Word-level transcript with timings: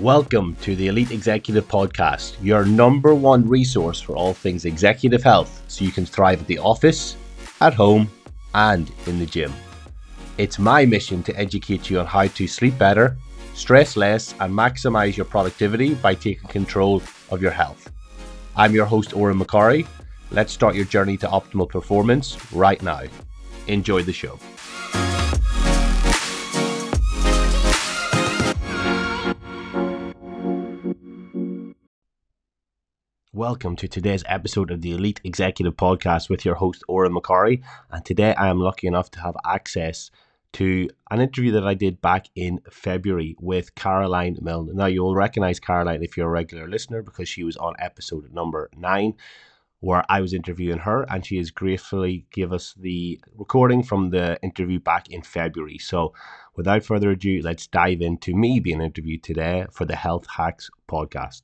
Welcome 0.00 0.56
to 0.62 0.74
the 0.76 0.86
Elite 0.86 1.10
Executive 1.10 1.68
Podcast, 1.68 2.36
your 2.42 2.64
number 2.64 3.14
one 3.14 3.46
resource 3.46 4.00
for 4.00 4.16
all 4.16 4.32
things 4.32 4.64
executive 4.64 5.22
health 5.22 5.62
so 5.68 5.84
you 5.84 5.90
can 5.90 6.06
thrive 6.06 6.40
at 6.40 6.46
the 6.46 6.58
office, 6.58 7.16
at 7.60 7.74
home, 7.74 8.10
and 8.54 8.90
in 9.04 9.18
the 9.18 9.26
gym. 9.26 9.52
It's 10.38 10.58
my 10.58 10.86
mission 10.86 11.22
to 11.24 11.36
educate 11.36 11.90
you 11.90 12.00
on 12.00 12.06
how 12.06 12.28
to 12.28 12.48
sleep 12.48 12.78
better, 12.78 13.18
stress 13.52 13.94
less, 13.94 14.32
and 14.40 14.54
maximize 14.54 15.18
your 15.18 15.26
productivity 15.26 15.92
by 15.92 16.14
taking 16.14 16.48
control 16.48 17.02
of 17.30 17.42
your 17.42 17.50
health. 17.50 17.92
I'm 18.56 18.74
your 18.74 18.86
host, 18.86 19.10
Odhran 19.10 19.38
McCorry. 19.38 19.86
Let's 20.30 20.54
start 20.54 20.74
your 20.74 20.86
journey 20.86 21.18
to 21.18 21.26
optimal 21.26 21.68
performance 21.68 22.38
right 22.54 22.82
now. 22.82 23.02
Enjoy 23.66 24.02
the 24.02 24.14
show. 24.14 24.38
Welcome 33.32 33.76
to 33.76 33.86
today's 33.86 34.24
episode 34.26 34.72
of 34.72 34.80
the 34.80 34.90
Elite 34.90 35.20
Executive 35.22 35.76
Podcast 35.76 36.28
with 36.28 36.44
your 36.44 36.56
host, 36.56 36.82
Odhran 36.88 37.16
McCorry. 37.16 37.62
And 37.88 38.04
today 38.04 38.34
I 38.34 38.48
am 38.48 38.58
lucky 38.58 38.88
enough 38.88 39.08
to 39.12 39.20
have 39.20 39.36
access 39.46 40.10
to 40.54 40.90
an 41.12 41.20
interview 41.20 41.52
that 41.52 41.64
I 41.64 41.74
did 41.74 42.00
back 42.00 42.26
in 42.34 42.60
February 42.68 43.36
with 43.38 43.76
Caroline 43.76 44.36
Milne. 44.42 44.74
Now, 44.74 44.86
you'll 44.86 45.14
recognize 45.14 45.60
Caroline 45.60 46.02
if 46.02 46.16
you're 46.16 46.26
a 46.26 46.30
regular 46.30 46.68
listener 46.68 47.02
because 47.02 47.28
she 47.28 47.44
was 47.44 47.56
on 47.56 47.74
episode 47.78 48.34
number 48.34 48.68
nine, 48.76 49.14
where 49.78 50.04
I 50.08 50.20
was 50.20 50.34
interviewing 50.34 50.78
her, 50.80 51.04
and 51.08 51.24
she 51.24 51.36
has 51.36 51.52
gratefully 51.52 52.26
give 52.32 52.52
us 52.52 52.74
the 52.76 53.20
recording 53.36 53.84
from 53.84 54.10
the 54.10 54.42
interview 54.42 54.80
back 54.80 55.08
in 55.08 55.22
February. 55.22 55.78
So, 55.78 56.14
without 56.56 56.82
further 56.82 57.10
ado, 57.10 57.42
let's 57.44 57.68
dive 57.68 58.00
into 58.00 58.34
me 58.34 58.58
being 58.58 58.80
interviewed 58.80 59.22
today 59.22 59.66
for 59.70 59.84
the 59.84 59.94
Health 59.94 60.26
Hacks 60.36 60.68
podcast. 60.88 61.42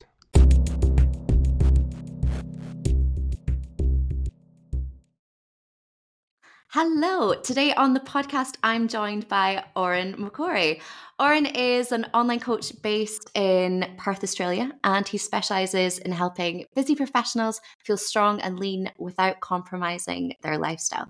Hello. 6.71 7.33
Today 7.33 7.73
on 7.73 7.93
the 7.93 8.01
podcast, 8.01 8.57
I'm 8.61 8.89
joined 8.89 9.29
by 9.29 9.63
Odhran 9.77 10.15
McCorry. 10.15 10.81
Odhran 11.17 11.49
is 11.55 11.93
an 11.93 12.07
online 12.13 12.41
coach 12.41 12.73
based 12.81 13.31
in 13.35 13.95
Perth, 13.97 14.21
Australia, 14.21 14.73
and 14.83 15.07
he 15.07 15.17
specializes 15.17 15.97
in 15.97 16.11
helping 16.11 16.65
busy 16.75 16.93
professionals 16.93 17.61
feel 17.85 17.95
strong 17.95 18.41
and 18.41 18.59
lean 18.59 18.91
without 18.99 19.39
compromising 19.39 20.33
their 20.43 20.57
lifestyle. 20.57 21.07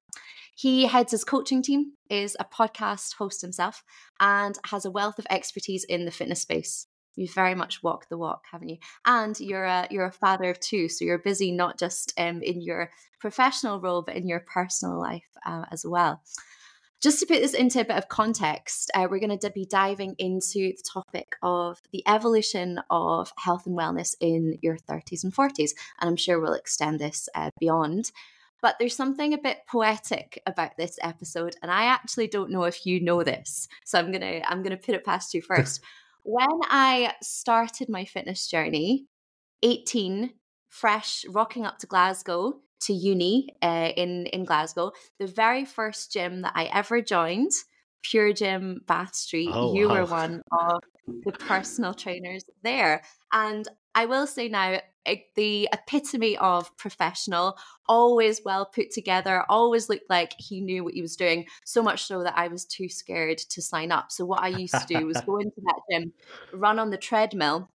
He 0.55 0.85
heads 0.85 1.09
his 1.09 1.23
coaching 1.23 1.63
team, 1.63 1.93
is 2.07 2.37
a 2.39 2.45
podcast 2.45 3.15
host 3.15 3.41
himself, 3.41 3.81
and 4.19 4.59
has 4.67 4.85
a 4.85 4.91
wealth 4.91 5.17
of 5.17 5.25
expertise 5.31 5.83
in 5.85 6.05
the 6.05 6.11
fitness 6.11 6.43
space 6.43 6.85
you've 7.17 7.33
very 7.33 7.55
much 7.55 7.83
walked 7.83 8.09
the 8.09 8.17
walk, 8.17 8.45
haven't 8.49 8.69
you? 8.69 8.77
And 9.05 9.37
you're 9.39 9.65
a 9.65 9.87
you're 9.91 10.05
a 10.05 10.11
father 10.11 10.49
of 10.49 10.59
two, 10.59 10.87
so 10.87 11.03
you're 11.03 11.17
busy 11.17 11.51
not 11.51 11.77
just 11.77 12.13
um, 12.17 12.41
in 12.41 12.61
your 12.61 12.91
professional 13.19 13.81
role, 13.81 14.03
but 14.03 14.15
in 14.15 14.27
your 14.27 14.39
personal 14.39 14.97
life 14.97 15.27
uh, 15.45 15.65
as 15.71 15.85
well. 15.85 16.21
Just 17.01 17.19
to 17.19 17.27
put 17.27 17.41
this 17.41 17.53
into 17.53 17.79
a 17.79 17.85
bit 17.85 17.97
of 17.97 18.07
context, 18.07 18.89
uh, 18.95 19.07
we're 19.09 19.19
going 19.19 19.37
to 19.37 19.49
be 19.51 19.65
diving 19.65 20.15
into 20.17 20.73
the 20.75 20.83
topic 20.83 21.35
of 21.43 21.79
the 21.91 22.03
evolution 22.07 22.79
of 22.89 23.31
health 23.37 23.67
and 23.67 23.77
wellness 23.77 24.15
in 24.19 24.57
your 24.63 24.77
30s 24.77 25.23
and 25.23 25.31
40s. 25.31 25.71
And 25.99 26.09
I'm 26.09 26.15
sure 26.15 26.39
we'll 26.39 26.53
extend 26.53 26.99
this 26.99 27.29
uh, 27.35 27.51
beyond. 27.59 28.11
But 28.63 28.77
there's 28.79 28.95
something 28.95 29.33
a 29.33 29.37
bit 29.37 29.59
poetic 29.69 30.41
about 30.47 30.75
this 30.77 30.97
episode, 31.03 31.55
and 31.61 31.69
I 31.69 31.85
actually 31.85 32.27
don't 32.27 32.49
know 32.49 32.63
if 32.63 32.87
you 32.87 32.99
know 32.99 33.23
this. 33.23 33.67
So 33.85 33.99
I'm 33.99 34.11
gonna 34.11 34.41
I'm 34.47 34.63
gonna 34.63 34.77
put 34.77 34.95
it 34.95 35.05
past 35.05 35.35
you 35.35 35.41
first 35.47 35.81
when 36.27 36.59
I 36.63 37.13
started 37.23 37.87
my 37.87 38.03
fitness 38.03 38.47
journey, 38.47 39.05
18, 39.63 40.33
fresh, 40.69 41.23
rocking 41.29 41.65
up 41.65 41.79
to 41.79 41.87
Glasgow 41.87 42.59
to 42.81 42.93
uni 42.93 43.47
uh, 43.61 43.91
in 43.95 44.25
in 44.27 44.43
Glasgow, 44.43 44.91
the 45.19 45.25
very 45.25 45.63
first 45.63 46.11
gym 46.11 46.41
that 46.41 46.51
I 46.53 46.65
ever 46.65 47.01
joined, 47.01 47.51
Pure 48.03 48.33
Gym 48.33 48.81
Bath 48.85 49.15
Street. 49.15 49.49
Oh, 49.53 49.73
you 49.73 49.87
wow. 49.87 50.01
were 50.01 50.05
one 50.05 50.41
of 50.51 50.83
the 51.23 51.31
personal 51.31 51.93
trainers 51.93 52.43
there, 52.61 53.03
and 53.31 53.65
I 53.97 54.05
will 54.05 54.27
say 54.27 54.47
now, 54.47 54.79
the 55.35 55.67
epitome 55.73 56.37
of 56.37 56.75
professional, 56.77 57.57
always 57.87 58.41
well 58.45 58.67
put 58.67 58.91
together, 58.91 59.43
always 59.49 59.89
looked 59.89 60.07
like 60.07 60.33
he 60.37 60.61
knew 60.61 60.83
what 60.83 60.93
he 60.93 61.01
was 61.01 61.15
doing, 61.15 61.47
so 61.65 61.81
much 61.81 62.03
so 62.03 62.21
that 62.21 62.37
I 62.37 62.47
was 62.47 62.63
too 62.63 62.89
scared 62.89 63.39
to 63.39 63.59
sign 63.59 63.91
up. 63.91 64.11
So, 64.11 64.23
what 64.23 64.43
I 64.43 64.49
used 64.49 64.75
to 64.75 64.85
do 64.85 65.07
was 65.07 65.19
go 65.21 65.37
into 65.37 65.61
that 65.63 65.79
gym, 65.89 66.13
run 66.53 66.77
on 66.77 66.91
the 66.91 66.97
treadmill, 66.97 67.71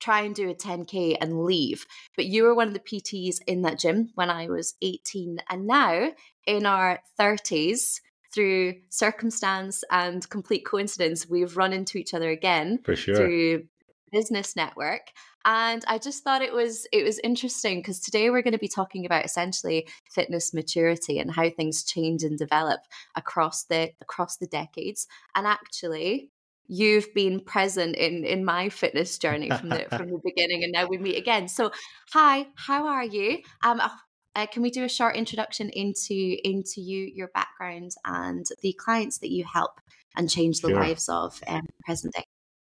try 0.00 0.22
and 0.22 0.34
do 0.34 0.48
a 0.48 0.54
10K 0.54 1.18
and 1.20 1.44
leave. 1.44 1.84
But 2.16 2.24
you 2.24 2.44
were 2.44 2.54
one 2.54 2.68
of 2.68 2.74
the 2.74 2.80
PTs 2.80 3.40
in 3.46 3.60
that 3.62 3.78
gym 3.78 4.08
when 4.14 4.30
I 4.30 4.48
was 4.48 4.74
18. 4.80 5.42
And 5.50 5.66
now, 5.66 6.12
in 6.46 6.64
our 6.64 7.00
30s, 7.20 8.00
through 8.32 8.76
circumstance 8.88 9.84
and 9.90 10.26
complete 10.30 10.64
coincidence, 10.64 11.28
we've 11.28 11.58
run 11.58 11.74
into 11.74 11.98
each 11.98 12.14
other 12.14 12.30
again 12.30 12.78
For 12.84 12.96
sure. 12.96 13.16
through 13.16 13.64
business 14.10 14.56
network 14.56 15.10
and 15.48 15.82
i 15.88 15.98
just 15.98 16.22
thought 16.22 16.42
it 16.42 16.52
was 16.52 16.86
it 16.92 17.02
was 17.02 17.18
interesting 17.24 17.78
because 17.78 17.98
today 17.98 18.30
we're 18.30 18.42
going 18.42 18.52
to 18.52 18.58
be 18.58 18.68
talking 18.68 19.04
about 19.06 19.24
essentially 19.24 19.88
fitness 20.10 20.52
maturity 20.52 21.18
and 21.18 21.32
how 21.32 21.48
things 21.50 21.82
change 21.82 22.22
and 22.22 22.38
develop 22.38 22.80
across 23.16 23.64
the 23.64 23.90
across 24.00 24.36
the 24.36 24.46
decades 24.46 25.08
and 25.34 25.46
actually 25.46 26.30
you've 26.66 27.12
been 27.14 27.40
present 27.40 27.96
in 27.96 28.24
in 28.24 28.44
my 28.44 28.68
fitness 28.68 29.16
journey 29.18 29.48
from 29.48 29.70
the 29.70 29.86
from 29.96 30.10
the 30.10 30.20
beginning 30.22 30.62
and 30.62 30.72
now 30.72 30.86
we 30.86 30.98
meet 30.98 31.16
again 31.16 31.48
so 31.48 31.72
hi 32.12 32.46
how 32.54 32.86
are 32.86 33.04
you 33.04 33.38
um 33.64 33.80
oh, 33.82 33.96
uh, 34.36 34.46
can 34.46 34.62
we 34.62 34.70
do 34.70 34.84
a 34.84 34.88
short 34.88 35.16
introduction 35.16 35.70
into 35.70 36.36
into 36.44 36.82
you 36.82 37.10
your 37.14 37.28
background 37.28 37.90
and 38.04 38.44
the 38.60 38.74
clients 38.74 39.18
that 39.18 39.30
you 39.30 39.44
help 39.50 39.80
and 40.16 40.28
change 40.28 40.60
the 40.60 40.68
sure. 40.68 40.80
lives 40.80 41.08
of 41.08 41.40
um, 41.48 41.66
present 41.86 42.12
day 42.14 42.24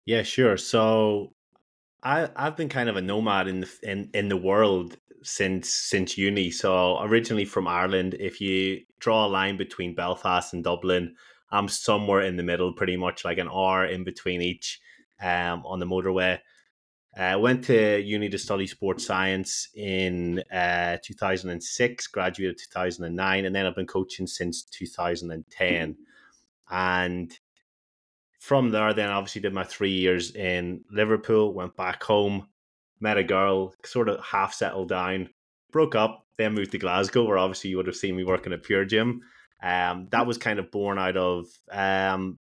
yeah, 0.07 0.23
sure. 0.23 0.57
So 0.59 1.34
I 2.05 2.29
I've 2.37 2.57
been 2.57 2.69
kind 2.69 2.89
of 2.89 2.97
a 2.97 3.03
nomad 3.03 3.49
in 3.49 3.61
the 3.61 3.71
in, 3.83 4.11
in 4.15 4.29
the 4.29 4.37
world 4.37 4.97
since 5.23 5.73
since 5.73 6.19
uni. 6.19 6.51
So 6.51 7.01
originally 7.03 7.47
from 7.47 7.67
Ireland, 7.67 8.15
if 8.21 8.41
you 8.41 8.83
draw 9.01 9.27
a 9.27 9.29
line 9.29 9.57
between 9.57 9.95
Belfast 9.95 10.53
and 10.53 10.63
Dublin, 10.63 11.15
I'm 11.51 11.69
somewhere 11.69 12.21
in 12.21 12.37
the 12.37 12.43
middle, 12.43 12.73
pretty 12.73 12.97
much 12.97 13.25
like 13.25 13.39
an 13.39 13.49
hour 13.49 13.87
in 13.87 14.05
between 14.05 14.43
each 14.43 14.81
um, 15.21 15.65
on 15.65 15.81
the 15.81 15.87
motorway. 15.87 16.39
I 17.17 17.33
uh, 17.33 17.39
went 17.39 17.65
to 17.67 18.01
uni 18.01 18.29
to 18.29 18.39
study 18.39 18.67
sports 18.67 19.07
science 19.07 19.69
in 19.77 20.43
uh, 20.53 20.97
2006, 21.05 22.09
graduated 22.09 22.59
2009, 22.59 23.45
and 23.45 23.55
then 23.55 23.67
I've 23.67 23.77
been 23.77 23.87
coaching 23.87 24.27
since 24.27 24.65
2010. 24.65 25.97
And 26.71 27.39
from 28.45 28.69
there, 28.69 28.93
then 28.93 29.09
obviously 29.09 29.41
did 29.41 29.55
my 29.55 29.65
three 29.65 29.93
years 29.93 30.35
in 30.35 30.85
Liverpool, 30.91 31.55
went 31.55 31.75
back 31.79 32.03
home, 32.03 32.47
met 33.01 33.17
a 33.17 33.25
girl, 33.25 33.75
sort 33.87 34.07
of 34.07 34.23
half 34.23 34.53
settled 34.53 34.91
down, 34.91 35.31
broke 35.73 35.95
up, 35.95 36.27
then 36.37 36.53
moved 36.53 36.73
to 36.73 36.79
Glasgow, 36.79 37.25
where 37.25 37.39
obviously 37.39 37.71
you 37.71 37.79
would 37.79 37.87
have 37.87 37.97
seen 37.97 38.15
me 38.15 38.23
working 38.23 38.53
at 38.53 38.63
Pure 38.63 38.85
Gym. 38.85 39.23
Um, 39.63 40.09
that 40.11 40.27
was 40.27 40.37
kind 40.37 40.59
of 40.59 40.71
born 40.71 40.99
out 40.99 41.17
of 41.17 41.47
um, 41.73 42.37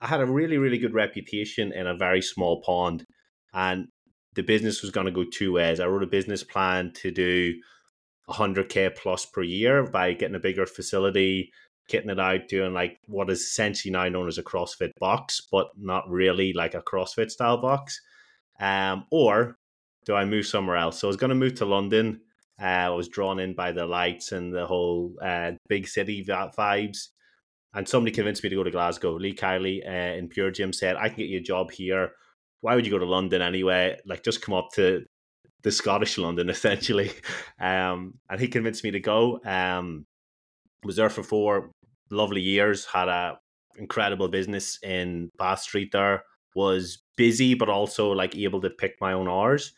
I 0.00 0.06
had 0.06 0.20
a 0.20 0.26
really, 0.26 0.58
really 0.58 0.78
good 0.78 0.94
reputation 0.94 1.72
in 1.72 1.88
a 1.88 1.96
very 1.96 2.22
small 2.22 2.62
pond, 2.62 3.04
and 3.52 3.88
the 4.36 4.44
business 4.44 4.80
was 4.80 4.92
going 4.92 5.06
to 5.06 5.12
go 5.12 5.24
two 5.24 5.52
ways. 5.54 5.80
I 5.80 5.86
wrote 5.86 6.04
a 6.04 6.06
business 6.06 6.44
plan 6.44 6.92
to 7.02 7.10
do 7.10 7.54
100k 8.30 8.94
plus 8.94 9.26
per 9.26 9.42
year 9.42 9.90
by 9.90 10.12
getting 10.12 10.36
a 10.36 10.40
bigger 10.40 10.66
facility, 10.66 11.50
kitting 11.88 12.10
it 12.10 12.20
out, 12.20 12.48
doing 12.48 12.72
like 12.72 12.98
what 13.06 13.30
is 13.30 13.40
essentially 13.40 13.90
now 13.90 14.08
known 14.08 14.28
as 14.28 14.38
a 14.38 14.42
CrossFit 14.42 14.92
box, 15.00 15.42
but 15.50 15.68
not 15.76 16.08
really 16.08 16.52
like 16.52 16.74
a 16.74 16.82
CrossFit 16.82 17.30
style 17.30 17.58
box. 17.58 18.00
Um, 18.60 19.06
or 19.10 19.56
do 20.04 20.14
I 20.14 20.24
move 20.24 20.46
somewhere 20.46 20.76
else? 20.76 21.00
So 21.00 21.08
I 21.08 21.10
was 21.10 21.16
going 21.16 21.30
to 21.30 21.34
move 21.34 21.54
to 21.56 21.64
London. 21.64 22.20
Uh, 22.60 22.64
I 22.64 22.88
was 22.90 23.08
drawn 23.08 23.38
in 23.38 23.54
by 23.54 23.72
the 23.72 23.86
lights 23.86 24.32
and 24.32 24.52
the 24.52 24.66
whole 24.66 25.14
uh, 25.22 25.52
big 25.68 25.88
city 25.88 26.24
vibes. 26.24 27.08
And 27.74 27.88
somebody 27.88 28.14
convinced 28.14 28.42
me 28.42 28.50
to 28.50 28.56
go 28.56 28.64
to 28.64 28.70
Glasgow. 28.70 29.14
Lee 29.16 29.34
Kiley 29.34 29.86
uh, 29.86 30.16
in 30.16 30.28
Pure 30.28 30.52
Gym 30.52 30.72
said, 30.72 30.96
I 30.96 31.08
can 31.08 31.18
get 31.18 31.28
you 31.28 31.38
a 31.38 31.42
job 31.42 31.70
here. 31.70 32.12
Why 32.60 32.74
would 32.74 32.86
you 32.86 32.92
go 32.92 32.98
to 32.98 33.06
London 33.06 33.42
anyway? 33.42 33.98
Like, 34.06 34.24
just 34.24 34.42
come 34.42 34.54
up 34.54 34.70
to 34.74 35.04
the 35.62 35.70
Scottish 35.70 36.18
London, 36.18 36.48
essentially. 36.50 37.12
Um, 37.60 38.14
and 38.28 38.40
he 38.40 38.48
convinced 38.48 38.84
me 38.84 38.90
to 38.92 39.00
go. 39.00 39.40
Um, 39.44 40.06
was 40.84 40.96
there 40.96 41.10
for 41.10 41.22
four 41.22 41.70
lovely 42.10 42.40
years. 42.40 42.86
Had 42.86 43.08
a 43.08 43.38
incredible 43.76 44.28
business 44.28 44.78
in 44.82 45.30
Bath 45.38 45.60
Street. 45.60 45.90
There 45.92 46.22
was 46.54 46.98
busy, 47.16 47.54
but 47.54 47.68
also 47.68 48.10
like 48.10 48.36
able 48.36 48.60
to 48.62 48.70
pick 48.70 48.96
my 49.00 49.12
own 49.12 49.28
hours. 49.28 49.72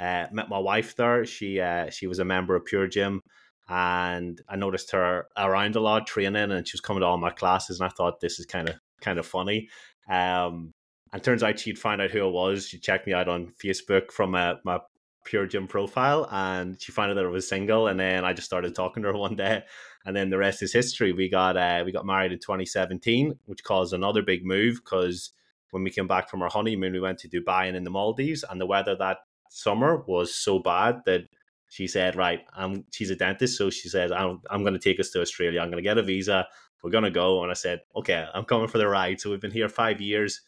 Uh, 0.00 0.26
met 0.32 0.48
my 0.48 0.58
wife 0.58 0.96
there. 0.96 1.24
She 1.24 1.60
uh, 1.60 1.90
she 1.90 2.06
was 2.06 2.18
a 2.18 2.24
member 2.24 2.56
of 2.56 2.64
Pure 2.64 2.88
Gym, 2.88 3.20
and 3.68 4.40
I 4.48 4.56
noticed 4.56 4.90
her 4.92 5.26
around 5.36 5.76
a 5.76 5.80
lot 5.80 6.06
training, 6.06 6.50
and 6.50 6.66
she 6.66 6.74
was 6.74 6.80
coming 6.80 7.00
to 7.00 7.06
all 7.06 7.18
my 7.18 7.30
classes, 7.30 7.80
and 7.80 7.86
I 7.86 7.92
thought 7.96 8.20
this 8.20 8.40
is 8.40 8.46
kind 8.46 8.68
of 8.68 8.76
kind 9.00 9.18
of 9.18 9.26
funny. 9.26 9.68
Um, 10.10 10.72
And 11.12 11.22
turns 11.22 11.44
out 11.44 11.60
she'd 11.60 11.78
find 11.78 12.02
out 12.02 12.10
who 12.10 12.26
I 12.26 12.28
was. 12.28 12.66
She 12.66 12.80
checked 12.80 13.06
me 13.06 13.12
out 13.12 13.28
on 13.28 13.52
Facebook 13.64 14.10
from 14.10 14.34
uh, 14.34 14.54
my 14.64 14.80
Pure 15.24 15.46
Gym 15.46 15.66
profile, 15.66 16.28
and 16.30 16.80
she 16.80 16.92
found 16.92 17.10
out 17.10 17.14
that 17.14 17.24
I 17.24 17.28
was 17.28 17.48
single. 17.48 17.88
And 17.88 17.98
then 17.98 18.24
I 18.24 18.32
just 18.32 18.46
started 18.46 18.74
talking 18.74 19.02
to 19.02 19.10
her 19.10 19.18
one 19.18 19.36
day, 19.36 19.62
and 20.04 20.14
then 20.16 20.30
the 20.30 20.38
rest 20.38 20.62
is 20.62 20.72
history. 20.72 21.12
We 21.12 21.28
got 21.28 21.56
uh, 21.56 21.82
we 21.84 21.92
got 21.92 22.06
married 22.06 22.32
in 22.32 22.38
2017, 22.38 23.38
which 23.46 23.64
caused 23.64 23.92
another 23.92 24.22
big 24.22 24.44
move 24.44 24.80
because 24.84 25.30
when 25.70 25.82
we 25.82 25.90
came 25.90 26.06
back 26.06 26.30
from 26.30 26.42
our 26.42 26.50
honeymoon, 26.50 26.92
we 26.92 27.00
went 27.00 27.18
to 27.18 27.28
Dubai 27.28 27.66
and 27.66 27.76
in 27.76 27.84
the 27.84 27.90
Maldives, 27.90 28.44
and 28.48 28.60
the 28.60 28.66
weather 28.66 28.94
that 28.96 29.18
summer 29.50 30.04
was 30.06 30.34
so 30.34 30.58
bad 30.58 31.00
that 31.06 31.22
she 31.68 31.88
said, 31.88 32.16
"Right, 32.16 32.42
I'm." 32.56 32.84
She's 32.92 33.10
a 33.10 33.16
dentist, 33.16 33.58
so 33.58 33.70
she 33.70 33.88
said, 33.88 34.12
"I'm, 34.12 34.40
I'm 34.50 34.62
going 34.62 34.74
to 34.74 34.80
take 34.80 35.00
us 35.00 35.10
to 35.10 35.20
Australia. 35.20 35.60
I'm 35.60 35.70
going 35.70 35.82
to 35.82 35.88
get 35.88 35.98
a 35.98 36.02
visa. 36.02 36.46
We're 36.82 36.90
going 36.90 37.04
to 37.04 37.10
go." 37.10 37.42
And 37.42 37.50
I 37.50 37.54
said, 37.54 37.80
"Okay, 37.96 38.24
I'm 38.32 38.44
coming 38.44 38.68
for 38.68 38.78
the 38.78 38.88
ride." 38.88 39.20
So 39.20 39.30
we've 39.30 39.40
been 39.40 39.50
here 39.50 39.68
five 39.68 40.00
years. 40.00 40.42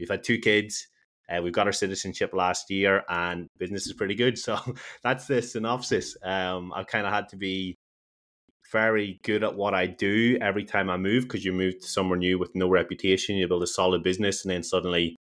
We've 0.00 0.08
had 0.08 0.24
two 0.24 0.38
kids. 0.38 0.88
Uh, 1.28 1.40
we've 1.42 1.52
got 1.52 1.66
our 1.66 1.72
citizenship 1.72 2.32
last 2.34 2.70
year, 2.70 3.02
and 3.08 3.48
business 3.58 3.86
is 3.86 3.92
pretty 3.92 4.14
good. 4.14 4.38
So 4.42 4.58
that's 5.02 5.26
the 5.26 5.40
synopsis. 5.40 6.16
Um, 6.22 6.72
I've 6.74 6.86
kind 6.86 7.06
of 7.06 7.12
had 7.12 7.28
to 7.30 7.36
be 7.36 7.76
very 8.72 9.20
good 9.22 9.44
at 9.44 9.54
what 9.54 9.74
I 9.74 9.86
do 9.86 10.38
every 10.40 10.64
time 10.64 10.88
I 10.88 10.96
move 10.96 11.24
because 11.24 11.44
you 11.44 11.52
move 11.52 11.78
to 11.80 11.86
somewhere 11.86 12.18
new 12.18 12.38
with 12.38 12.54
no 12.54 12.68
reputation, 12.68 13.36
you 13.36 13.46
build 13.46 13.62
a 13.62 13.66
solid 13.66 14.02
business, 14.02 14.44
and 14.44 14.50
then 14.50 14.62
suddenly 14.62 15.16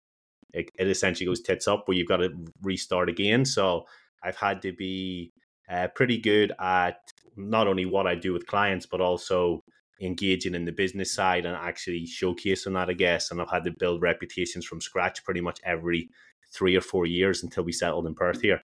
it, 0.53 0.69
it 0.77 0.87
essentially 0.87 1.25
goes 1.25 1.41
tits 1.41 1.67
up 1.67 1.87
where 1.87 1.97
you've 1.97 2.07
got 2.07 2.17
to 2.17 2.29
restart 2.61 3.09
again. 3.09 3.45
So 3.45 3.85
I've 4.23 4.37
had 4.37 4.61
to 4.63 4.73
be 4.73 5.31
uh, 5.69 5.87
pretty 5.95 6.19
good 6.19 6.53
at 6.59 6.97
not 7.35 7.67
only 7.67 7.85
what 7.85 8.07
I 8.07 8.15
do 8.15 8.33
with 8.33 8.47
clients, 8.47 8.85
but 8.85 9.01
also 9.01 9.63
engaging 10.01 10.55
in 10.55 10.65
the 10.65 10.71
business 10.71 11.13
side 11.13 11.45
and 11.45 11.55
actually 11.55 12.05
showcasing 12.05 12.73
that, 12.73 12.89
I 12.89 12.93
guess. 12.93 13.31
And 13.31 13.41
I've 13.41 13.49
had 13.49 13.63
to 13.65 13.71
build 13.71 14.01
reputations 14.01 14.65
from 14.65 14.81
scratch 14.81 15.23
pretty 15.23 15.41
much 15.41 15.59
every 15.63 16.09
three 16.51 16.75
or 16.75 16.81
four 16.81 17.05
years 17.05 17.43
until 17.43 17.63
we 17.63 17.71
settled 17.71 18.07
in 18.07 18.15
Perth 18.15 18.41
here. 18.41 18.61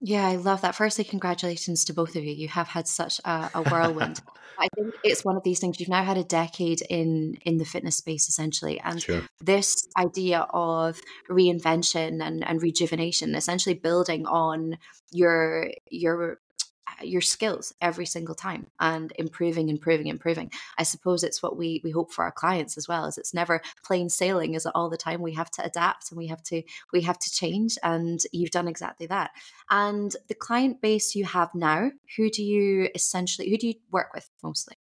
Yeah, 0.00 0.26
I 0.26 0.36
love 0.36 0.60
that. 0.60 0.74
Firstly, 0.74 1.04
congratulations 1.04 1.84
to 1.86 1.94
both 1.94 2.14
of 2.14 2.24
you. 2.24 2.32
You 2.32 2.48
have 2.48 2.68
had 2.68 2.86
such 2.86 3.20
a, 3.24 3.50
a 3.54 3.62
whirlwind. 3.62 4.20
I 4.58 4.68
think 4.74 4.94
it's 5.02 5.24
one 5.24 5.36
of 5.36 5.42
these 5.42 5.60
things. 5.60 5.80
You've 5.80 5.88
now 5.88 6.04
had 6.04 6.18
a 6.18 6.24
decade 6.24 6.82
in 6.82 7.38
in 7.44 7.56
the 7.56 7.64
fitness 7.64 7.96
space, 7.96 8.28
essentially, 8.28 8.78
and 8.80 9.02
sure. 9.02 9.22
this 9.40 9.88
idea 9.98 10.46
of 10.50 11.00
reinvention 11.30 12.24
and, 12.24 12.46
and 12.46 12.62
rejuvenation, 12.62 13.34
essentially 13.34 13.74
building 13.74 14.26
on 14.26 14.78
your 15.10 15.70
your 15.90 16.38
Uh, 16.86 17.04
your 17.04 17.22
skills 17.22 17.72
every 17.80 18.04
single 18.04 18.34
time 18.34 18.66
and 18.78 19.14
improving 19.16 19.70
improving 19.70 20.08
improving 20.08 20.50
i 20.76 20.82
suppose 20.82 21.24
it's 21.24 21.42
what 21.42 21.56
we 21.56 21.80
we 21.82 21.90
hope 21.90 22.12
for 22.12 22.24
our 22.24 22.30
clients 22.30 22.76
as 22.76 22.86
well 22.86 23.06
as 23.06 23.16
it's 23.16 23.32
never 23.32 23.62
plain 23.82 24.10
sailing 24.10 24.52
is 24.52 24.66
it 24.66 24.72
all 24.74 24.90
the 24.90 24.96
time 24.96 25.22
we 25.22 25.32
have 25.32 25.50
to 25.50 25.64
adapt 25.64 26.10
and 26.10 26.18
we 26.18 26.26
have 26.26 26.42
to 26.42 26.62
we 26.92 27.00
have 27.00 27.18
to 27.18 27.30
change 27.30 27.78
and 27.82 28.20
you've 28.32 28.50
done 28.50 28.68
exactly 28.68 29.06
that 29.06 29.30
and 29.70 30.14
the 30.28 30.34
client 30.34 30.82
base 30.82 31.14
you 31.14 31.24
have 31.24 31.54
now 31.54 31.90
who 32.18 32.28
do 32.28 32.42
you 32.42 32.86
essentially 32.94 33.48
who 33.48 33.56
do 33.56 33.68
you 33.68 33.74
work 33.90 34.12
with 34.12 34.28
mostly 34.42 34.76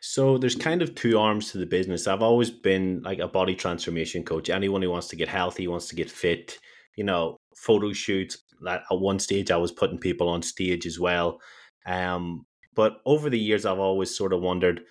so 0.00 0.36
there's 0.36 0.56
kind 0.56 0.82
of 0.82 0.94
two 0.94 1.18
arms 1.18 1.52
to 1.52 1.58
the 1.58 1.66
business. 1.66 2.06
I've 2.06 2.22
always 2.22 2.48
been 2.48 3.02
like 3.02 3.18
a 3.18 3.28
body 3.28 3.54
transformation 3.54 4.24
coach. 4.24 4.48
Anyone 4.48 4.80
who 4.80 4.90
wants 4.90 5.08
to 5.08 5.16
get 5.16 5.28
healthy, 5.28 5.68
wants 5.68 5.88
to 5.88 5.94
get 5.94 6.10
fit, 6.10 6.58
you 6.96 7.04
know, 7.04 7.36
photo 7.54 7.92
shoots, 7.92 8.38
at 8.68 8.82
one 8.90 9.18
stage 9.18 9.50
I 9.50 9.56
was 9.56 9.72
putting 9.72 9.98
people 9.98 10.28
on 10.28 10.42
stage 10.42 10.86
as 10.86 10.98
well. 10.98 11.40
Um, 11.86 12.46
but 12.74 13.00
over 13.04 13.30
the 13.30 13.38
years, 13.38 13.66
I've 13.66 13.78
always 13.78 14.14
sort 14.14 14.32
of 14.32 14.42
wondered, 14.42 14.82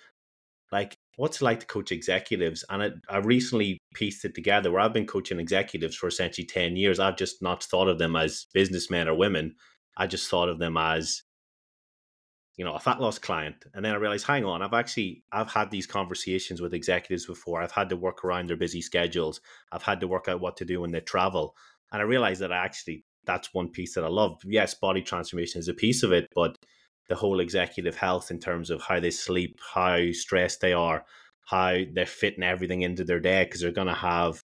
like, 0.70 0.96
what's 1.16 1.40
it 1.40 1.44
like 1.44 1.60
to 1.60 1.66
coach 1.66 1.92
executives? 1.92 2.64
And 2.68 2.82
it, 2.82 2.94
I 3.08 3.18
recently 3.18 3.78
pieced 3.94 4.24
it 4.24 4.34
together 4.34 4.70
where 4.70 4.80
I've 4.80 4.92
been 4.92 5.06
coaching 5.06 5.40
executives 5.40 5.96
for 5.96 6.08
essentially 6.08 6.46
10 6.46 6.76
years. 6.76 7.00
I've 7.00 7.16
just 7.16 7.42
not 7.42 7.62
thought 7.62 7.88
of 7.88 7.98
them 7.98 8.16
as 8.16 8.46
businessmen 8.54 9.08
or 9.08 9.14
women. 9.14 9.54
I 9.96 10.06
just 10.06 10.30
thought 10.30 10.48
of 10.48 10.58
them 10.58 10.76
as, 10.76 11.22
you 12.56 12.64
know, 12.64 12.74
a 12.74 12.80
fat 12.80 13.00
loss 13.00 13.18
client. 13.18 13.64
And 13.74 13.84
then 13.84 13.92
I 13.92 13.96
realized, 13.96 14.26
hang 14.26 14.44
on, 14.44 14.62
I've 14.62 14.72
actually, 14.72 15.24
I've 15.32 15.50
had 15.50 15.70
these 15.70 15.86
conversations 15.86 16.60
with 16.60 16.74
executives 16.74 17.26
before. 17.26 17.60
I've 17.62 17.72
had 17.72 17.88
to 17.90 17.96
work 17.96 18.24
around 18.24 18.48
their 18.48 18.56
busy 18.56 18.80
schedules. 18.80 19.40
I've 19.72 19.82
had 19.82 20.00
to 20.00 20.08
work 20.08 20.28
out 20.28 20.40
what 20.40 20.56
to 20.58 20.64
do 20.64 20.80
when 20.80 20.90
they 20.90 21.00
travel. 21.00 21.54
And 21.92 22.00
I 22.00 22.04
realized 22.04 22.40
that 22.40 22.52
I 22.52 22.64
actually 22.64 23.04
that's 23.24 23.54
one 23.54 23.68
piece 23.68 23.94
that 23.94 24.04
I 24.04 24.08
love. 24.08 24.40
Yes, 24.44 24.74
body 24.74 25.02
transformation 25.02 25.58
is 25.58 25.68
a 25.68 25.74
piece 25.74 26.02
of 26.02 26.12
it, 26.12 26.28
but 26.34 26.56
the 27.08 27.16
whole 27.16 27.40
executive 27.40 27.96
health 27.96 28.30
in 28.30 28.38
terms 28.38 28.70
of 28.70 28.80
how 28.80 29.00
they 29.00 29.10
sleep, 29.10 29.58
how 29.74 30.12
stressed 30.12 30.60
they 30.60 30.72
are, 30.72 31.04
how 31.44 31.78
they're 31.92 32.06
fitting 32.06 32.44
everything 32.44 32.82
into 32.82 33.04
their 33.04 33.20
day 33.20 33.44
because 33.44 33.60
they're 33.60 33.72
going 33.72 33.88
to 33.88 33.94
have 33.94 34.42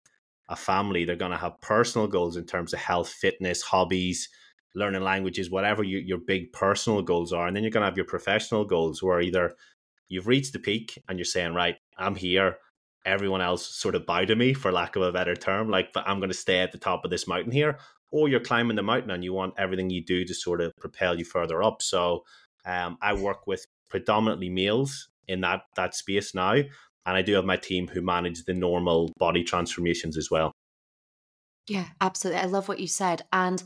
a 0.50 0.56
family, 0.56 1.06
they're 1.06 1.16
going 1.16 1.32
to 1.32 1.38
have 1.38 1.62
personal 1.62 2.08
goals 2.08 2.38
in 2.38 2.46
terms 2.46 2.74
of 2.74 2.80
health, 2.80 3.10
fitness, 3.10 3.62
hobbies, 3.62 4.30
learning 4.74 5.04
languages, 5.04 5.50
whatever 5.50 5.84
your, 5.84 6.02
your 6.02 6.18
big 6.18 6.52
personal 6.54 7.02
goals 7.02 7.32
are. 7.32 7.48
And 7.48 7.56
then 7.56 7.64
you're 7.64 7.72
going 7.72 7.82
to 7.82 7.88
have 7.88 7.98
your 7.98 8.06
professional 8.06 8.66
goals 8.66 9.02
where 9.02 9.22
either 9.22 9.56
you've 10.08 10.28
reached 10.28 10.54
the 10.54 10.60
peak 10.60 11.02
and 11.08 11.18
you're 11.18 11.26
saying, 11.26 11.54
right, 11.54 11.78
I'm 11.98 12.16
here. 12.16 12.58
Everyone 13.06 13.42
else 13.42 13.68
sort 13.68 13.94
of 13.94 14.08
bow 14.08 14.26
to 14.26 14.36
me, 14.36 14.54
for 14.54 14.72
lack 14.72 14.96
of 14.96 15.04
a 15.04 15.12
better 15.12 15.36
term. 15.36 15.70
Like, 15.70 15.94
but 15.94 16.08
I'm 16.08 16.20
going 16.20 16.32
to 16.32 16.36
stay 16.36 16.60
at 16.60 16.72
the 16.72 16.80
top 16.80 17.06
of 17.06 17.12
this 17.12 17.28
mountain 17.28 17.52
here 17.52 17.78
or 18.12 18.30
you're 18.30 18.40
climbing 18.40 18.76
the 18.76 18.84
mountain 18.84 19.12
and 19.12 19.24
you 19.24 19.34
want 19.34 19.54
everything 19.58 19.90
you 19.90 20.04
do 20.04 20.26
to 20.26 20.34
sort 20.34 20.62
of 20.62 20.72
propel 20.80 21.18
you 21.18 21.26
further 21.26 21.64
up. 21.64 21.82
So 21.82 22.24
um, 22.66 22.98
I 23.02 23.14
work 23.14 23.48
with 23.48 23.66
predominantly 23.90 24.50
males 24.50 25.10
in 25.28 25.42
that 25.42 25.64
that 25.76 25.96
space 25.96 26.34
now, 26.34 26.54
and 26.54 26.68
I 27.06 27.22
do 27.22 27.34
have 27.34 27.46
my 27.46 27.58
team 27.58 27.88
who 27.88 28.02
manage 28.02 28.44
the 28.44 28.54
normal 28.54 29.12
body 29.18 29.44
transformations 29.44 30.18
as 30.18 30.30
well. 30.30 30.52
Yeah, 31.68 31.88
absolutely. 32.00 32.42
I 32.42 32.46
love 32.46 32.68
what 32.68 32.80
you 32.80 32.88
said, 32.88 33.24
and 33.34 33.62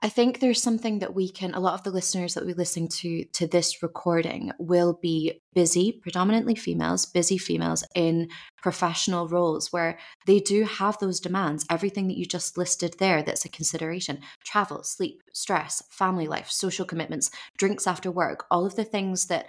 I 0.00 0.08
think 0.08 0.38
there's 0.38 0.62
something 0.62 1.00
that 1.00 1.14
we 1.14 1.28
can, 1.28 1.54
a 1.54 1.60
lot 1.60 1.74
of 1.74 1.82
the 1.82 1.90
listeners 1.90 2.34
that 2.34 2.46
we 2.46 2.52
listen 2.52 2.88
to 2.88 3.24
to 3.24 3.46
this 3.46 3.82
recording 3.82 4.52
will 4.58 4.98
be 5.00 5.40
busy, 5.54 5.92
predominantly 5.92 6.54
females, 6.54 7.04
busy 7.04 7.36
females 7.36 7.84
in 7.94 8.28
professional 8.62 9.26
roles 9.28 9.72
where 9.72 9.98
they 10.26 10.38
do 10.38 10.64
have 10.64 10.98
those 10.98 11.18
demands, 11.18 11.66
everything 11.68 12.06
that 12.08 12.16
you 12.16 12.26
just 12.26 12.56
listed 12.56 12.94
there 12.98 13.22
that's 13.22 13.44
a 13.44 13.48
consideration 13.48 14.20
travel, 14.44 14.84
sleep, 14.84 15.20
stress, 15.32 15.82
family 15.90 16.28
life, 16.28 16.48
social 16.48 16.84
commitments, 16.84 17.30
drinks 17.56 17.86
after 17.86 18.10
work, 18.10 18.44
all 18.50 18.64
of 18.64 18.76
the 18.76 18.84
things 18.84 19.26
that 19.26 19.46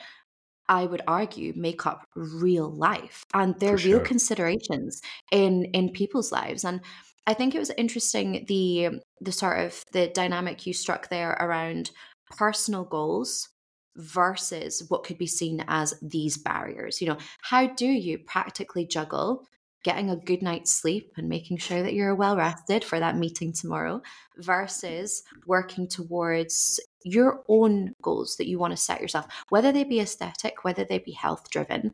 I 0.67 0.85
would 0.85 1.01
argue 1.07 1.53
make 1.55 1.87
up 1.87 2.05
real 2.15 2.69
life 2.69 3.23
and 3.33 3.59
they're 3.59 3.77
sure. 3.77 3.97
real 3.97 4.05
considerations 4.05 5.01
in 5.31 5.65
in 5.73 5.89
people's 5.89 6.31
lives 6.31 6.63
and 6.63 6.81
I 7.27 7.33
think 7.33 7.53
it 7.53 7.59
was 7.59 7.71
interesting 7.77 8.45
the 8.47 8.87
um, 8.87 9.01
the 9.21 9.31
sort 9.31 9.59
of 9.59 9.83
the 9.91 10.07
dynamic 10.07 10.65
you 10.65 10.73
struck 10.73 11.09
there 11.09 11.31
around 11.39 11.91
personal 12.37 12.83
goals 12.83 13.49
versus 13.95 14.83
what 14.89 15.03
could 15.03 15.17
be 15.17 15.27
seen 15.27 15.63
as 15.67 15.93
these 16.01 16.37
barriers. 16.37 17.01
You 17.01 17.09
know, 17.09 17.17
how 17.41 17.67
do 17.67 17.85
you 17.85 18.17
practically 18.19 18.85
juggle 18.85 19.45
getting 19.83 20.09
a 20.09 20.15
good 20.15 20.41
night's 20.41 20.73
sleep 20.73 21.13
and 21.17 21.29
making 21.29 21.57
sure 21.57 21.81
that 21.81 21.93
you're 21.93 22.15
well 22.15 22.35
rested 22.35 22.83
for 22.83 22.99
that 22.99 23.17
meeting 23.17 23.53
tomorrow 23.53 24.01
versus 24.37 25.23
working 25.45 25.87
towards 25.87 26.79
your 27.03 27.43
own 27.47 27.93
goals 28.01 28.35
that 28.37 28.47
you 28.47 28.59
want 28.59 28.71
to 28.71 28.77
set 28.77 29.01
yourself, 29.01 29.25
whether 29.49 29.71
they 29.71 29.83
be 29.83 30.01
aesthetic, 30.01 30.63
whether 30.63 30.83
they 30.83 30.99
be 30.99 31.13
health 31.13 31.49
driven. 31.49 31.91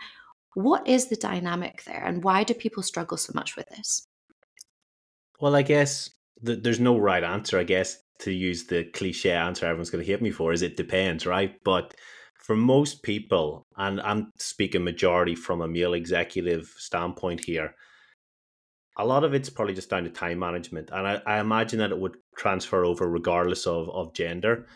What 0.56 0.88
is 0.88 1.08
the 1.08 1.16
dynamic 1.16 1.84
there 1.84 2.04
and 2.04 2.24
why 2.24 2.44
do 2.44 2.54
people 2.54 2.82
struggle 2.82 3.18
so 3.18 3.32
much 3.36 3.56
with 3.56 3.68
this? 3.70 4.08
Well, 5.40 5.56
I 5.56 5.62
guess 5.62 6.10
th- 6.46 6.64
there's 6.64 6.80
no 6.80 6.98
right 6.98 7.24
answer. 7.24 7.60
I 7.60 7.64
guess 7.64 7.98
to 8.20 8.32
use 8.32 8.66
the 8.66 8.86
cliche 8.86 9.32
answer 9.32 9.66
everyone's 9.66 9.90
going 9.90 10.04
to 10.04 10.10
hate 10.10 10.22
me 10.22 10.32
for 10.32 10.54
is 10.54 10.62
it 10.62 10.78
depends, 10.78 11.26
right? 11.26 11.56
But 11.64 11.94
for 12.36 12.56
most 12.56 13.04
people, 13.04 13.66
and 13.78 14.00
I'm 14.02 14.32
speaking 14.38 14.84
majority 14.84 15.36
from 15.36 15.62
a 15.62 15.68
male 15.68 15.94
executive 15.94 16.74
standpoint 16.78 17.44
here, 17.44 17.76
a 18.98 19.06
lot 19.06 19.26
of 19.26 19.34
it's 19.34 19.50
probably 19.50 19.74
just 19.74 19.90
down 19.90 20.06
to 20.06 20.10
time 20.10 20.40
management. 20.40 20.90
And 20.94 21.06
I, 21.06 21.22
I 21.26 21.40
imagine 21.40 21.80
that 21.80 21.92
it 21.92 22.00
would 22.00 22.16
transfer 22.38 22.86
over 22.86 23.10
regardless 23.10 23.68
of, 23.68 23.90
of 23.90 24.14
gender, 24.14 24.68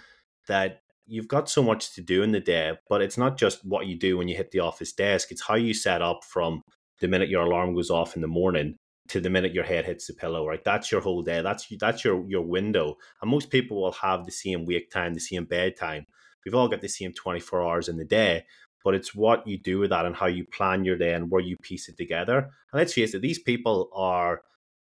that 0.47 0.81
you've 1.05 1.27
got 1.27 1.49
so 1.49 1.63
much 1.63 1.93
to 1.95 2.01
do 2.01 2.21
in 2.23 2.31
the 2.31 2.39
day, 2.39 2.73
but 2.89 3.01
it's 3.01 3.17
not 3.17 3.37
just 3.37 3.63
what 3.65 3.87
you 3.87 3.97
do 3.97 4.17
when 4.17 4.27
you 4.27 4.35
hit 4.35 4.51
the 4.51 4.59
office 4.59 4.91
desk, 4.91 5.31
it's 5.31 5.41
how 5.41 5.55
you 5.55 5.73
set 5.73 6.01
up 6.01 6.23
from 6.25 6.61
the 6.99 7.07
minute 7.07 7.29
your 7.29 7.43
alarm 7.43 7.73
goes 7.73 7.89
off 7.89 8.15
in 8.15 8.21
the 8.21 8.27
morning 8.27 8.75
to 9.09 9.19
the 9.19 9.29
minute 9.29 9.53
your 9.53 9.63
head 9.63 9.85
hits 9.85 10.07
the 10.07 10.13
pillow, 10.13 10.47
right? 10.47 10.63
That's 10.63 10.91
your 10.91 11.01
whole 11.01 11.21
day. 11.21 11.41
That's 11.41 11.67
that's 11.79 12.03
your 12.03 12.27
your 12.27 12.43
window. 12.43 12.97
And 13.21 13.29
most 13.29 13.49
people 13.49 13.81
will 13.81 13.91
have 13.93 14.25
the 14.25 14.31
same 14.31 14.65
wake 14.65 14.91
time, 14.91 15.13
the 15.13 15.19
same 15.19 15.45
bedtime. 15.45 16.05
We've 16.45 16.55
all 16.55 16.69
got 16.69 16.81
the 16.81 16.87
same 16.87 17.13
24 17.13 17.63
hours 17.63 17.89
in 17.89 17.97
the 17.97 18.05
day, 18.05 18.45
but 18.83 18.95
it's 18.95 19.13
what 19.13 19.45
you 19.45 19.57
do 19.57 19.79
with 19.79 19.89
that 19.89 20.05
and 20.05 20.15
how 20.15 20.27
you 20.27 20.45
plan 20.45 20.85
your 20.85 20.97
day 20.97 21.13
and 21.13 21.29
where 21.29 21.41
you 21.41 21.57
piece 21.57 21.89
it 21.89 21.97
together. 21.97 22.37
And 22.37 22.79
let's 22.79 22.93
face 22.93 23.13
it, 23.13 23.21
these 23.21 23.39
people 23.39 23.89
are 23.93 24.41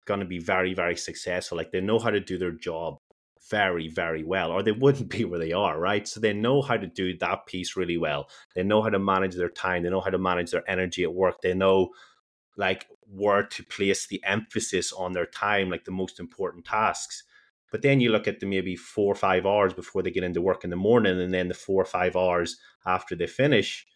going 0.04 0.20
to 0.20 0.26
be 0.26 0.38
very, 0.38 0.74
very 0.74 0.96
successful. 0.96 1.56
Like 1.56 1.70
they 1.70 1.80
know 1.80 1.98
how 1.98 2.10
to 2.10 2.20
do 2.20 2.38
their 2.38 2.52
job 2.52 2.98
very, 3.50 3.88
very 3.88 4.24
well, 4.24 4.50
or 4.50 4.62
they 4.62 4.72
wouldn't 4.72 5.08
be 5.08 5.24
where 5.24 5.38
they 5.38 5.52
are, 5.52 5.78
right? 5.78 6.06
So 6.06 6.20
they 6.20 6.32
know 6.32 6.60
how 6.60 6.76
to 6.76 6.86
do 6.86 7.16
that 7.18 7.46
piece 7.46 7.76
really 7.76 7.96
well. 7.96 8.28
They 8.54 8.62
know 8.62 8.82
how 8.82 8.90
to 8.90 8.98
manage 8.98 9.34
their 9.34 9.48
time. 9.48 9.82
They 9.82 9.90
know 9.90 10.00
how 10.00 10.10
to 10.10 10.18
manage 10.18 10.50
their 10.50 10.68
energy 10.68 11.02
at 11.04 11.14
work. 11.14 11.40
They 11.40 11.54
know 11.54 11.90
like 12.58 12.86
where 13.10 13.44
to 13.44 13.62
place 13.64 14.06
the 14.06 14.22
emphasis 14.24 14.92
on 14.92 15.12
their 15.12 15.24
time, 15.24 15.70
like 15.70 15.86
the 15.86 15.90
most 15.90 16.20
important 16.20 16.66
tasks. 16.66 17.22
But 17.70 17.82
then 17.82 18.00
you 18.00 18.10
look 18.10 18.28
at 18.28 18.40
the 18.40 18.46
maybe 18.46 18.76
four 18.76 19.12
or 19.12 19.16
five 19.16 19.46
hours 19.46 19.72
before 19.72 20.02
they 20.02 20.10
get 20.10 20.24
into 20.24 20.42
work 20.42 20.64
in 20.64 20.70
the 20.70 20.76
morning, 20.76 21.18
and 21.20 21.32
then 21.32 21.48
the 21.48 21.54
four 21.54 21.80
or 21.80 21.86
five 21.86 22.16
hours 22.16 22.58
after 22.84 23.14
they 23.14 23.26
finish. 23.26 23.86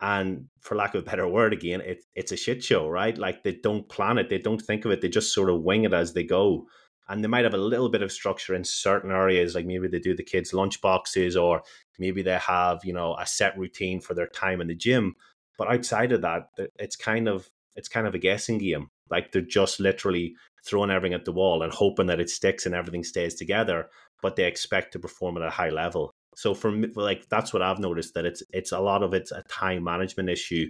And 0.00 0.48
for 0.60 0.76
lack 0.76 0.94
of 0.94 1.02
a 1.02 1.04
better 1.04 1.26
word, 1.26 1.52
again, 1.52 1.80
it, 1.80 2.04
it's 2.14 2.32
a 2.32 2.36
shit 2.36 2.62
show, 2.62 2.88
right? 2.88 3.16
Like 3.16 3.42
they 3.42 3.52
don't 3.62 3.88
plan 3.88 4.18
it, 4.18 4.28
they 4.28 4.38
don't 4.38 4.60
think 4.60 4.84
of 4.84 4.90
it, 4.90 5.00
they 5.00 5.08
just 5.08 5.32
sort 5.32 5.50
of 5.50 5.62
wing 5.62 5.84
it 5.84 5.94
as 5.94 6.12
they 6.12 6.24
go. 6.24 6.66
And 7.08 7.24
they 7.24 7.28
might 7.28 7.44
have 7.44 7.54
a 7.54 7.58
little 7.58 7.88
bit 7.88 8.02
of 8.02 8.12
structure 8.12 8.54
in 8.54 8.64
certain 8.64 9.10
areas, 9.10 9.54
like 9.54 9.64
maybe 9.64 9.88
they 9.88 10.00
do 10.00 10.14
the 10.14 10.22
kids' 10.22 10.52
lunch 10.52 10.80
boxes, 10.82 11.36
or 11.36 11.62
maybe 11.98 12.20
they 12.20 12.36
have, 12.38 12.84
you 12.84 12.92
know, 12.92 13.16
a 13.18 13.26
set 13.26 13.56
routine 13.56 14.00
for 14.00 14.12
their 14.12 14.26
time 14.26 14.60
in 14.60 14.66
the 14.66 14.74
gym. 14.74 15.14
But 15.56 15.68
outside 15.68 16.12
of 16.12 16.20
that, 16.20 16.50
it's 16.78 16.96
kind 16.96 17.28
of 17.28 17.50
it's 17.76 17.88
kind 17.88 18.06
of 18.06 18.14
a 18.14 18.18
guessing 18.18 18.58
game. 18.58 18.88
Like 19.10 19.32
they're 19.32 19.42
just 19.42 19.78
literally 19.80 20.34
throwing 20.66 20.90
everything 20.90 21.14
at 21.14 21.24
the 21.24 21.32
wall 21.32 21.62
and 21.62 21.72
hoping 21.72 22.06
that 22.06 22.20
it 22.20 22.30
sticks 22.30 22.66
and 22.66 22.74
everything 22.74 23.04
stays 23.04 23.34
together, 23.34 23.88
but 24.22 24.36
they 24.36 24.44
expect 24.44 24.92
to 24.92 24.98
perform 24.98 25.36
at 25.36 25.46
a 25.46 25.50
high 25.50 25.70
level. 25.70 26.10
So 26.34 26.54
for 26.54 26.70
me, 26.70 26.88
like 26.94 27.28
that's 27.28 27.52
what 27.52 27.62
I've 27.62 27.78
noticed 27.78 28.14
that 28.14 28.26
it's 28.26 28.42
it's 28.52 28.72
a 28.72 28.80
lot 28.80 29.02
of 29.02 29.14
it's 29.14 29.32
a 29.32 29.42
time 29.48 29.84
management 29.84 30.28
issue 30.28 30.66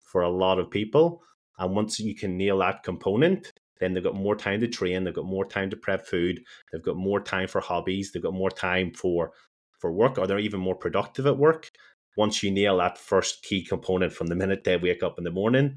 for 0.00 0.22
a 0.22 0.30
lot 0.30 0.58
of 0.58 0.70
people. 0.70 1.22
And 1.58 1.74
once 1.74 2.00
you 2.00 2.14
can 2.14 2.38
nail 2.38 2.58
that 2.58 2.82
component, 2.82 3.52
then 3.80 3.92
they've 3.92 4.04
got 4.04 4.14
more 4.14 4.36
time 4.36 4.60
to 4.60 4.68
train, 4.68 5.04
they've 5.04 5.14
got 5.14 5.26
more 5.26 5.44
time 5.44 5.68
to 5.70 5.76
prep 5.76 6.06
food, 6.06 6.42
they've 6.72 6.82
got 6.82 6.96
more 6.96 7.20
time 7.20 7.48
for 7.48 7.60
hobbies, 7.60 8.12
they've 8.12 8.22
got 8.22 8.34
more 8.34 8.50
time 8.50 8.92
for 8.92 9.32
for 9.78 9.92
work, 9.92 10.18
or 10.18 10.26
they're 10.26 10.38
even 10.38 10.60
more 10.60 10.74
productive 10.74 11.26
at 11.26 11.38
work. 11.38 11.70
Once 12.16 12.42
you 12.42 12.50
nail 12.50 12.78
that 12.78 12.98
first 12.98 13.42
key 13.42 13.64
component 13.64 14.12
from 14.12 14.26
the 14.26 14.34
minute 14.34 14.64
they 14.64 14.76
wake 14.76 15.02
up 15.02 15.16
in 15.18 15.24
the 15.24 15.30
morning, 15.30 15.76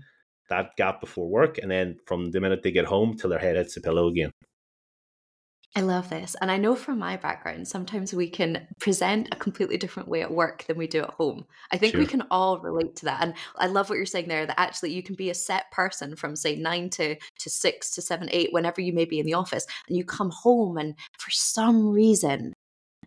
that 0.54 0.76
gap 0.78 1.02
before 1.02 1.28
work, 1.30 1.58
and 1.58 1.70
then 1.70 1.98
from 2.06 2.32
the 2.32 2.40
minute 2.40 2.62
they 2.64 2.72
get 2.72 2.86
home 2.86 3.16
till 3.18 3.30
their 3.30 3.40
head 3.40 3.56
hits 3.56 3.76
the 3.76 3.82
pillow 3.82 4.08
again. 4.08 4.32
I 5.76 5.82
love 5.82 6.08
this. 6.10 6.36
And 6.40 6.52
I 6.52 6.58
know 6.58 6.76
from 6.76 7.00
my 7.00 7.18
background, 7.18 7.68
sometimes 7.68 8.14
we 8.14 8.30
can 8.30 8.68
present 8.80 9.30
a 9.32 9.36
completely 9.36 9.78
different 9.78 10.08
way 10.08 10.22
at 10.22 10.32
work 10.32 10.66
than 10.66 10.78
we 10.78 10.86
do 10.86 11.02
at 11.02 11.10
home. 11.10 11.46
I 11.72 11.78
think 11.78 11.94
sure. 11.94 12.02
we 12.02 12.06
can 12.06 12.22
all 12.30 12.60
relate 12.60 12.96
to 12.98 13.06
that. 13.06 13.24
And 13.24 13.34
I 13.56 13.66
love 13.66 13.90
what 13.90 13.96
you're 13.96 14.06
saying 14.06 14.28
there 14.28 14.46
that 14.46 14.60
actually 14.60 14.94
you 14.94 15.02
can 15.02 15.16
be 15.16 15.32
a 15.32 15.34
set 15.34 15.72
person 15.72 16.16
from, 16.16 16.36
say, 16.36 16.56
nine 16.56 16.92
to, 16.92 17.16
to 17.16 17.50
six 17.50 17.90
to 17.96 18.04
seven, 18.04 18.30
eight, 18.32 18.50
whenever 18.52 18.82
you 18.82 18.94
may 18.94 19.06
be 19.06 19.18
in 19.18 19.26
the 19.26 19.34
office. 19.34 19.66
And 19.88 19.98
you 19.98 20.06
come 20.06 20.30
home, 20.30 20.78
and 20.78 20.94
for 21.18 21.32
some 21.32 21.90
reason, 21.90 22.54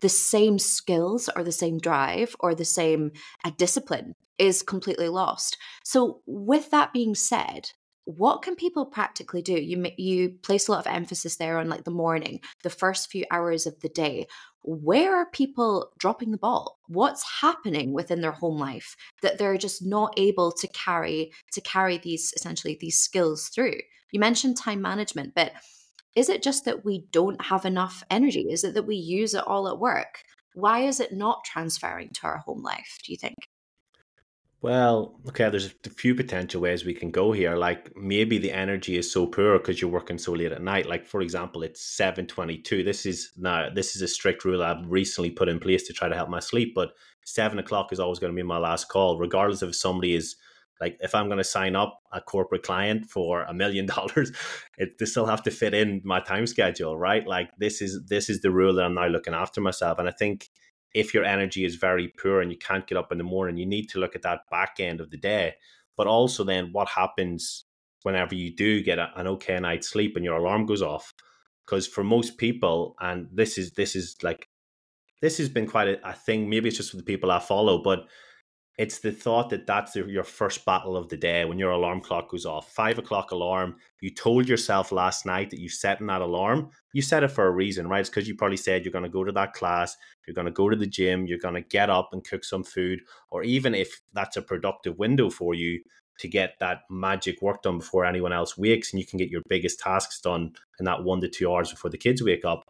the 0.01 0.09
same 0.09 0.59
skills 0.59 1.29
or 1.35 1.43
the 1.43 1.51
same 1.51 1.79
drive 1.79 2.35
or 2.39 2.53
the 2.53 2.65
same 2.65 3.11
uh, 3.43 3.51
discipline 3.57 4.15
is 4.37 4.61
completely 4.61 5.09
lost. 5.09 5.57
So, 5.83 6.21
with 6.25 6.69
that 6.71 6.93
being 6.93 7.15
said, 7.15 7.71
what 8.07 8.41
can 8.41 8.55
people 8.55 8.85
practically 8.85 9.41
do? 9.41 9.53
You 9.53 9.85
you 9.97 10.29
place 10.41 10.67
a 10.67 10.71
lot 10.71 10.85
of 10.85 10.93
emphasis 10.93 11.35
there 11.35 11.57
on 11.57 11.67
like 11.67 11.83
the 11.83 11.91
morning, 11.91 12.39
the 12.63 12.69
first 12.69 13.11
few 13.11 13.25
hours 13.29 13.65
of 13.67 13.79
the 13.81 13.89
day. 13.89 14.27
Where 14.63 15.13
are 15.13 15.29
people 15.31 15.91
dropping 15.99 16.31
the 16.31 16.37
ball? 16.37 16.79
What's 16.87 17.41
happening 17.41 17.91
within 17.91 18.21
their 18.21 18.31
home 18.31 18.57
life 18.57 18.95
that 19.21 19.37
they're 19.37 19.57
just 19.57 19.85
not 19.85 20.13
able 20.17 20.53
to 20.53 20.67
carry 20.69 21.33
to 21.51 21.61
carry 21.61 21.97
these 21.97 22.33
essentially 22.37 22.77
these 22.79 22.97
skills 22.97 23.49
through? 23.49 23.79
You 24.11 24.21
mentioned 24.21 24.55
time 24.55 24.81
management, 24.81 25.33
but 25.35 25.51
is 26.17 26.29
it 26.29 26.41
just 26.41 26.65
that 26.65 26.83
we 26.83 27.05
don't 27.11 27.39
have 27.45 27.63
enough 27.63 28.03
energy? 28.09 28.47
Is 28.49 28.63
it 28.63 28.73
that 28.73 28.87
we 28.87 28.95
use 28.95 29.35
it 29.35 29.45
all 29.45 29.67
at 29.67 29.77
work? 29.77 30.23
Why 30.55 30.79
is 30.79 30.99
it 30.99 31.13
not 31.13 31.43
transferring 31.45 32.09
to 32.15 32.21
our 32.23 32.39
home 32.39 32.63
life, 32.63 32.97
do 33.05 33.11
you 33.11 33.17
think? 33.19 33.35
Well, 34.59 35.19
okay, 35.27 35.47
there's 35.51 35.75
a 35.85 35.89
few 35.91 36.15
potential 36.15 36.59
ways 36.59 36.83
we 36.83 36.95
can 36.95 37.11
go 37.11 37.31
here. 37.31 37.55
Like 37.55 37.95
maybe 37.95 38.39
the 38.39 38.51
energy 38.51 38.97
is 38.97 39.11
so 39.11 39.27
poor 39.27 39.59
because 39.59 39.79
you're 39.79 39.91
working 39.91 40.17
so 40.17 40.31
late 40.31 40.51
at 40.51 40.63
night. 40.63 40.89
Like 40.89 41.05
for 41.05 41.21
example, 41.21 41.61
it's 41.61 41.95
seven 41.95 42.25
twenty-two. 42.25 42.83
This 42.83 43.05
is 43.05 43.33
now 43.37 43.69
this 43.69 43.95
is 43.95 44.01
a 44.01 44.07
strict 44.07 44.43
rule 44.43 44.63
I've 44.63 44.89
recently 44.89 45.29
put 45.29 45.49
in 45.49 45.59
place 45.59 45.83
to 45.83 45.93
try 45.93 46.09
to 46.09 46.15
help 46.15 46.29
my 46.29 46.39
sleep. 46.39 46.73
But 46.73 46.93
seven 47.23 47.59
o'clock 47.59 47.91
is 47.91 47.99
always 47.99 48.17
going 48.17 48.33
to 48.33 48.35
be 48.35 48.41
my 48.41 48.57
last 48.57 48.89
call, 48.89 49.19
regardless 49.19 49.61
if 49.61 49.75
somebody 49.75 50.15
is 50.15 50.35
like 50.79 50.97
if 50.99 51.15
I'm 51.15 51.27
going 51.27 51.39
to 51.39 51.43
sign 51.43 51.75
up 51.75 52.01
a 52.11 52.21
corporate 52.21 52.63
client 52.63 53.09
for 53.09 53.43
a 53.43 53.53
million 53.53 53.85
dollars, 53.95 54.31
it 54.77 54.97
they 54.99 55.05
still 55.05 55.25
have 55.25 55.43
to 55.43 55.51
fit 55.51 55.73
in 55.73 56.01
my 56.03 56.19
time 56.19 56.47
schedule, 56.47 56.97
right? 56.97 57.25
Like 57.25 57.49
this 57.57 57.81
is 57.81 58.05
this 58.07 58.29
is 58.29 58.41
the 58.41 58.51
rule 58.51 58.75
that 58.75 58.85
I'm 58.85 58.95
now 58.95 59.07
looking 59.07 59.33
after 59.33 59.61
myself, 59.61 59.99
and 59.99 60.07
I 60.07 60.11
think 60.11 60.49
if 60.93 61.13
your 61.13 61.25
energy 61.25 61.65
is 61.65 61.75
very 61.75 62.07
poor 62.21 62.41
and 62.41 62.51
you 62.51 62.57
can't 62.57 62.87
get 62.87 62.97
up 62.97 63.11
in 63.11 63.17
the 63.17 63.23
morning, 63.23 63.57
you 63.57 63.65
need 63.65 63.87
to 63.89 63.99
look 63.99 64.15
at 64.15 64.21
that 64.23 64.41
back 64.49 64.77
end 64.79 64.99
of 65.01 65.11
the 65.11 65.17
day. 65.17 65.53
But 65.95 66.07
also 66.07 66.43
then 66.43 66.69
what 66.71 66.87
happens 66.87 67.65
whenever 68.03 68.35
you 68.35 68.55
do 68.55 68.81
get 68.81 68.99
a, 68.99 69.11
an 69.15 69.27
okay 69.27 69.59
night's 69.59 69.89
sleep 69.89 70.15
and 70.15 70.23
your 70.23 70.37
alarm 70.37 70.65
goes 70.65 70.81
off? 70.81 71.13
Because 71.65 71.87
for 71.87 72.03
most 72.03 72.37
people, 72.37 72.95
and 72.99 73.27
this 73.31 73.57
is 73.57 73.73
this 73.73 73.95
is 73.95 74.15
like 74.23 74.47
this 75.21 75.37
has 75.37 75.49
been 75.49 75.67
quite 75.67 75.87
a, 75.87 76.09
a 76.09 76.13
thing. 76.13 76.49
Maybe 76.49 76.69
it's 76.69 76.77
just 76.77 76.91
for 76.91 76.97
the 76.97 77.03
people 77.03 77.31
I 77.31 77.39
follow, 77.39 77.83
but 77.83 78.07
it's 78.77 78.99
the 78.99 79.11
thought 79.11 79.49
that 79.49 79.65
that's 79.65 79.95
your 79.95 80.23
first 80.23 80.63
battle 80.63 80.95
of 80.95 81.09
the 81.09 81.17
day 81.17 81.45
when 81.45 81.57
your 81.57 81.71
alarm 81.71 81.99
clock 81.99 82.29
goes 82.29 82.45
off. 82.45 82.71
Five 82.71 82.99
o'clock 82.99 83.31
alarm. 83.31 83.77
You 84.01 84.11
told 84.11 84.47
yourself 84.47 84.91
last 84.91 85.25
night 85.25 85.49
that 85.49 85.59
you 85.59 85.67
set 85.67 85.97
that 85.99 86.21
alarm. 86.21 86.69
You 86.93 87.01
set 87.01 87.23
it 87.23 87.29
for 87.29 87.47
a 87.47 87.51
reason, 87.51 87.87
right? 87.87 88.01
It's 88.01 88.09
because 88.09 88.27
you 88.27 88.35
probably 88.35 88.57
said 88.57 88.85
you're 88.85 88.91
going 88.91 89.03
to 89.03 89.09
go 89.09 89.23
to 89.23 89.31
that 89.31 89.53
class, 89.53 89.97
you're 90.27 90.35
going 90.35 90.45
to 90.45 90.51
go 90.51 90.69
to 90.69 90.75
the 90.75 90.85
gym, 90.85 91.25
you're 91.25 91.39
going 91.39 91.55
to 91.55 91.61
get 91.61 91.89
up 91.89 92.09
and 92.13 92.23
cook 92.23 92.43
some 92.43 92.63
food, 92.63 92.99
or 93.31 93.43
even 93.43 93.73
if 93.73 93.99
that's 94.13 94.37
a 94.37 94.43
productive 94.43 94.99
window 94.99 95.31
for 95.31 95.55
you 95.55 95.81
to 96.19 96.27
get 96.27 96.53
that 96.59 96.81
magic 96.89 97.41
work 97.41 97.63
done 97.63 97.79
before 97.79 98.05
anyone 98.05 98.33
else 98.33 98.57
wakes 98.57 98.91
and 98.91 98.99
you 98.99 99.05
can 99.05 99.17
get 99.17 99.29
your 99.29 99.41
biggest 99.47 99.79
tasks 99.79 100.19
done 100.21 100.53
in 100.79 100.85
that 100.85 101.03
one 101.03 101.21
to 101.21 101.27
two 101.27 101.51
hours 101.51 101.71
before 101.71 101.89
the 101.89 101.97
kids 101.97 102.21
wake 102.21 102.45
up. 102.45 102.63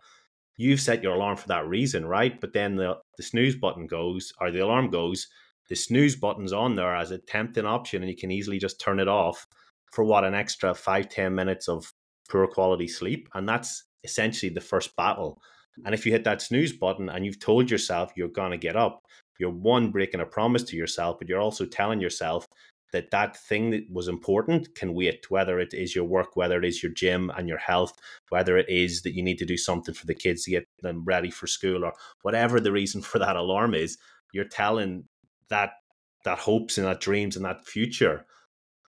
You've 0.56 0.82
set 0.82 1.04
your 1.04 1.16
alarm 1.16 1.38
for 1.38 1.48
that 1.50 1.68
reason, 1.68 2.06
right? 2.06 2.40
But 2.40 2.54
then 2.54 2.76
the, 2.76 2.98
the 3.18 3.24
snooze 3.24 3.56
button 3.56 3.88
goes 3.88 4.34
or 4.40 4.52
the 4.52 4.60
alarm 4.60 4.90
goes 4.90 5.28
the 5.70 5.76
snooze 5.76 6.16
button's 6.16 6.54
on 6.54 6.76
there 6.76 6.96
as 6.96 7.12
a 7.12 7.18
tempting 7.18 7.66
option 7.66 8.02
and 8.02 8.10
you 8.10 8.18
can 8.18 8.32
easily 8.32 8.60
just 8.60 8.80
turn 8.80 9.00
it 9.00 9.08
off 9.08 9.46
for 9.92 10.04
what 10.04 10.24
an 10.24 10.34
extra 10.34 10.74
five 10.74 11.10
ten 11.10 11.36
minutes 11.36 11.68
of 11.68 11.92
poor 12.30 12.48
quality 12.48 12.88
sleep. 12.88 13.30
And 13.34 13.48
that's 13.48 13.84
essentially 14.04 14.50
the 14.50 14.62
first 14.62 14.96
battle. 14.96 15.42
And 15.86 15.94
if 15.94 16.06
you 16.06 16.12
hit 16.12 16.24
that 16.24 16.42
snooze 16.42 16.74
button 16.74 17.10
and 17.10 17.26
you've 17.26 17.40
told 17.40 17.70
yourself 17.70 18.12
you're 18.16 18.28
going 18.28 18.52
to 18.52 18.58
get 18.58 18.76
up 18.76 19.04
you're 19.40 19.50
one 19.50 19.92
breaking 19.92 20.22
a 20.22 20.26
promise 20.26 20.64
to 20.64 20.78
yourself 20.78 21.18
but 21.20 21.28
you're 21.28 21.42
also 21.42 21.66
telling 21.66 22.02
yourself 22.02 22.48
that 22.94 23.12
that 23.12 23.36
thing 23.36 23.70
that 23.72 23.84
was 23.92 24.08
important 24.08 24.74
can 24.76 24.94
wait 24.94 25.30
whether 25.30 25.60
it 25.60 25.74
is 25.74 25.96
your 25.96 26.06
work 26.06 26.36
whether 26.36 26.58
it 26.58 26.66
is 26.66 26.82
your 26.82 26.92
gym 26.92 27.32
and 27.38 27.48
your 27.48 27.58
health 27.58 27.94
whether 28.30 28.58
it 28.58 28.70
is 28.70 29.02
that 29.02 29.14
you 29.14 29.24
need 29.24 29.38
to 29.38 29.46
do 29.46 29.58
something 29.58 29.94
for 29.94 30.06
the 30.06 30.16
kids 30.16 30.44
to 30.44 30.52
get 30.52 30.68
them 30.82 31.04
ready 31.06 31.30
for 31.30 31.48
school 31.48 31.84
or 31.84 31.94
whatever 32.22 32.60
the 32.60 32.72
reason 32.72 33.02
for 33.10 33.20
that 33.20 33.36
alarm 33.36 33.74
is 33.74 33.98
you're 34.34 34.46
telling 34.46 35.04
that 35.50 35.72
that 36.26 36.40
hopes 36.40 36.78
and 36.78 36.88
that 36.88 37.00
dreams 37.00 37.36
and 37.36 37.46
that 37.46 37.66
future 37.66 38.26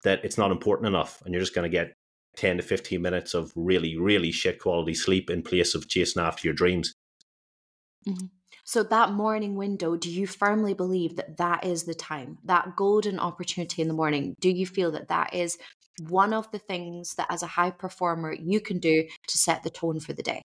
that 0.05 0.25
it's 0.25 0.39
not 0.39 0.51
important 0.51 0.87
enough 0.87 1.23
and 1.25 1.33
you're 1.33 1.43
just 1.43 1.55
going 1.55 1.71
to 1.71 1.77
get 1.77 1.95
10 2.37 2.59
to 2.59 2.63
15 2.63 3.01
minutes 3.01 3.35
of 3.35 3.53
really 3.57 3.97
really 3.97 4.31
shit 4.31 4.59
quality 4.59 4.95
sleep 4.95 5.31
in 5.31 5.43
place 5.43 5.75
of 5.75 5.89
chasing 5.89 6.23
after 6.23 6.47
your 6.47 6.55
dreams 6.55 6.95
mm-hmm. 8.07 8.27
so 8.65 8.83
that 8.83 9.13
morning 9.13 9.57
window 9.57 9.97
do 9.97 10.11
you 10.11 10.27
firmly 10.27 10.75
believe 10.75 11.17
that 11.17 11.37
that 11.37 11.65
is 11.65 11.85
the 11.85 11.95
time 11.95 12.39
that 12.45 12.77
golden 12.77 13.19
opportunity 13.19 13.83
in 13.83 13.89
the 13.89 13.95
morning 13.95 14.35
do 14.41 14.51
you 14.51 14.67
feel 14.67 14.91
that 14.91 15.09
that 15.09 15.33
is 15.35 15.59
one 16.09 16.35
of 16.35 16.51
the 16.53 16.59
things 16.59 17.15
that 17.15 17.27
as 17.31 17.43
a 17.43 17.47
high 17.47 17.71
performer 17.71 18.33
you 18.33 18.61
can 18.61 18.79
do 18.79 19.07
to 19.27 19.39
set 19.39 19.63
the 19.63 19.71
tone 19.71 19.99
for 19.99 20.13
the 20.13 20.23
day 20.23 20.43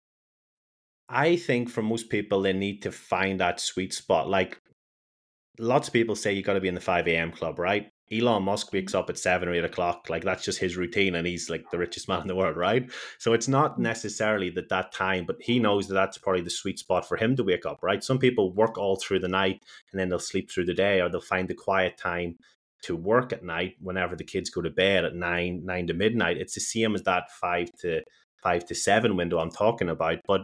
I 1.08 1.36
think 1.36 1.70
for 1.70 1.82
most 1.82 2.08
people, 2.08 2.42
they 2.42 2.52
need 2.52 2.82
to 2.82 2.90
find 2.90 3.38
that 3.38 3.60
sweet 3.60 3.94
spot. 3.94 4.28
Like 4.28 4.60
lots 5.58 5.88
of 5.88 5.92
people 5.92 6.14
say 6.14 6.32
you 6.32 6.42
got 6.42 6.54
to 6.54 6.60
be 6.60 6.68
in 6.68 6.74
the 6.74 6.80
5 6.80 7.08
a.m. 7.08 7.32
club, 7.32 7.58
right? 7.58 7.90
Elon 8.12 8.44
Musk 8.44 8.72
wakes 8.72 8.94
up 8.94 9.10
at 9.10 9.18
seven 9.18 9.48
or 9.48 9.54
eight 9.54 9.64
o'clock. 9.64 10.08
Like 10.08 10.22
that's 10.22 10.44
just 10.44 10.60
his 10.60 10.76
routine, 10.76 11.16
and 11.16 11.26
he's 11.26 11.50
like 11.50 11.68
the 11.70 11.78
richest 11.78 12.08
man 12.08 12.20
in 12.20 12.28
the 12.28 12.36
world, 12.36 12.56
right? 12.56 12.88
So 13.18 13.32
it's 13.32 13.48
not 13.48 13.76
mm. 13.76 13.82
necessarily 13.82 14.50
that 14.50 14.68
that 14.68 14.92
time, 14.92 15.24
but 15.26 15.36
he 15.40 15.58
knows 15.58 15.88
that 15.88 15.94
that's 15.94 16.18
probably 16.18 16.42
the 16.42 16.50
sweet 16.50 16.78
spot 16.78 17.08
for 17.08 17.16
him 17.16 17.34
to 17.36 17.44
wake 17.44 17.66
up, 17.66 17.80
right? 17.82 18.02
Some 18.02 18.18
people 18.18 18.52
work 18.52 18.78
all 18.78 18.96
through 18.96 19.20
the 19.20 19.28
night 19.28 19.62
and 19.90 20.00
then 20.00 20.08
they'll 20.08 20.18
sleep 20.18 20.50
through 20.50 20.66
the 20.66 20.74
day, 20.74 21.00
or 21.00 21.08
they'll 21.08 21.20
find 21.20 21.48
the 21.48 21.54
quiet 21.54 21.98
time 21.98 22.36
to 22.82 22.94
work 22.94 23.32
at 23.32 23.42
night 23.42 23.74
whenever 23.80 24.14
the 24.14 24.22
kids 24.22 24.50
go 24.50 24.62
to 24.62 24.70
bed 24.70 25.04
at 25.04 25.14
nine, 25.14 25.62
nine 25.64 25.86
to 25.88 25.94
midnight. 25.94 26.36
It's 26.36 26.54
the 26.54 26.60
same 26.60 26.94
as 26.94 27.02
that 27.04 27.32
five 27.32 27.72
to 27.80 28.02
five 28.42 28.64
to 28.66 28.74
seven 28.74 29.16
window 29.16 29.38
I'm 29.38 29.50
talking 29.50 29.88
about, 29.88 30.18
but 30.26 30.42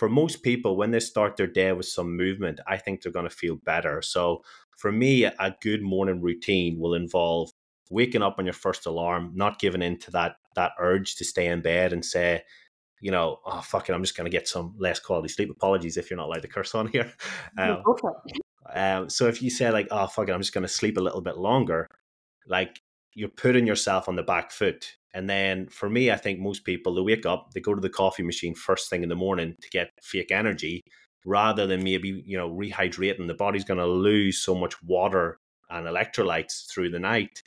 for 0.00 0.08
most 0.08 0.42
people, 0.42 0.78
when 0.78 0.92
they 0.92 0.98
start 0.98 1.36
their 1.36 1.46
day 1.46 1.72
with 1.72 1.84
some 1.84 2.16
movement, 2.16 2.58
I 2.66 2.78
think 2.78 3.02
they're 3.02 3.12
going 3.12 3.28
to 3.28 3.36
feel 3.36 3.56
better. 3.56 4.00
So 4.00 4.42
for 4.78 4.90
me, 4.90 5.24
a 5.24 5.54
good 5.60 5.82
morning 5.82 6.22
routine 6.22 6.78
will 6.80 6.94
involve 6.94 7.50
waking 7.90 8.22
up 8.22 8.36
on 8.38 8.46
your 8.46 8.54
first 8.54 8.86
alarm, 8.86 9.32
not 9.34 9.58
giving 9.58 9.82
in 9.82 9.98
to 9.98 10.10
that 10.12 10.36
that 10.56 10.72
urge 10.78 11.16
to 11.16 11.24
stay 11.26 11.48
in 11.48 11.60
bed 11.60 11.92
and 11.92 12.02
say, 12.02 12.40
you 13.02 13.10
know, 13.10 13.40
oh 13.44 13.60
fuck 13.60 13.90
it, 13.90 13.92
I'm 13.92 14.02
just 14.02 14.16
going 14.16 14.24
to 14.24 14.34
get 14.34 14.48
some 14.48 14.74
less 14.78 14.98
quality 14.98 15.28
sleep. 15.28 15.50
Apologies 15.50 15.98
if 15.98 16.08
you're 16.08 16.16
not 16.16 16.28
allowed 16.28 16.40
to 16.42 16.48
curse 16.48 16.74
on 16.74 16.86
here. 16.88 17.12
Um, 17.58 17.82
um, 18.74 19.10
so 19.10 19.26
if 19.26 19.42
you 19.42 19.50
say 19.50 19.70
like, 19.70 19.88
oh 19.90 20.06
fuck 20.06 20.30
it, 20.30 20.32
I'm 20.32 20.40
just 20.40 20.54
going 20.54 20.62
to 20.62 20.68
sleep 20.68 20.96
a 20.96 21.02
little 21.02 21.20
bit 21.20 21.36
longer, 21.36 21.86
like 22.46 22.80
you're 23.12 23.28
putting 23.28 23.66
yourself 23.66 24.08
on 24.08 24.16
the 24.16 24.22
back 24.22 24.50
foot. 24.50 24.96
And 25.12 25.28
then 25.28 25.68
for 25.68 25.90
me, 25.90 26.10
I 26.10 26.16
think 26.16 26.38
most 26.38 26.64
people 26.64 26.94
they 26.94 27.00
wake 27.00 27.26
up, 27.26 27.50
they 27.52 27.60
go 27.60 27.74
to 27.74 27.80
the 27.80 27.88
coffee 27.88 28.22
machine 28.22 28.54
first 28.54 28.88
thing 28.88 29.02
in 29.02 29.08
the 29.08 29.16
morning 29.16 29.56
to 29.60 29.70
get 29.70 29.90
fake 30.02 30.30
energy, 30.30 30.82
rather 31.24 31.66
than 31.66 31.82
maybe 31.82 32.22
you 32.24 32.36
know 32.36 32.50
rehydrating. 32.50 33.26
The 33.26 33.34
body's 33.34 33.64
going 33.64 33.80
to 33.80 33.86
lose 33.86 34.38
so 34.38 34.54
much 34.54 34.80
water 34.82 35.38
and 35.68 35.86
electrolytes 35.86 36.70
through 36.70 36.90
the 36.90 36.98
night, 36.98 37.42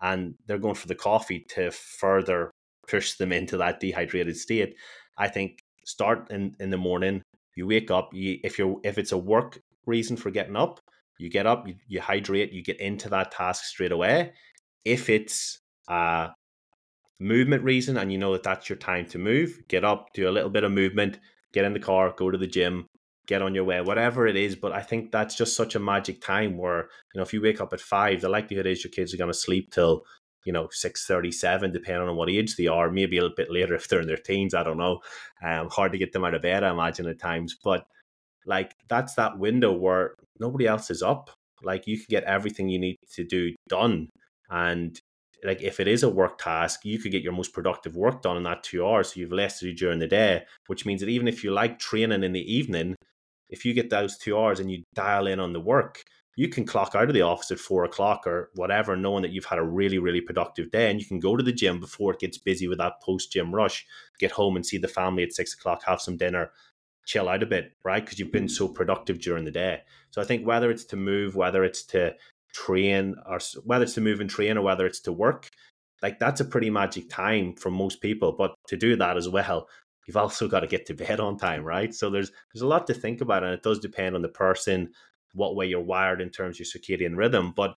and 0.00 0.34
they're 0.46 0.58
going 0.58 0.74
for 0.74 0.88
the 0.88 0.94
coffee 0.94 1.44
to 1.50 1.70
further 1.70 2.50
push 2.88 3.14
them 3.14 3.32
into 3.32 3.56
that 3.58 3.80
dehydrated 3.80 4.36
state. 4.36 4.74
I 5.18 5.28
think 5.28 5.58
start 5.84 6.30
in 6.30 6.56
in 6.60 6.70
the 6.70 6.78
morning. 6.78 7.22
You 7.56 7.66
wake 7.66 7.90
up. 7.90 8.10
You 8.12 8.38
if 8.42 8.58
you're 8.58 8.78
if 8.84 8.98
it's 8.98 9.12
a 9.12 9.18
work 9.18 9.60
reason 9.86 10.16
for 10.16 10.30
getting 10.30 10.56
up, 10.56 10.80
you 11.18 11.28
get 11.28 11.46
up, 11.46 11.68
you, 11.68 11.74
you 11.86 12.00
hydrate, 12.00 12.52
you 12.52 12.62
get 12.62 12.80
into 12.80 13.08
that 13.10 13.32
task 13.32 13.64
straight 13.64 13.92
away. 13.92 14.32
If 14.84 15.08
it's 15.10 15.58
a 15.88 16.30
movement 17.22 17.62
reason 17.62 17.96
and 17.96 18.12
you 18.12 18.18
know 18.18 18.32
that 18.32 18.42
that's 18.42 18.68
your 18.68 18.78
time 18.78 19.06
to 19.06 19.18
move, 19.18 19.62
get 19.68 19.84
up, 19.84 20.12
do 20.12 20.28
a 20.28 20.30
little 20.30 20.50
bit 20.50 20.64
of 20.64 20.72
movement, 20.72 21.18
get 21.52 21.64
in 21.64 21.72
the 21.72 21.78
car, 21.78 22.14
go 22.16 22.30
to 22.30 22.38
the 22.38 22.46
gym, 22.46 22.86
get 23.26 23.42
on 23.42 23.54
your 23.54 23.64
way, 23.64 23.80
whatever 23.80 24.26
it 24.26 24.36
is. 24.36 24.56
But 24.56 24.72
I 24.72 24.80
think 24.82 25.12
that's 25.12 25.34
just 25.34 25.56
such 25.56 25.74
a 25.74 25.80
magic 25.80 26.20
time 26.20 26.58
where, 26.58 26.88
you 27.14 27.18
know, 27.18 27.22
if 27.22 27.32
you 27.32 27.40
wake 27.40 27.60
up 27.60 27.72
at 27.72 27.80
five, 27.80 28.20
the 28.20 28.28
likelihood 28.28 28.66
is 28.66 28.82
your 28.82 28.90
kids 28.90 29.14
are 29.14 29.18
going 29.18 29.30
to 29.30 29.38
sleep 29.38 29.70
till, 29.70 30.02
you 30.44 30.52
know, 30.52 30.66
6.37, 30.66 31.72
depending 31.72 32.08
on 32.08 32.16
what 32.16 32.28
age 32.28 32.56
they 32.56 32.66
are, 32.66 32.90
maybe 32.90 33.18
a 33.18 33.22
little 33.22 33.36
bit 33.36 33.50
later 33.50 33.74
if 33.76 33.88
they're 33.88 34.00
in 34.00 34.08
their 34.08 34.16
teens, 34.16 34.54
I 34.54 34.64
don't 34.64 34.78
know. 34.78 35.00
Um, 35.44 35.68
hard 35.70 35.92
to 35.92 35.98
get 35.98 36.12
them 36.12 36.24
out 36.24 36.34
of 36.34 36.42
bed, 36.42 36.64
I 36.64 36.70
imagine, 36.70 37.06
at 37.06 37.20
times. 37.20 37.56
But 37.62 37.84
like 38.44 38.72
that's 38.88 39.14
that 39.14 39.38
window 39.38 39.72
where 39.72 40.14
nobody 40.40 40.66
else 40.66 40.90
is 40.90 41.02
up. 41.02 41.30
Like 41.62 41.86
you 41.86 41.96
can 41.96 42.06
get 42.08 42.24
everything 42.24 42.68
you 42.68 42.80
need 42.80 42.96
to 43.14 43.24
do 43.24 43.54
done. 43.68 44.08
And 44.50 45.00
like 45.44 45.62
if 45.62 45.80
it 45.80 45.88
is 45.88 46.02
a 46.02 46.08
work 46.08 46.38
task, 46.38 46.84
you 46.84 46.98
could 46.98 47.12
get 47.12 47.22
your 47.22 47.32
most 47.32 47.52
productive 47.52 47.96
work 47.96 48.22
done 48.22 48.36
in 48.36 48.42
that 48.44 48.62
two 48.62 48.86
hours. 48.86 49.12
So 49.12 49.20
you've 49.20 49.32
less 49.32 49.58
to 49.58 49.66
do 49.66 49.74
during 49.74 49.98
the 49.98 50.06
day, 50.06 50.44
which 50.66 50.86
means 50.86 51.00
that 51.00 51.08
even 51.08 51.28
if 51.28 51.42
you 51.42 51.52
like 51.52 51.78
training 51.78 52.22
in 52.22 52.32
the 52.32 52.52
evening, 52.54 52.94
if 53.48 53.64
you 53.64 53.74
get 53.74 53.90
those 53.90 54.16
two 54.16 54.38
hours 54.38 54.60
and 54.60 54.70
you 54.70 54.84
dial 54.94 55.26
in 55.26 55.40
on 55.40 55.52
the 55.52 55.60
work, 55.60 56.04
you 56.36 56.48
can 56.48 56.64
clock 56.64 56.94
out 56.94 57.08
of 57.08 57.14
the 57.14 57.22
office 57.22 57.50
at 57.50 57.58
four 57.58 57.84
o'clock 57.84 58.26
or 58.26 58.50
whatever, 58.54 58.96
knowing 58.96 59.22
that 59.22 59.32
you've 59.32 59.44
had 59.44 59.58
a 59.58 59.64
really, 59.64 59.98
really 59.98 60.20
productive 60.20 60.70
day. 60.70 60.90
And 60.90 60.98
you 60.98 61.06
can 61.06 61.20
go 61.20 61.36
to 61.36 61.42
the 61.42 61.52
gym 61.52 61.78
before 61.78 62.14
it 62.14 62.20
gets 62.20 62.38
busy 62.38 62.68
with 62.68 62.78
that 62.78 63.02
post 63.02 63.32
gym 63.32 63.54
rush, 63.54 63.84
get 64.18 64.30
home 64.30 64.56
and 64.56 64.64
see 64.64 64.78
the 64.78 64.88
family 64.88 65.22
at 65.22 65.32
six 65.32 65.52
o'clock, 65.52 65.82
have 65.84 66.00
some 66.00 66.16
dinner, 66.16 66.50
chill 67.04 67.28
out 67.28 67.42
a 67.42 67.46
bit, 67.46 67.72
right? 67.84 68.02
Because 68.02 68.18
you've 68.18 68.32
been 68.32 68.46
mm. 68.46 68.50
so 68.50 68.68
productive 68.68 69.20
during 69.20 69.44
the 69.44 69.50
day. 69.50 69.80
So 70.10 70.22
I 70.22 70.24
think 70.24 70.46
whether 70.46 70.70
it's 70.70 70.84
to 70.86 70.96
move, 70.96 71.36
whether 71.36 71.64
it's 71.64 71.82
to 71.86 72.14
train, 72.52 73.16
or 73.26 73.38
whether 73.64 73.84
it's 73.84 73.94
to 73.94 74.00
move 74.00 74.20
and 74.20 74.30
train, 74.30 74.56
or 74.56 74.62
whether 74.62 74.86
it's 74.86 75.00
to 75.00 75.12
work, 75.12 75.48
like 76.02 76.18
that's 76.18 76.40
a 76.40 76.44
pretty 76.44 76.70
magic 76.70 77.08
time 77.08 77.54
for 77.54 77.70
most 77.70 78.00
people. 78.00 78.32
But 78.32 78.54
to 78.68 78.76
do 78.76 78.96
that 78.96 79.16
as 79.16 79.28
well, 79.28 79.68
you've 80.06 80.16
also 80.16 80.48
got 80.48 80.60
to 80.60 80.66
get 80.66 80.86
to 80.86 80.94
bed 80.94 81.20
on 81.20 81.36
time, 81.38 81.64
right? 81.64 81.94
So 81.94 82.10
there's 82.10 82.32
there's 82.52 82.62
a 82.62 82.66
lot 82.66 82.86
to 82.88 82.94
think 82.94 83.20
about, 83.20 83.44
and 83.44 83.52
it 83.52 83.62
does 83.62 83.78
depend 83.78 84.14
on 84.14 84.22
the 84.22 84.28
person, 84.28 84.90
what 85.34 85.56
way 85.56 85.66
you're 85.66 85.80
wired 85.80 86.20
in 86.20 86.30
terms 86.30 86.56
of 86.56 86.66
your 86.66 86.98
circadian 86.98 87.16
rhythm. 87.16 87.52
But 87.56 87.76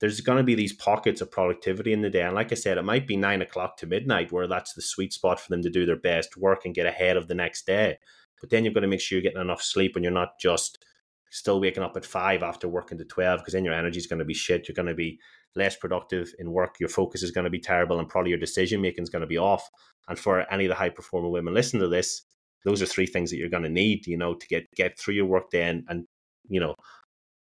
there's 0.00 0.20
going 0.20 0.38
to 0.38 0.44
be 0.44 0.54
these 0.54 0.74
pockets 0.74 1.20
of 1.20 1.30
productivity 1.30 1.92
in 1.92 2.02
the 2.02 2.10
day, 2.10 2.22
and 2.22 2.34
like 2.34 2.52
I 2.52 2.56
said, 2.56 2.78
it 2.78 2.82
might 2.82 3.06
be 3.06 3.16
nine 3.16 3.42
o'clock 3.42 3.76
to 3.78 3.86
midnight 3.86 4.32
where 4.32 4.46
that's 4.46 4.74
the 4.74 4.82
sweet 4.82 5.12
spot 5.12 5.40
for 5.40 5.48
them 5.50 5.62
to 5.62 5.70
do 5.70 5.86
their 5.86 5.96
best 5.96 6.36
work 6.36 6.64
and 6.64 6.74
get 6.74 6.86
ahead 6.86 7.16
of 7.16 7.28
the 7.28 7.34
next 7.34 7.66
day. 7.66 7.98
But 8.40 8.50
then 8.50 8.64
you've 8.64 8.74
got 8.74 8.80
to 8.80 8.86
make 8.86 9.00
sure 9.00 9.16
you're 9.16 9.22
getting 9.22 9.40
enough 9.40 9.62
sleep, 9.62 9.96
and 9.96 10.04
you're 10.04 10.12
not 10.12 10.38
just 10.38 10.84
still 11.30 11.60
waking 11.60 11.82
up 11.82 11.96
at 11.96 12.04
five 12.04 12.42
after 12.42 12.68
working 12.68 12.98
to 12.98 13.04
12 13.04 13.40
because 13.40 13.54
then 13.54 13.64
your 13.64 13.74
energy 13.74 13.98
is 13.98 14.06
going 14.06 14.18
to 14.18 14.24
be 14.24 14.34
shit. 14.34 14.68
You're 14.68 14.74
going 14.74 14.86
to 14.86 14.94
be 14.94 15.18
less 15.54 15.76
productive 15.76 16.32
in 16.38 16.52
work. 16.52 16.76
Your 16.80 16.88
focus 16.88 17.22
is 17.22 17.30
going 17.30 17.44
to 17.44 17.50
be 17.50 17.60
terrible 17.60 17.98
and 17.98 18.08
probably 18.08 18.30
your 18.30 18.38
decision 18.38 18.80
making 18.80 19.02
is 19.02 19.10
going 19.10 19.20
to 19.20 19.26
be 19.26 19.38
off. 19.38 19.68
And 20.08 20.18
for 20.18 20.50
any 20.52 20.66
of 20.66 20.68
the 20.68 20.74
high 20.74 20.90
performing 20.90 21.32
women 21.32 21.54
listen 21.54 21.80
to 21.80 21.88
this, 21.88 22.22
those 22.64 22.82
are 22.82 22.86
three 22.86 23.06
things 23.06 23.30
that 23.30 23.36
you're 23.36 23.48
going 23.48 23.62
to 23.62 23.68
need, 23.68 24.06
you 24.06 24.16
know, 24.16 24.34
to 24.34 24.46
get, 24.48 24.70
get 24.72 24.98
through 24.98 25.14
your 25.14 25.26
work 25.26 25.50
day 25.50 25.68
and, 25.68 25.84
and, 25.88 26.06
you 26.48 26.60
know, 26.60 26.74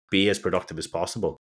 be 0.10 0.30
as 0.30 0.40
productive 0.40 0.78
as 0.78 0.88
possible. 0.88 1.38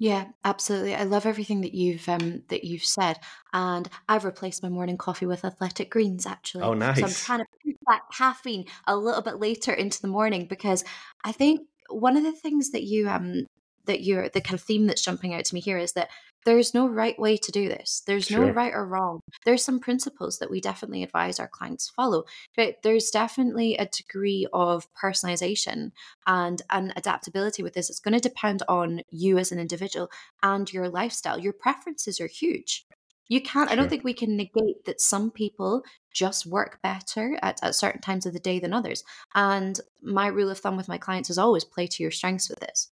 Yeah, 0.00 0.28
absolutely. 0.46 0.94
I 0.94 1.02
love 1.02 1.26
everything 1.26 1.60
that 1.60 1.74
you've 1.74 2.08
um 2.08 2.42
that 2.48 2.64
you've 2.64 2.84
said, 2.84 3.18
and 3.52 3.86
I've 4.08 4.24
replaced 4.24 4.62
my 4.62 4.70
morning 4.70 4.96
coffee 4.96 5.26
with 5.26 5.44
athletic 5.44 5.90
greens 5.90 6.24
actually. 6.24 6.64
Oh, 6.64 6.72
nice. 6.72 7.00
So 7.00 7.04
I'm 7.04 7.12
trying 7.12 7.38
to 7.40 7.46
that 7.90 8.02
caffeine 8.12 8.64
a 8.86 8.96
little 8.96 9.22
bit 9.22 9.38
later 9.38 9.72
into 9.72 10.00
the 10.00 10.08
morning 10.08 10.46
because 10.48 10.84
I 11.24 11.32
think 11.32 11.60
one 11.88 12.16
of 12.16 12.22
the 12.22 12.32
things 12.32 12.70
that 12.70 12.84
you 12.84 13.08
um 13.08 13.46
that 13.86 14.02
you're 14.02 14.28
the 14.28 14.40
kind 14.40 14.54
of 14.54 14.62
theme 14.62 14.86
that's 14.86 15.02
jumping 15.02 15.34
out 15.34 15.44
to 15.44 15.54
me 15.54 15.60
here 15.60 15.78
is 15.78 15.92
that 15.94 16.10
there's 16.44 16.72
no 16.72 16.88
right 16.88 17.18
way 17.18 17.36
to 17.36 17.52
do 17.52 17.68
this. 17.68 18.02
There's 18.06 18.26
sure. 18.26 18.46
no 18.46 18.52
right 18.52 18.72
or 18.72 18.86
wrong. 18.86 19.20
There's 19.44 19.64
some 19.64 19.78
principles 19.78 20.38
that 20.38 20.50
we 20.50 20.60
definitely 20.60 21.02
advise 21.02 21.38
our 21.38 21.48
clients 21.48 21.90
follow, 21.90 22.24
but 22.56 22.76
there's 22.82 23.10
definitely 23.10 23.76
a 23.76 23.86
degree 23.86 24.46
of 24.52 24.86
personalization 24.94 25.92
and 26.26 26.62
and 26.70 26.92
adaptability 26.96 27.62
with 27.62 27.74
this. 27.74 27.90
It's 27.90 28.00
going 28.00 28.14
to 28.14 28.20
depend 28.20 28.62
on 28.68 29.02
you 29.10 29.38
as 29.38 29.52
an 29.52 29.58
individual 29.58 30.10
and 30.42 30.72
your 30.72 30.88
lifestyle. 30.88 31.38
Your 31.38 31.52
preferences 31.52 32.20
are 32.20 32.26
huge. 32.28 32.86
You 33.30 33.40
can't, 33.40 33.68
sure. 33.70 33.72
I 33.72 33.76
don't 33.76 33.88
think 33.88 34.02
we 34.02 34.12
can 34.12 34.36
negate 34.36 34.84
that 34.86 35.00
some 35.00 35.30
people 35.30 35.84
just 36.12 36.46
work 36.46 36.82
better 36.82 37.38
at, 37.42 37.60
at 37.62 37.76
certain 37.76 38.00
times 38.00 38.26
of 38.26 38.32
the 38.32 38.40
day 38.40 38.58
than 38.58 38.74
others. 38.74 39.04
And 39.36 39.80
my 40.02 40.26
rule 40.26 40.50
of 40.50 40.58
thumb 40.58 40.76
with 40.76 40.88
my 40.88 40.98
clients 40.98 41.30
is 41.30 41.38
always 41.38 41.64
play 41.64 41.86
to 41.86 42.02
your 42.02 42.10
strengths 42.10 42.50
with 42.50 42.58
this. 42.58 42.90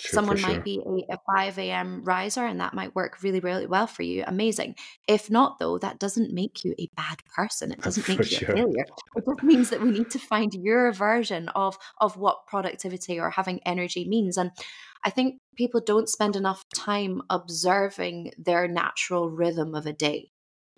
Sure, 0.00 0.14
Someone 0.14 0.40
might 0.40 0.64
be 0.64 0.80
a, 1.10 1.14
a 1.14 1.18
5 1.26 1.58
a.m. 1.58 2.02
riser 2.04 2.46
and 2.46 2.60
that 2.60 2.72
might 2.72 2.94
work 2.94 3.22
really, 3.22 3.40
really 3.40 3.66
well 3.66 3.86
for 3.86 4.02
you. 4.02 4.24
Amazing. 4.26 4.76
If 5.06 5.30
not, 5.30 5.58
though, 5.58 5.78
that 5.78 5.98
doesn't 5.98 6.32
make 6.32 6.64
you 6.64 6.74
a 6.78 6.88
bad 6.96 7.22
person. 7.34 7.70
It 7.70 7.80
doesn't 7.82 8.08
make 8.08 8.18
you 8.18 8.24
sure. 8.24 8.52
a 8.52 8.56
failure. 8.56 8.86
It 9.16 9.24
just 9.28 9.42
means 9.42 9.70
that 9.70 9.82
we 9.82 9.90
need 9.90 10.10
to 10.10 10.18
find 10.18 10.54
your 10.54 10.92
version 10.92 11.50
of, 11.50 11.76
of 12.00 12.16
what 12.16 12.46
productivity 12.46 13.20
or 13.20 13.30
having 13.30 13.60
energy 13.66 14.08
means. 14.08 14.38
And 14.38 14.52
I 15.04 15.10
think 15.10 15.40
people 15.56 15.82
don't 15.84 16.08
spend 16.08 16.34
enough 16.34 16.64
time 16.74 17.22
observing 17.28 18.32
their 18.38 18.68
natural 18.68 19.30
rhythm 19.30 19.74
of 19.74 19.86
a 19.86 19.92
day. 19.92 20.30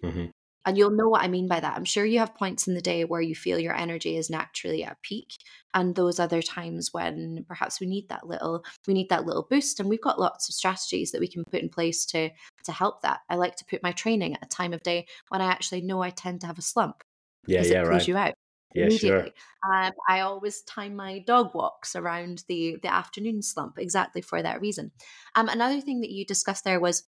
Mm-hmm. 0.03 0.27
And 0.65 0.79
you'll 0.79 0.91
know 0.91 1.09
what 1.09 1.23
I 1.23 1.29
mean 1.29 1.49
by 1.49 1.61
that. 1.61 1.77
I'm 1.77 1.85
sure 1.85 2.05
you 2.05 2.19
have 2.21 2.35
points 2.35 2.69
in 2.69 2.75
the 2.75 2.81
day 2.81 3.05
where 3.05 3.21
you 3.21 3.35
feel 3.35 3.59
your 3.59 3.77
energy 3.77 4.17
is 4.17 4.31
naturally 4.31 4.85
at 4.85 5.03
peak 5.03 5.35
and 5.75 5.95
those 5.95 6.21
other 6.21 6.43
times 6.43 6.91
when 6.93 7.45
perhaps 7.49 7.81
we 7.81 7.87
need 7.87 8.09
that 8.11 8.27
little 8.27 8.65
we 8.87 8.95
need 8.95 9.09
that 9.09 9.27
little 9.27 9.47
boost 9.49 9.81
and 9.81 9.89
we've 9.89 10.03
got 10.03 10.21
lots 10.21 10.49
of 10.49 10.55
strategies 10.55 11.11
that 11.11 11.21
we 11.21 11.29
can 11.29 11.45
put 11.45 11.63
in 11.63 11.69
place 11.69 12.05
to 12.07 12.31
to 12.65 12.73
help 12.73 13.03
that. 13.03 13.21
I 13.29 13.37
like 13.37 13.57
to 13.57 13.65
put 13.65 13.83
my 13.83 13.93
training 13.93 14.35
at 14.35 14.45
a 14.45 14.49
time 14.49 14.73
of 14.73 14.83
day 14.83 15.07
when 15.29 15.41
I 15.41 15.47
actually 15.47 15.83
know 15.83 16.03
I 16.03 16.11
tend 16.11 16.43
to 16.43 16.47
have 16.47 16.59
a 16.59 16.63
slump. 16.63 17.03
Yeah, 17.47 17.63
yeah, 17.63 17.83
it 17.83 17.89
right. 17.89 18.07
you 18.07 18.17
out 18.17 18.35
yeah. 18.75 18.89
Sure. 18.89 19.27
Um, 19.71 19.93
I 20.09 20.21
always 20.21 20.63
time 20.63 20.97
my 20.97 21.21
dog 21.21 21.55
walks 21.55 21.95
around 21.95 22.45
the 22.49 22.79
the 22.83 22.93
afternoon 22.93 23.43
slump 23.43 23.79
exactly 23.79 24.23
for 24.23 24.43
that 24.43 24.61
reason. 24.61 24.93
Um, 25.35 25.49
another 25.49 25.81
thing 25.81 26.01
that 26.01 26.11
you 26.11 26.25
discussed 26.25 26.65
there 26.65 26.81
was 26.81 27.05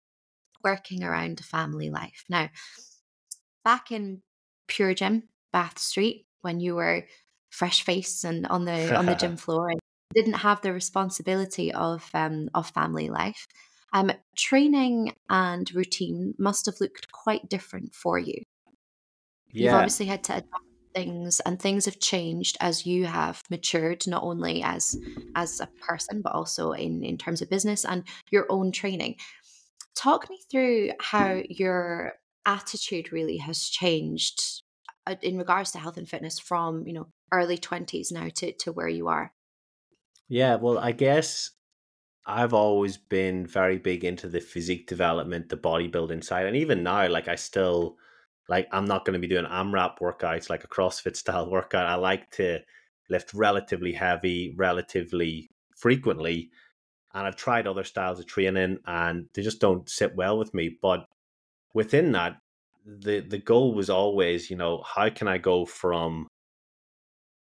working 0.63 1.03
around 1.03 1.41
family 1.41 1.91
life. 1.91 2.25
Now, 2.29 2.49
back 3.65 3.91
in 3.91 4.23
Pure 4.69 4.95
Gym, 4.95 5.25
Bath 5.53 5.79
Street, 5.79 6.27
when 6.43 6.61
you 6.61 6.75
were 6.75 7.07
fresh 7.51 7.85
face 7.85 8.25
and 8.25 8.47
on 8.49 8.65
the 8.65 8.95
on 8.97 9.07
the 9.07 9.15
gym 9.15 9.37
floor 9.45 9.71
and 9.71 9.81
didn't 10.15 10.35
have 10.35 10.61
the 10.63 10.73
responsibility 10.73 11.73
of 11.73 12.09
um, 12.15 12.49
of 12.55 12.71
family 12.71 13.09
life. 13.09 13.47
Um, 13.93 14.11
training 14.37 15.15
and 15.31 15.73
routine 15.73 16.35
must 16.39 16.67
have 16.67 16.81
looked 16.81 17.13
quite 17.13 17.49
different 17.49 17.95
for 17.95 18.19
you. 18.19 18.43
Yeah. 19.53 19.67
You've 19.67 19.75
obviously 19.75 20.07
had 20.07 20.25
to 20.25 20.33
adapt 20.33 20.65
things 20.95 21.41
and 21.41 21.61
things 21.61 21.85
have 21.85 21.99
changed 22.01 22.57
as 22.61 22.87
you 22.87 23.05
have 23.07 23.43
matured 23.51 24.07
not 24.07 24.23
only 24.23 24.63
as 24.63 24.97
as 25.35 25.61
a 25.61 25.69
person 25.81 26.23
but 26.23 26.33
also 26.33 26.71
in 26.71 27.03
in 27.03 27.19
terms 27.19 27.43
of 27.43 27.51
business 27.51 27.85
and 27.85 28.05
your 28.31 28.47
own 28.49 28.71
training 28.71 29.17
talk 29.97 30.31
me 30.31 30.39
through 30.51 30.91
how 31.01 31.43
your 31.49 32.13
attitude 32.47 33.13
really 33.13 33.39
has 33.39 33.69
changed 33.69 34.63
uh, 35.07 35.17
in 35.23 35.39
regards 35.39 35.71
to 35.73 35.79
health 35.79 35.97
and 35.97 36.09
fitness 36.09 36.39
from 36.39 36.87
you 36.87 36.93
know 36.93 37.09
early 37.33 37.59
20s 37.59 38.13
now 38.13 38.29
to 38.35 38.53
to 38.53 38.73
where 38.73 38.89
you 38.89 39.09
are. 39.09 39.33
Yeah 40.29 40.57
well 40.57 40.79
i 40.79 40.93
guess 40.93 41.51
i've 42.27 42.55
always 42.55 42.97
been 42.97 43.47
very 43.47 43.79
big 43.79 44.05
into 44.05 44.29
the 44.29 44.41
physique 44.41 44.87
development 44.87 45.51
the 45.51 45.57
bodybuilding 45.57 46.25
side 46.25 46.47
and 46.47 46.57
even 46.57 46.83
now 46.83 47.07
like 47.09 47.29
i 47.29 47.35
still 47.35 47.97
like 48.49 48.67
i'm 48.73 48.87
not 48.87 49.05
going 49.05 49.13
to 49.13 49.19
be 49.19 49.33
doing 49.33 49.45
amrap 49.45 49.99
workouts 49.99 50.49
like 50.49 50.65
a 50.65 50.69
crossfit 50.69 51.17
style 51.23 51.51
workout. 51.51 51.87
I 51.87 51.97
like 51.97 52.31
to 52.33 52.61
lift 53.11 53.35
relatively 53.35 53.93
heavy 53.93 54.55
relatively 54.57 55.51
frequently 55.77 56.51
and 57.13 57.27
i've 57.27 57.37
tried 57.37 57.67
other 57.67 57.85
styles 57.85 58.19
of 58.19 58.27
training 58.27 58.79
and 58.87 59.27
they 59.35 59.43
just 59.43 59.61
don't 59.61 59.89
sit 59.89 60.17
well 60.17 60.39
with 60.39 60.55
me 60.55 60.79
but 60.81 61.05
within 61.75 62.13
that, 62.13 62.39
the 62.87 63.21
the 63.21 63.39
goal 63.39 63.75
was 63.75 63.91
always, 63.91 64.51
you 64.51 64.57
know, 64.57 64.83
how 64.83 65.11
can 65.11 65.29
I 65.29 65.39
go 65.39 65.67
from 65.67 66.29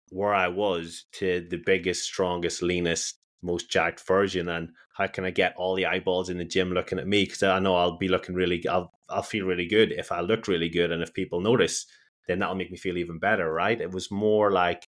where 0.10 0.34
I 0.34 0.48
was 0.48 1.06
to 1.14 1.46
the 1.50 1.62
biggest, 1.66 2.04
strongest, 2.04 2.62
leanest 2.62 3.20
most 3.42 3.70
jacked 3.70 4.06
version 4.08 4.50
and 4.50 4.70
how 4.98 5.08
can 5.08 5.26
I 5.26 5.30
get 5.30 5.54
all 5.58 5.76
the 5.76 5.86
eyeballs 5.86 6.30
in 6.30 6.38
the 6.38 6.46
gym 6.46 6.72
looking 6.72 7.00
at 7.00 7.08
me? 7.08 7.26
Because 7.26 7.44
I 7.44 7.60
know 7.60 7.76
I'll 7.76 7.98
be 7.98 8.08
looking 8.08 8.36
really 8.36 8.66
I'll 8.68 8.92
I'll 9.10 9.22
feel 9.24 9.46
really 9.46 9.68
good 9.68 9.92
if 9.92 10.12
I 10.12 10.22
look 10.22 10.48
really 10.48 10.70
good 10.70 10.92
and 10.92 11.04
if 11.04 11.14
people 11.14 11.42
notice 11.42 11.86
then 12.28 12.40
that'll 12.40 12.56
make 12.56 12.72
me 12.72 12.78
feel 12.78 12.98
even 12.98 13.20
better 13.20 13.52
right? 13.52 13.80
It 13.80 13.92
was 13.92 14.10
more 14.10 14.52
like 14.52 14.88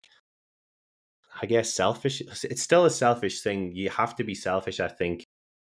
I 1.42 1.46
guess 1.46 1.72
selfish 1.72 2.22
it's 2.22 2.64
still 2.64 2.86
a 2.86 2.90
selfish 2.90 3.42
thing. 3.42 3.76
You 3.76 3.90
have 3.90 4.16
to 4.16 4.24
be 4.24 4.34
selfish 4.34 4.80
I 4.80 4.88
think 4.88 5.24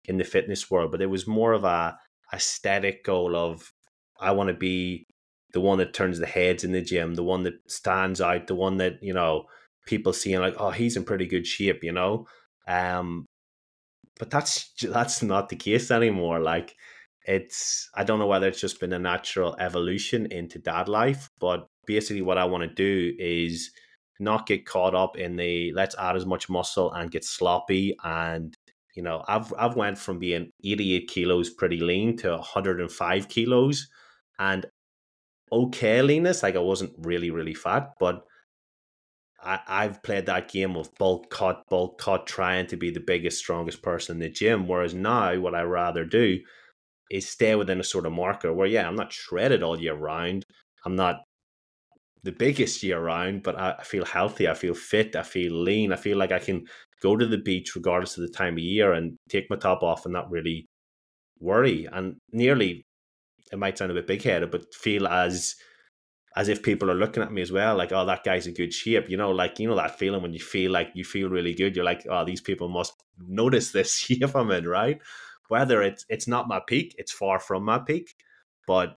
in 0.06 0.18
the 0.18 0.24
fitness 0.24 0.72
world 0.72 0.92
but 0.92 1.02
it 1.02 1.10
was 1.10 1.28
more 1.28 1.54
of 1.54 1.64
a 1.64 1.98
aesthetic 2.34 3.04
goal 3.04 3.36
of 3.36 3.72
I 4.20 4.32
want 4.32 4.50
to 4.50 4.54
be 4.54 5.06
the 5.54 5.62
one 5.62 5.80
that 5.80 5.94
turns 5.94 6.20
the 6.20 6.26
heads 6.26 6.64
in 6.64 6.72
the 6.72 6.82
gym 6.82 7.16
the 7.16 7.24
one 7.24 7.44
that 7.44 7.56
stands 7.68 8.22
out 8.22 8.48
the 8.48 8.56
one 8.56 8.78
that 8.78 9.02
you 9.02 9.14
know 9.14 9.46
people 9.86 10.14
seeing 10.14 10.40
like 10.40 10.56
oh 10.58 10.72
he's 10.72 10.96
in 10.96 11.04
pretty 11.04 11.28
good 11.28 11.46
shape 11.46 11.84
you 11.84 11.92
know 11.92 12.26
um, 12.68 13.26
but 14.20 14.30
that's 14.30 14.72
that's 14.82 15.24
not 15.24 15.50
the 15.50 15.56
case 15.56 15.92
anymore. 15.92 16.40
Like 16.40 16.76
it's 17.26 17.90
I 17.96 18.04
don't 18.04 18.20
know 18.20 18.28
whether 18.28 18.48
it's 18.48 18.62
just 18.62 18.80
been 18.80 18.94
a 18.94 19.00
natural 19.00 19.56
evolution 19.60 20.28
into 20.32 20.60
dad 20.60 20.88
life, 20.88 21.30
but 21.40 21.68
basically 21.86 22.22
what 22.22 22.38
I 22.38 22.46
want 22.46 22.64
to 22.64 22.74
do 22.74 23.16
is 23.18 23.72
not 24.20 24.46
get 24.46 24.68
caught 24.68 24.94
up 24.94 25.18
in 25.18 25.36
the 25.36 25.72
let's 25.74 25.96
add 25.98 26.16
as 26.16 26.26
much 26.26 26.50
muscle 26.50 26.92
and 26.94 27.10
get 27.10 27.26
sloppy 27.26 27.96
and 28.04 28.56
you 28.96 29.04
know 29.04 29.24
I've 29.28 29.54
I've 29.58 29.76
went 29.76 29.98
from 29.98 30.20
being 30.20 30.52
88 30.64 31.08
kilos 31.08 31.50
pretty 31.50 31.80
lean 31.80 32.18
to 32.18 32.32
105 32.32 33.28
kilos 33.28 33.88
and 34.40 34.66
okay 35.52 36.02
leanness 36.02 36.44
like 36.44 36.56
I 36.56 36.60
wasn't 36.60 36.94
really 36.98 37.32
really 37.32 37.54
fat 37.54 37.94
but 38.00 38.24
I, 39.44 39.60
I've 39.68 40.04
played 40.04 40.28
that 40.28 40.52
game 40.52 40.76
of 40.76 40.94
bulk 40.96 41.30
cut, 41.30 41.64
bulk 41.70 41.98
cut, 42.00 42.28
trying 42.28 42.68
to 42.68 42.78
be 42.78 42.92
the 42.92 43.00
biggest, 43.00 43.40
strongest 43.40 43.82
person 43.82 44.18
in 44.18 44.20
the 44.20 44.30
gym. 44.30 44.68
Whereas 44.68 44.94
now, 44.94 45.38
what 45.40 45.56
I 45.56 45.64
rather 45.64 46.06
do 46.06 46.40
is 47.10 47.28
stay 47.28 47.56
within 47.56 47.80
a 47.80 47.84
sort 47.84 48.06
of 48.06 48.14
marker 48.14 48.54
where, 48.54 48.68
yeah, 48.68 48.88
I'm 48.88 48.96
not 48.96 49.12
shredded 49.12 49.64
all 49.64 49.80
year 49.80 49.96
round. 49.96 50.46
I'm 50.86 50.96
not 50.96 51.22
the 52.24 52.32
biggest 52.32 52.84
year 52.84 53.00
round, 53.00 53.44
but 53.44 53.58
I, 53.60 53.82
feel 53.84 54.06
healthy. 54.06 54.48
I 54.48 54.54
feel 54.54 54.74
fit. 54.74 55.16
I 55.16 55.24
feel 55.24 55.54
lean. 55.54 55.92
I 55.92 55.96
feel 55.96 56.18
like 56.18 56.32
I 56.32 56.40
can 56.40 56.66
go 57.02 57.18
to 57.18 57.26
the 57.26 57.38
beach 57.38 57.76
regardless 57.76 58.18
of 58.18 58.22
the 58.24 58.34
time 58.34 58.54
of 58.54 58.60
year 58.60 58.94
and 58.94 59.18
take 59.30 59.50
my 59.50 59.56
top 59.56 59.82
off 59.82 60.06
and 60.06 60.14
not 60.14 60.30
really 60.30 60.68
worry. 61.40 61.88
And 61.92 62.18
nearly, 62.32 62.86
it 63.52 63.58
might 63.60 63.78
sound 63.78 63.92
a 63.92 63.96
bit 63.96 64.08
big 64.08 64.22
headed, 64.22 64.52
but 64.52 64.74
feel 64.74 65.08
as 65.08 65.56
as 66.38 66.48
if 66.48 66.64
people 66.64 66.90
are 66.90 66.96
looking 66.96 67.22
at 67.22 67.32
me 67.32 67.42
as 67.42 67.52
well, 67.52 67.76
like, 67.76 67.92
oh, 67.92 68.06
that 68.06 68.24
guy's 68.24 68.48
in 68.48 68.54
good 68.54 68.74
shape. 68.74 69.10
You 69.10 69.18
know, 69.18 69.32
like, 69.32 69.60
you 69.60 69.68
know, 69.68 69.76
that 69.76 70.00
feeling 70.00 70.22
when 70.22 70.32
you 70.32 70.40
feel 70.40 70.72
like 70.72 70.90
you 70.94 71.04
feel 71.04 71.30
really 71.30 71.54
good. 71.54 71.76
You're 71.76 71.84
like, 71.84 72.06
oh, 72.10 72.24
these 72.24 72.40
people 72.40 72.70
must 72.70 72.94
notice 73.28 73.72
this 73.74 73.98
shape 73.98 74.36
I'm 74.36 74.52
in, 74.52 74.68
right? 74.68 75.00
Whether 75.50 75.82
it's 75.82 76.06
it's 76.10 76.28
not 76.28 76.48
my 76.48 76.62
peak, 76.66 76.96
it's 76.98 77.12
far 77.12 77.40
from 77.40 77.66
my 77.66 77.80
peak, 77.80 78.14
but 78.68 78.96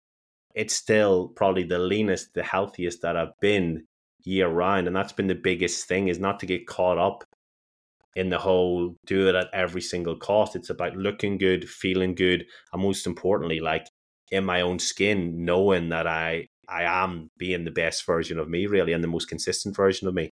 it's 0.55 0.75
still 0.75 1.29
probably 1.29 1.65
the 1.65 1.79
leanest, 1.79 2.35
the 2.35 2.43
healthiest 2.43 3.03
that 3.03 3.17
I've 3.17 3.39
been 3.41 3.87
year 4.25 4.49
round. 4.49 4.87
And 4.87 4.97
that's 4.97 5.13
been 5.13 5.27
the 5.27 5.35
biggest 5.35 5.87
thing 5.87 6.09
is 6.09 6.19
not 6.19 6.41
to 6.41 6.47
get 6.47 6.67
caught 6.67 6.99
up 6.99 7.25
in 8.17 8.31
the 8.31 8.39
whole 8.39 8.97
do 9.07 9.29
it 9.29 9.35
at 9.35 9.49
every 9.53 9.81
single 9.81 10.17
cost. 10.17 10.57
It's 10.57 10.71
about 10.71 10.97
looking 10.97 11.39
good, 11.39 11.69
feeling 11.69 12.15
good, 12.15 12.47
and 12.73 12.83
most 12.83 13.07
importantly, 13.07 13.61
like 13.61 13.89
in 14.31 14.45
my 14.45 14.61
own 14.61 14.79
skin, 14.79 15.45
knowing 15.45 15.89
that 15.91 16.07
I 16.07 16.47
I 16.69 16.85
am 16.85 17.31
being 17.37 17.65
the 17.65 17.71
best 17.71 18.07
version 18.07 18.39
of 18.39 18.49
me, 18.49 18.67
really, 18.67 18.93
and 18.93 19.05
the 19.05 19.09
most 19.09 19.29
consistent 19.29 19.77
version 19.77 20.09
of 20.09 20.15
me. 20.15 20.31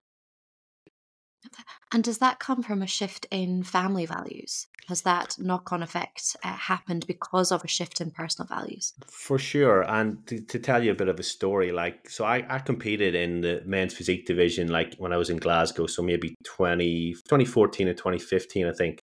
And 1.92 2.02
does 2.02 2.18
that 2.18 2.40
come 2.40 2.62
from 2.62 2.82
a 2.82 2.86
shift 2.86 3.26
in 3.30 3.62
family 3.62 4.06
values? 4.06 4.66
Has 4.88 5.02
that 5.02 5.36
knock 5.38 5.72
on 5.72 5.82
effect 5.82 6.36
uh, 6.44 6.54
happened 6.54 7.06
because 7.06 7.50
of 7.50 7.64
a 7.64 7.68
shift 7.68 8.00
in 8.00 8.10
personal 8.10 8.46
values? 8.46 8.92
For 9.08 9.38
sure. 9.38 9.82
And 9.82 10.24
to, 10.26 10.40
to, 10.40 10.58
tell 10.58 10.82
you 10.82 10.92
a 10.92 10.96
bit 10.96 11.08
of 11.08 11.18
a 11.18 11.24
story, 11.24 11.72
like, 11.72 12.08
so 12.08 12.24
I, 12.24 12.44
I 12.48 12.58
competed 12.60 13.14
in 13.14 13.40
the 13.40 13.62
men's 13.64 13.94
physique 13.94 14.26
division, 14.26 14.68
like 14.68 14.94
when 14.98 15.12
I 15.12 15.16
was 15.16 15.30
in 15.30 15.38
Glasgow. 15.38 15.86
So 15.86 16.02
maybe 16.02 16.36
20, 16.44 17.14
2014 17.14 17.88
and 17.88 17.96
2015, 17.96 18.66
I 18.66 18.72
think. 18.72 19.02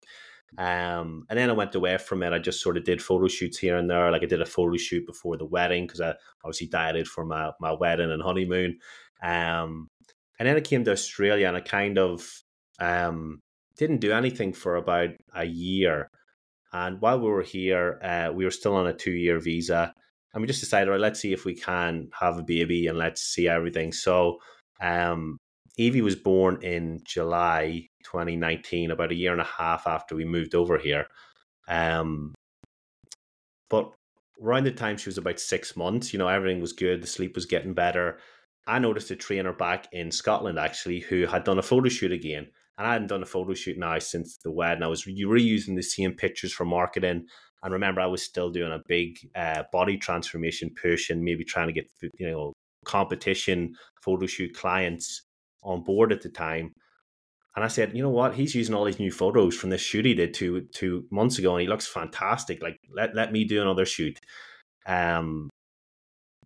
Um, 0.56 1.26
and 1.28 1.38
then 1.38 1.50
I 1.50 1.54
went 1.54 1.74
away 1.74 1.98
from 1.98 2.22
it. 2.22 2.32
I 2.32 2.38
just 2.38 2.62
sort 2.62 2.76
of 2.76 2.84
did 2.84 3.02
photo 3.02 3.28
shoots 3.28 3.58
here 3.58 3.76
and 3.76 3.90
there. 3.90 4.10
Like 4.10 4.22
I 4.22 4.26
did 4.26 4.40
a 4.40 4.46
photo 4.46 4.76
shoot 4.76 5.06
before 5.06 5.36
the 5.36 5.46
wedding 5.46 5.86
because 5.86 6.00
I 6.00 6.14
obviously 6.44 6.68
dieted 6.68 7.08
for 7.08 7.24
my, 7.24 7.50
my 7.60 7.72
wedding 7.72 8.10
and 8.10 8.22
honeymoon. 8.22 8.78
Um, 9.22 9.90
and 10.38 10.48
then 10.48 10.56
I 10.56 10.60
came 10.60 10.84
to 10.84 10.92
Australia 10.92 11.48
and 11.48 11.56
I 11.56 11.60
kind 11.60 11.98
of 11.98 12.43
um, 12.78 13.40
didn't 13.76 14.00
do 14.00 14.12
anything 14.12 14.52
for 14.52 14.76
about 14.76 15.10
a 15.34 15.44
year. 15.44 16.08
And 16.72 17.00
while 17.00 17.20
we 17.20 17.28
were 17.28 17.42
here, 17.42 18.00
uh, 18.02 18.32
we 18.32 18.44
were 18.44 18.50
still 18.50 18.74
on 18.74 18.86
a 18.86 18.92
two 18.92 19.12
year 19.12 19.38
visa. 19.38 19.92
And 20.32 20.40
we 20.40 20.48
just 20.48 20.60
decided, 20.60 20.90
right, 20.90 21.00
let's 21.00 21.20
see 21.20 21.32
if 21.32 21.44
we 21.44 21.54
can 21.54 22.08
have 22.18 22.38
a 22.38 22.42
baby 22.42 22.88
and 22.88 22.98
let's 22.98 23.22
see 23.22 23.48
everything. 23.48 23.92
So 23.92 24.38
um, 24.80 25.38
Evie 25.76 26.02
was 26.02 26.16
born 26.16 26.58
in 26.62 27.00
July 27.04 27.88
2019, 28.04 28.90
about 28.90 29.12
a 29.12 29.16
year 29.16 29.32
and 29.32 29.40
a 29.40 29.44
half 29.44 29.86
after 29.86 30.16
we 30.16 30.24
moved 30.24 30.56
over 30.56 30.78
here. 30.78 31.06
Um, 31.68 32.34
but 33.70 33.92
around 34.42 34.64
the 34.64 34.72
time 34.72 34.96
she 34.96 35.08
was 35.08 35.18
about 35.18 35.40
six 35.40 35.76
months, 35.76 36.12
you 36.12 36.18
know, 36.18 36.28
everything 36.28 36.60
was 36.60 36.72
good. 36.72 37.02
The 37.02 37.06
sleep 37.06 37.34
was 37.34 37.46
getting 37.46 37.74
better. 37.74 38.18
I 38.66 38.78
noticed 38.78 39.10
a 39.10 39.16
trainer 39.16 39.52
back 39.52 39.88
in 39.92 40.10
Scotland 40.10 40.58
actually 40.58 41.00
who 41.00 41.26
had 41.26 41.44
done 41.44 41.58
a 41.58 41.62
photo 41.62 41.88
shoot 41.88 42.12
again. 42.12 42.48
And 42.76 42.86
I 42.86 42.92
hadn't 42.92 43.08
done 43.08 43.22
a 43.22 43.26
photo 43.26 43.54
shoot 43.54 43.78
now 43.78 43.98
since 43.98 44.38
the 44.38 44.50
wedding. 44.50 44.82
I 44.82 44.88
was 44.88 45.04
reusing 45.04 45.76
the 45.76 45.82
same 45.82 46.12
pictures 46.12 46.52
for 46.52 46.64
marketing. 46.64 47.26
And 47.62 47.72
remember, 47.72 48.00
I 48.00 48.06
was 48.06 48.22
still 48.22 48.50
doing 48.50 48.72
a 48.72 48.82
big 48.88 49.16
uh, 49.34 49.62
body 49.72 49.96
transformation 49.96 50.70
push 50.80 51.08
and 51.08 51.22
maybe 51.22 51.44
trying 51.44 51.68
to 51.68 51.72
get, 51.72 51.88
you 52.18 52.30
know, 52.30 52.52
competition 52.84 53.74
photo 54.02 54.26
shoot 54.26 54.54
clients 54.54 55.22
on 55.62 55.82
board 55.82 56.12
at 56.12 56.22
the 56.22 56.28
time. 56.28 56.74
And 57.56 57.64
I 57.64 57.68
said, 57.68 57.96
you 57.96 58.02
know 58.02 58.10
what? 58.10 58.34
He's 58.34 58.54
using 58.54 58.74
all 58.74 58.84
these 58.84 58.98
new 58.98 59.12
photos 59.12 59.56
from 59.56 59.70
this 59.70 59.80
shoot 59.80 60.04
he 60.04 60.14
did 60.14 60.34
two 60.34 60.66
two 60.74 61.06
months 61.10 61.38
ago, 61.38 61.54
and 61.54 61.62
he 61.62 61.68
looks 61.68 61.86
fantastic. 61.86 62.60
Like, 62.60 62.78
let 62.92 63.14
let 63.14 63.32
me 63.32 63.44
do 63.44 63.62
another 63.62 63.86
shoot. 63.86 64.18
Um, 64.86 65.48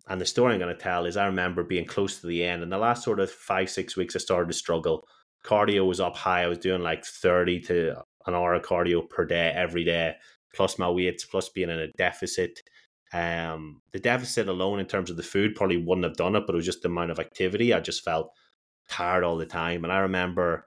and 0.07 0.21
the 0.21 0.25
story 0.25 0.53
I'm 0.53 0.59
going 0.59 0.75
to 0.75 0.81
tell 0.81 1.05
is 1.05 1.17
I 1.17 1.25
remember 1.25 1.63
being 1.63 1.85
close 1.85 2.21
to 2.21 2.27
the 2.27 2.43
end, 2.43 2.61
and 2.61 2.71
the 2.71 2.77
last 2.77 3.03
sort 3.03 3.19
of 3.19 3.31
five 3.31 3.69
six 3.69 3.97
weeks, 3.97 4.15
I 4.15 4.19
started 4.19 4.51
to 4.51 4.57
struggle. 4.57 5.07
Cardio 5.43 5.87
was 5.87 5.99
up 5.99 6.15
high. 6.15 6.43
I 6.43 6.47
was 6.47 6.57
doing 6.57 6.81
like 6.81 7.05
thirty 7.05 7.59
to 7.61 8.03
an 8.25 8.35
hour 8.35 8.53
of 8.53 8.63
cardio 8.63 9.09
per 9.09 9.25
day 9.25 9.51
every 9.55 9.83
day, 9.83 10.15
plus 10.53 10.77
my 10.77 10.89
weights, 10.89 11.25
plus 11.25 11.49
being 11.49 11.69
in 11.69 11.79
a 11.79 11.91
deficit. 11.93 12.61
Um, 13.11 13.81
the 13.91 13.99
deficit 13.99 14.47
alone 14.47 14.79
in 14.79 14.85
terms 14.85 15.09
of 15.09 15.17
the 15.17 15.23
food 15.23 15.55
probably 15.55 15.77
wouldn't 15.77 16.05
have 16.05 16.17
done 16.17 16.35
it, 16.35 16.43
but 16.45 16.53
it 16.53 16.57
was 16.57 16.65
just 16.65 16.83
the 16.83 16.89
amount 16.89 17.11
of 17.11 17.19
activity. 17.19 17.73
I 17.73 17.79
just 17.79 18.03
felt 18.03 18.31
tired 18.87 19.23
all 19.23 19.37
the 19.37 19.45
time. 19.45 19.83
And 19.83 19.91
I 19.91 19.99
remember 19.99 20.65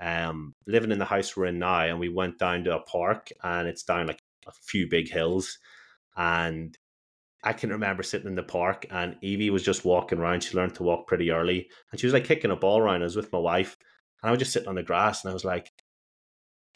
um, 0.00 0.54
living 0.66 0.90
in 0.90 0.98
the 0.98 1.04
house 1.04 1.36
we're 1.36 1.46
in 1.46 1.58
now, 1.58 1.80
and 1.80 2.00
we 2.00 2.08
went 2.08 2.38
down 2.38 2.64
to 2.64 2.76
a 2.76 2.82
park, 2.82 3.30
and 3.42 3.68
it's 3.68 3.84
down 3.84 4.06
like 4.06 4.20
a 4.46 4.52
few 4.52 4.88
big 4.88 5.08
hills. 5.08 5.58
And 6.16 6.76
I 7.44 7.52
can 7.52 7.70
remember 7.70 8.02
sitting 8.02 8.28
in 8.28 8.34
the 8.34 8.42
park, 8.42 8.86
and 8.90 9.16
Evie 9.20 9.50
was 9.50 9.62
just 9.62 9.84
walking 9.84 10.18
around. 10.18 10.42
She 10.42 10.56
learned 10.56 10.74
to 10.76 10.82
walk 10.82 11.06
pretty 11.06 11.30
early, 11.30 11.68
and 11.90 12.00
she 12.00 12.06
was 12.06 12.14
like 12.14 12.24
kicking 12.24 12.50
a 12.50 12.56
ball 12.56 12.80
around. 12.80 13.02
I 13.02 13.04
was 13.04 13.16
with 13.16 13.32
my 13.32 13.38
wife, 13.38 13.76
and 14.24 14.30
I 14.30 14.32
was 14.32 14.38
just 14.38 14.52
sitting 14.54 14.70
on 14.70 14.76
the 14.76 14.82
grass, 14.82 15.22
and 15.22 15.30
I 15.30 15.34
was 15.34 15.44
like, 15.44 15.70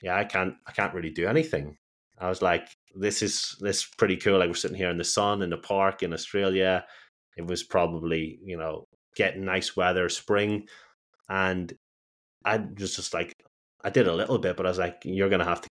"Yeah, 0.03 0.17
I 0.19 0.25
can't, 0.25 0.55
I 0.67 0.73
can't 0.73 0.93
really 0.93 1.11
do 1.11 1.27
anything." 1.27 1.79
I 2.19 2.29
was 2.29 2.43
like, 2.43 2.69
"This 2.95 3.23
is 3.23 3.57
this 3.61 3.79
is 3.79 3.89
pretty 3.97 4.19
cool." 4.19 4.39
Like 4.39 4.49
we're 4.49 4.55
sitting 4.55 4.77
here 4.77 4.91
in 4.91 4.99
the 4.99 5.05
sun 5.05 5.41
in 5.41 5.49
the 5.49 5.57
park 5.57 6.03
in 6.03 6.13
Australia. 6.13 6.85
It 7.39 7.47
was 7.47 7.63
probably 7.63 8.39
you 8.45 8.59
know 8.59 8.85
getting 9.17 9.47
nice 9.47 9.75
weather, 9.75 10.11
spring, 10.11 10.69
and 11.31 11.73
I 12.45 12.59
was 12.79 12.97
just 12.97 13.15
like, 13.15 13.33
I 13.83 13.89
did 13.89 14.09
a 14.09 14.15
little 14.15 14.39
bit, 14.39 14.57
but 14.59 14.67
I 14.67 14.69
was 14.69 14.79
like, 14.79 15.01
you're 15.05 15.31
gonna 15.31 15.45
have 15.45 15.63
to, 15.63 15.69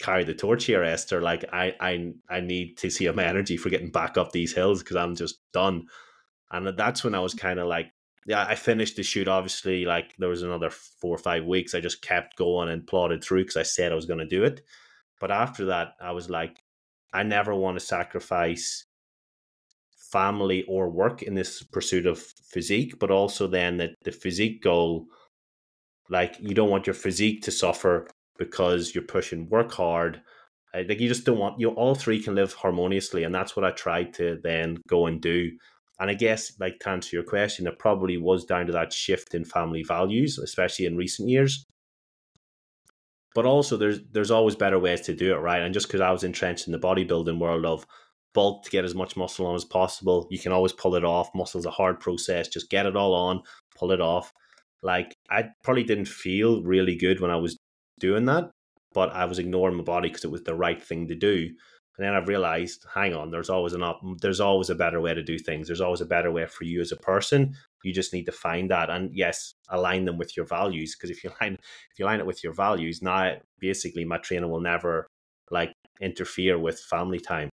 carry 0.00 0.22
the 0.22 0.32
torch 0.32 0.66
here, 0.66 0.84
Esther. 0.84 1.20
Like, 1.20 1.44
I, 1.52 1.74
I, 1.80 2.12
I 2.30 2.40
need 2.40 2.78
to 2.78 2.88
see 2.88 3.10
my 3.10 3.24
energy 3.24 3.56
for 3.56 3.68
getting 3.68 3.90
back 3.90 4.16
up 4.16 4.30
these 4.30 4.54
hills 4.54 4.80
because 4.80 4.94
I'm 4.94 5.16
just 5.16 5.40
done. 5.52 5.86
And 6.52 6.68
that's 6.78 7.02
when 7.02 7.16
I 7.16 7.20
was 7.20 7.34
kind 7.34 7.58
of 7.58 7.66
like, 7.66 7.90
yeah, 8.26 8.44
I 8.46 8.54
finished 8.54 8.96
the 8.96 9.02
shoot. 9.02 9.28
Obviously, 9.28 9.84
like 9.84 10.14
there 10.18 10.28
was 10.28 10.42
another 10.42 10.70
four 10.70 11.14
or 11.14 11.18
five 11.18 11.44
weeks. 11.44 11.74
I 11.74 11.80
just 11.80 12.02
kept 12.02 12.36
going 12.36 12.68
and 12.68 12.86
plodded 12.86 13.22
through 13.22 13.42
because 13.42 13.56
I 13.56 13.62
said 13.62 13.92
I 13.92 13.96
was 13.96 14.06
going 14.06 14.20
to 14.20 14.26
do 14.26 14.44
it. 14.44 14.62
But 15.20 15.30
after 15.30 15.66
that, 15.66 15.94
I 16.00 16.12
was 16.12 16.30
like, 16.30 16.62
I 17.12 17.22
never 17.22 17.54
want 17.54 17.78
to 17.78 17.84
sacrifice 17.84 18.84
family 19.96 20.64
or 20.68 20.88
work 20.88 21.22
in 21.22 21.34
this 21.34 21.62
pursuit 21.62 22.06
of 22.06 22.18
physique, 22.18 22.98
but 22.98 23.10
also 23.10 23.46
then 23.46 23.76
that 23.78 23.94
the 24.04 24.12
physique 24.12 24.62
goal, 24.62 25.06
like 26.08 26.36
you 26.40 26.54
don't 26.54 26.70
want 26.70 26.86
your 26.86 26.94
physique 26.94 27.42
to 27.42 27.50
suffer 27.50 28.06
because 28.38 28.94
you're 28.94 29.04
pushing 29.04 29.48
work 29.48 29.72
hard. 29.72 30.22
Like 30.74 31.00
you 31.00 31.08
just 31.08 31.24
don't 31.24 31.38
want 31.38 31.58
you. 31.58 31.70
All 31.70 31.94
three 31.94 32.22
can 32.22 32.34
live 32.34 32.52
harmoniously, 32.52 33.24
and 33.24 33.34
that's 33.34 33.56
what 33.56 33.64
I 33.64 33.70
tried 33.70 34.14
to 34.14 34.38
then 34.42 34.78
go 34.86 35.06
and 35.06 35.20
do. 35.20 35.50
And 36.00 36.10
I 36.10 36.14
guess, 36.14 36.52
like 36.60 36.78
to 36.80 36.90
answer 36.90 37.16
your 37.16 37.24
question, 37.24 37.66
it 37.66 37.78
probably 37.78 38.16
was 38.18 38.44
down 38.44 38.66
to 38.66 38.72
that 38.72 38.92
shift 38.92 39.34
in 39.34 39.44
family 39.44 39.82
values, 39.82 40.38
especially 40.38 40.86
in 40.86 40.96
recent 40.96 41.28
years. 41.28 41.64
but 43.34 43.46
also 43.46 43.76
there's 43.76 44.00
there's 44.12 44.30
always 44.30 44.56
better 44.56 44.78
ways 44.78 45.00
to 45.02 45.14
do 45.14 45.34
it, 45.34 45.38
right? 45.38 45.62
And 45.62 45.74
just 45.74 45.86
because 45.86 46.00
I 46.00 46.10
was 46.10 46.24
entrenched 46.24 46.66
in 46.66 46.72
the 46.72 46.78
bodybuilding 46.78 47.38
world 47.38 47.64
of 47.66 47.86
bulk 48.34 48.64
to 48.64 48.70
get 48.70 48.84
as 48.84 48.94
much 48.94 49.16
muscle 49.16 49.46
on 49.46 49.54
as 49.54 49.64
possible, 49.64 50.26
you 50.30 50.38
can 50.38 50.52
always 50.52 50.72
pull 50.72 50.94
it 50.94 51.04
off. 51.04 51.30
Muscle's 51.34 51.66
a 51.66 51.70
hard 51.70 52.00
process. 52.00 52.48
Just 52.48 52.70
get 52.70 52.86
it 52.86 52.96
all 52.96 53.14
on, 53.14 53.42
pull 53.76 53.92
it 53.92 54.00
off. 54.00 54.32
Like 54.82 55.14
I 55.30 55.46
probably 55.64 55.84
didn't 55.84 56.08
feel 56.08 56.62
really 56.62 56.96
good 56.96 57.20
when 57.20 57.30
I 57.30 57.36
was 57.36 57.56
doing 58.00 58.26
that, 58.26 58.50
but 58.94 59.10
I 59.12 59.24
was 59.26 59.38
ignoring 59.38 59.76
my 59.76 59.84
body 59.84 60.08
because 60.08 60.24
it 60.24 60.30
was 60.30 60.44
the 60.44 60.54
right 60.54 60.82
thing 60.82 61.08
to 61.08 61.14
do. 61.14 61.50
And 61.98 62.06
then 62.06 62.14
I've 62.14 62.28
realized, 62.28 62.86
hang 62.94 63.12
on, 63.12 63.30
there's 63.30 63.50
always 63.50 63.72
an 63.72 63.82
op- 63.82 64.20
there's 64.20 64.40
always 64.40 64.70
a 64.70 64.74
better 64.76 65.00
way 65.00 65.14
to 65.14 65.22
do 65.22 65.36
things. 65.36 65.66
There's 65.66 65.80
always 65.80 66.00
a 66.00 66.06
better 66.06 66.30
way 66.30 66.46
for 66.46 66.62
you 66.62 66.80
as 66.80 66.92
a 66.92 66.96
person. 66.96 67.56
You 67.82 67.92
just 67.92 68.12
need 68.12 68.26
to 68.26 68.32
find 68.32 68.70
that, 68.70 68.88
and 68.88 69.10
yes, 69.12 69.52
align 69.68 70.04
them 70.04 70.16
with 70.16 70.36
your 70.36 70.46
values. 70.46 70.94
Because 70.94 71.10
if 71.10 71.24
you 71.24 71.30
line 71.40 71.54
if 71.54 71.98
you 71.98 72.04
line 72.04 72.20
it 72.20 72.26
with 72.26 72.44
your 72.44 72.52
values, 72.52 73.02
now 73.02 73.34
basically 73.58 74.04
my 74.04 74.18
trainer 74.18 74.46
will 74.46 74.60
never 74.60 75.08
like 75.50 75.72
interfere 76.00 76.58
with 76.58 76.78
family 76.78 77.18
time. 77.18 77.50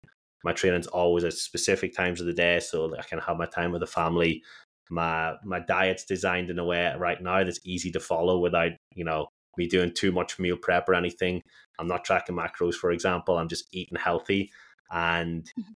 My 0.45 0.53
training's 0.53 0.89
always 0.89 1.23
at 1.23 1.35
specific 1.35 1.95
times 1.95 2.21
of 2.21 2.27
the 2.27 2.33
day, 2.33 2.59
so 2.59 2.97
I 2.99 3.03
can 3.03 3.21
have 3.21 3.37
my 3.37 3.47
time 3.47 3.71
with 3.71 3.81
the 3.81 3.87
family. 3.87 4.43
My 4.91 5.35
my 5.45 5.61
diet's 5.61 6.05
designed 6.05 6.51
in 6.51 6.59
a 6.59 6.65
way 6.65 6.93
right 6.99 7.23
now 7.23 7.45
that's 7.45 7.61
easy 7.65 7.93
to 7.93 8.01
follow 8.01 8.41
without 8.41 8.73
you 8.95 9.05
know 9.05 9.29
me 9.57 9.67
doing 9.67 9.93
too 9.93 10.13
much 10.13 10.39
meal 10.39 10.57
prep 10.57 10.89
or 10.89 10.95
anything. 10.95 11.43
I'm 11.79 11.89
not 11.89 12.05
tracking 12.05 12.37
macros, 12.37 12.75
for 12.75 12.91
example. 12.91 13.39
I'm 13.39 13.49
just 13.49 13.69
eating 13.73 13.99
healthy, 13.99 14.51
and 14.91 15.45
mm-hmm. 15.45 15.73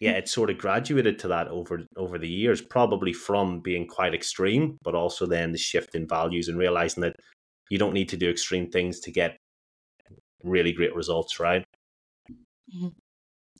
yeah, 0.00 0.12
it 0.12 0.28
sort 0.28 0.50
of 0.50 0.58
graduated 0.58 1.18
to 1.20 1.28
that 1.28 1.48
over 1.48 1.86
over 1.96 2.18
the 2.18 2.28
years, 2.28 2.60
probably 2.60 3.12
from 3.12 3.60
being 3.60 3.86
quite 3.86 4.14
extreme, 4.14 4.78
but 4.82 4.94
also 4.94 5.26
then 5.26 5.52
the 5.52 5.58
shift 5.58 5.94
in 5.94 6.06
values 6.06 6.48
and 6.48 6.58
realizing 6.58 7.02
that 7.02 7.16
you 7.70 7.78
don't 7.78 7.94
need 7.94 8.08
to 8.10 8.16
do 8.16 8.30
extreme 8.30 8.70
things 8.70 9.00
to 9.00 9.10
get 9.10 9.36
really 10.42 10.72
great 10.72 10.94
results, 10.94 11.40
right? 11.40 11.64
Mm-hmm. 12.30 12.88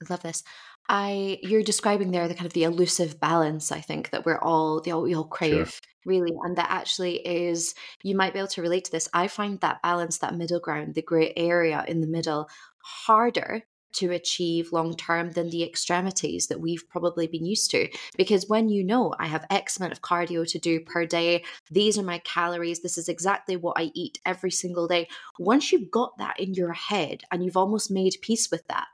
I 0.01 0.05
love 0.09 0.23
this. 0.23 0.43
I 0.89 1.37
you're 1.43 1.61
describing 1.61 2.11
there 2.11 2.27
the 2.27 2.33
kind 2.33 2.47
of 2.47 2.53
the 2.53 2.63
elusive 2.63 3.19
balance 3.19 3.71
I 3.71 3.79
think 3.79 4.09
that 4.09 4.25
we're 4.25 4.39
all 4.39 4.81
the 4.81 4.91
all 4.91 5.03
we 5.03 5.15
all 5.15 5.23
crave 5.23 5.69
sure. 5.69 5.81
really 6.03 6.33
and 6.43 6.57
that 6.57 6.71
actually 6.71 7.17
is 7.17 7.75
you 8.01 8.15
might 8.15 8.33
be 8.33 8.39
able 8.39 8.49
to 8.49 8.61
relate 8.63 8.85
to 8.85 8.91
this. 8.91 9.07
I 9.13 9.27
find 9.27 9.59
that 9.61 9.83
balance 9.83 10.17
that 10.17 10.35
middle 10.35 10.59
ground 10.59 10.95
the 10.95 11.03
gray 11.03 11.31
area 11.37 11.85
in 11.87 12.01
the 12.01 12.07
middle 12.07 12.49
harder 12.79 13.63
to 13.91 14.11
achieve 14.11 14.71
long 14.71 14.95
term 14.95 15.31
than 15.31 15.49
the 15.49 15.63
extremities 15.63 16.47
that 16.47 16.59
we've 16.59 16.87
probably 16.89 17.27
been 17.27 17.45
used 17.45 17.71
to. 17.71 17.87
Because 18.17 18.47
when 18.47 18.69
you 18.69 18.83
know 18.83 19.13
I 19.19 19.27
have 19.27 19.45
X 19.49 19.77
amount 19.77 19.93
of 19.93 20.01
cardio 20.01 20.47
to 20.51 20.59
do 20.59 20.79
per 20.79 21.05
day, 21.05 21.43
these 21.71 21.97
are 21.97 22.03
my 22.03 22.19
calories, 22.19 22.81
this 22.81 22.97
is 22.97 23.09
exactly 23.09 23.55
what 23.55 23.79
I 23.79 23.91
eat 23.93 24.19
every 24.25 24.51
single 24.51 24.87
day. 24.87 25.07
Once 25.39 25.71
you've 25.71 25.91
got 25.91 26.17
that 26.17 26.39
in 26.39 26.53
your 26.53 26.73
head 26.73 27.23
and 27.31 27.43
you've 27.43 27.57
almost 27.57 27.91
made 27.91 28.15
peace 28.21 28.49
with 28.51 28.65
that, 28.67 28.87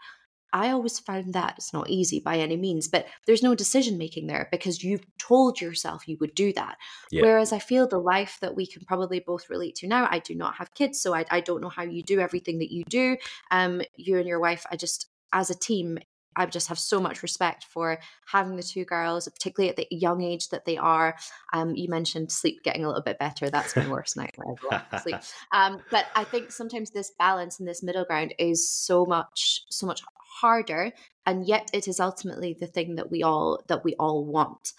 I 0.55 0.69
always 0.69 0.99
found 0.99 1.33
that 1.33 1.55
it's 1.57 1.73
not 1.73 1.89
easy 1.89 2.21
by 2.21 2.37
any 2.37 2.55
means, 2.55 2.87
but 2.87 3.05
there's 3.27 3.43
no 3.43 3.55
decision 3.55 3.97
making 3.97 4.27
there 4.27 4.47
because 4.53 4.81
you've 4.81 5.05
told 5.17 5.59
yourself 5.59 6.07
you 6.07 6.15
would 6.21 6.33
do 6.33 6.53
that. 6.53 6.77
Yeah. 7.11 7.23
Whereas 7.23 7.51
I 7.51 7.59
feel 7.59 7.87
the 7.87 7.99
life 7.99 8.37
that 8.39 8.55
we 8.55 8.65
can 8.65 8.85
probably 8.85 9.19
both 9.19 9.49
relate 9.49 9.75
to 9.75 9.87
now, 9.87 10.07
I 10.09 10.19
do 10.19 10.33
not 10.33 10.55
have 10.55 10.73
kids, 10.73 11.01
so 11.01 11.13
I, 11.13 11.25
I 11.29 11.41
don't 11.41 11.59
know 11.59 11.67
how 11.67 11.83
you 11.83 12.01
do 12.01 12.21
everything 12.21 12.59
that 12.59 12.71
you 12.71 12.85
do. 12.85 13.17
Um, 13.51 13.81
you 13.97 14.17
and 14.17 14.25
your 14.25 14.39
wife, 14.39 14.65
I 14.71 14.77
just, 14.77 15.07
as 15.33 15.49
a 15.49 15.59
team, 15.59 15.97
I 16.37 16.45
just 16.45 16.69
have 16.69 16.79
so 16.79 17.01
much 17.01 17.21
respect 17.21 17.65
for 17.65 17.99
having 18.25 18.55
the 18.55 18.63
two 18.63 18.85
girls, 18.85 19.27
particularly 19.27 19.69
at 19.69 19.75
the 19.75 19.87
young 19.91 20.21
age 20.21 20.49
that 20.49 20.63
they 20.63 20.77
are. 20.77 21.17
Um, 21.51 21.75
you 21.75 21.89
mentioned 21.89 22.31
sleep 22.31 22.63
getting 22.63 22.85
a 22.85 22.87
little 22.87 23.03
bit 23.03 23.19
better. 23.19 23.49
That's 23.49 23.75
my 23.75 23.89
worst 23.89 24.15
nightmare. 24.17 24.55
sleep. 25.01 25.17
Um, 25.51 25.81
but 25.91 26.05
I 26.15 26.23
think 26.23 26.51
sometimes 26.51 26.91
this 26.91 27.11
balance 27.19 27.59
and 27.59 27.67
this 27.67 27.83
middle 27.83 28.05
ground 28.05 28.33
is 28.39 28.69
so 28.69 29.05
much, 29.05 29.63
so 29.69 29.85
much 29.85 30.01
harder 30.41 30.91
and 31.25 31.47
yet 31.47 31.69
it 31.73 31.87
is 31.87 31.99
ultimately 31.99 32.55
the 32.59 32.67
thing 32.67 32.95
that 32.95 33.09
we 33.09 33.23
all 33.23 33.61
that 33.67 33.83
we 33.83 33.95
all 33.95 34.25
want 34.25 34.73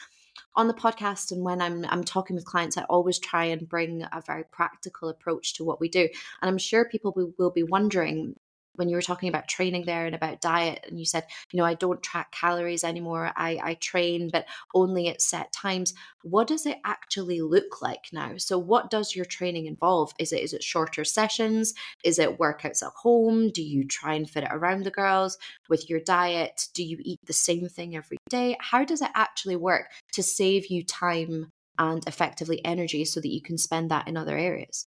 on 0.56 0.68
the 0.68 0.74
podcast 0.74 1.32
and 1.32 1.42
when 1.42 1.60
I'm 1.60 1.84
I'm 1.88 2.02
talking 2.02 2.34
with 2.34 2.44
clients, 2.44 2.78
I 2.78 2.84
always 2.84 3.18
try 3.18 3.44
and 3.44 3.68
bring 3.68 4.02
a 4.02 4.22
very 4.26 4.44
practical 4.44 5.08
approach 5.08 5.54
to 5.54 5.64
what 5.64 5.80
we 5.80 5.88
do. 5.88 6.08
And 6.40 6.48
I'm 6.48 6.58
sure 6.58 6.88
people 6.88 7.12
will, 7.14 7.32
will 7.38 7.50
be 7.50 7.62
wondering, 7.62 8.36
when 8.76 8.88
you 8.88 8.96
were 8.96 9.02
talking 9.02 9.28
about 9.28 9.48
training 9.48 9.84
there 9.84 10.06
and 10.06 10.14
about 10.14 10.40
diet 10.40 10.84
and 10.88 10.98
you 10.98 11.04
said 11.04 11.24
you 11.52 11.58
know 11.58 11.64
i 11.64 11.74
don't 11.74 12.02
track 12.02 12.30
calories 12.32 12.84
anymore 12.84 13.32
i 13.36 13.58
i 13.62 13.74
train 13.74 14.30
but 14.32 14.46
only 14.74 15.08
at 15.08 15.20
set 15.20 15.52
times 15.52 15.94
what 16.28 16.48
does 16.48 16.66
it 16.66 16.78
actually 16.84 17.40
look 17.40 17.80
like 17.80 18.06
now? 18.12 18.32
So 18.36 18.58
what 18.58 18.90
does 18.90 19.14
your 19.14 19.24
training 19.24 19.66
involve? 19.66 20.12
Is 20.18 20.32
it 20.32 20.42
is 20.42 20.52
it 20.52 20.62
shorter 20.62 21.04
sessions? 21.04 21.72
Is 22.02 22.18
it 22.18 22.38
workouts 22.38 22.82
at 22.82 22.92
home? 23.02 23.50
Do 23.50 23.62
you 23.62 23.86
try 23.86 24.14
and 24.14 24.28
fit 24.28 24.42
it 24.42 24.50
around 24.52 24.82
the 24.84 24.90
girls 24.90 25.38
with 25.68 25.88
your 25.88 26.00
diet? 26.00 26.68
Do 26.74 26.82
you 26.82 26.98
eat 27.00 27.20
the 27.26 27.32
same 27.32 27.68
thing 27.68 27.96
every 27.96 28.18
day? 28.28 28.56
How 28.60 28.84
does 28.84 29.02
it 29.02 29.10
actually 29.14 29.56
work 29.56 29.92
to 30.12 30.22
save 30.22 30.66
you 30.66 30.84
time 30.84 31.52
and 31.78 32.06
effectively 32.08 32.64
energy 32.64 33.04
so 33.04 33.20
that 33.20 33.32
you 33.32 33.40
can 33.40 33.56
spend 33.56 33.90
that 33.90 34.08
in 34.08 34.16
other 34.16 34.36
areas 34.36 34.86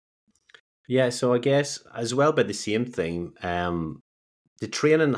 yeah, 0.89 1.09
so 1.09 1.33
I 1.33 1.39
guess 1.39 1.79
as 1.95 2.15
well 2.15 2.33
by 2.33 2.43
the 2.43 2.55
same 2.55 2.85
thing, 2.85 3.33
um, 3.43 4.01
the 4.61 4.69
training 4.69 5.17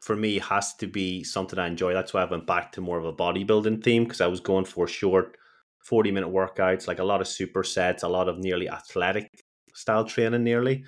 for 0.00 0.16
me 0.16 0.38
has 0.38 0.74
to 0.74 0.86
be 0.86 1.24
something 1.24 1.58
I 1.58 1.66
enjoy. 1.66 1.94
That's 1.94 2.12
why 2.12 2.22
I 2.22 2.30
went 2.30 2.46
back 2.46 2.72
to 2.72 2.80
more 2.80 2.98
of 2.98 3.06
a 3.06 3.12
bodybuilding 3.12 3.82
theme 3.82 4.04
because 4.04 4.20
I 4.20 4.26
was 4.26 4.40
going 4.40 4.64
for 4.66 4.86
short, 4.86 5.36
40 5.84 6.10
minute 6.10 6.30
workouts, 6.30 6.86
like 6.86 6.98
a 6.98 7.04
lot 7.04 7.20
of 7.20 7.26
supersets, 7.26 8.02
a 8.02 8.08
lot 8.08 8.28
of 8.28 8.38
nearly 8.38 8.68
athletic 8.68 9.28
style 9.72 10.04
training, 10.04 10.44
nearly. 10.44 10.84